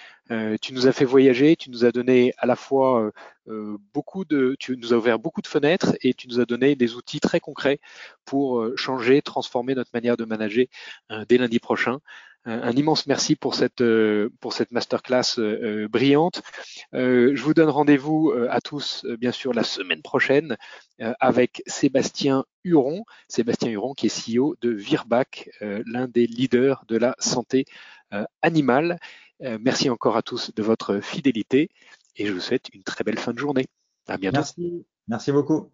Tu 0.62 0.74
nous 0.74 0.88
as 0.88 0.92
fait 0.92 1.06
voyager, 1.06 1.56
tu 1.56 1.70
nous 1.70 1.86
as 1.86 1.92
donné 1.92 2.34
à 2.38 2.46
la 2.46 2.56
fois 2.56 3.12
euh, 3.50 3.78
beaucoup 3.94 4.26
de, 4.26 4.56
tu 4.60 4.76
nous 4.78 4.94
as 4.94 4.98
ouvert 4.98 5.20
beaucoup 5.20 5.42
de 5.42 5.48
fenêtres 5.48 5.96
et 6.02 6.14
tu 6.14 6.28
nous 6.28 6.40
as 6.40 6.46
donné 6.46 6.76
des 6.76 6.96
outils 6.96 7.20
très 7.20 7.40
concrets 7.40 7.80
pour 8.26 8.60
euh, 8.60 8.76
changer, 8.76 9.22
transformer 9.22 9.74
notre 9.74 9.92
manière 9.94 10.18
de 10.18 10.26
manager 10.26 10.66
euh, 11.12 11.26
dès 11.28 11.38
lundi 11.38 11.60
prochain. 11.60 12.00
Un 12.50 12.72
immense 12.72 13.08
merci 13.08 13.36
pour 13.36 13.56
cette 13.56 13.84
pour 14.40 14.54
cette 14.54 14.72
masterclass 14.72 15.38
brillante. 15.90 16.44
je 16.94 17.42
vous 17.42 17.54
donne 17.54 17.68
rendez-vous 17.68 18.34
à 18.50 18.62
tous, 18.62 19.06
bien 19.20 19.34
sûr, 19.34 19.54
la 19.54 19.66
semaine 19.66 20.02
prochaine 20.02 20.56
avec 20.98 21.62
Sébastien 21.68 22.46
Huron. 22.64 23.04
Sébastien 23.28 23.70
Huron, 23.72 23.94
qui 23.94 24.06
est 24.06 24.38
CEO 24.38 24.56
de 24.62 24.70
Virbac, 24.70 25.50
l'un 25.60 26.08
des 26.08 26.26
leaders 26.26 26.86
de 26.88 26.96
la 26.96 27.18
santé 27.20 27.66
animale. 28.42 28.98
Merci 29.40 29.90
encore 29.90 30.18
à 30.18 30.22
tous 30.22 30.52
de 30.54 30.64
votre 30.64 31.00
fidélité 31.00 31.70
et 32.16 32.26
je 32.26 32.34
vous 32.34 32.40
souhaite 32.40 32.68
une 32.74 32.84
très 32.84 33.04
belle 33.04 33.20
fin 33.20 33.34
de 33.34 33.40
journée. 33.40 33.66
À 34.08 34.18
bientôt. 34.18 34.38
Merci, 34.38 34.86
merci 35.08 35.32
beaucoup. 35.32 35.72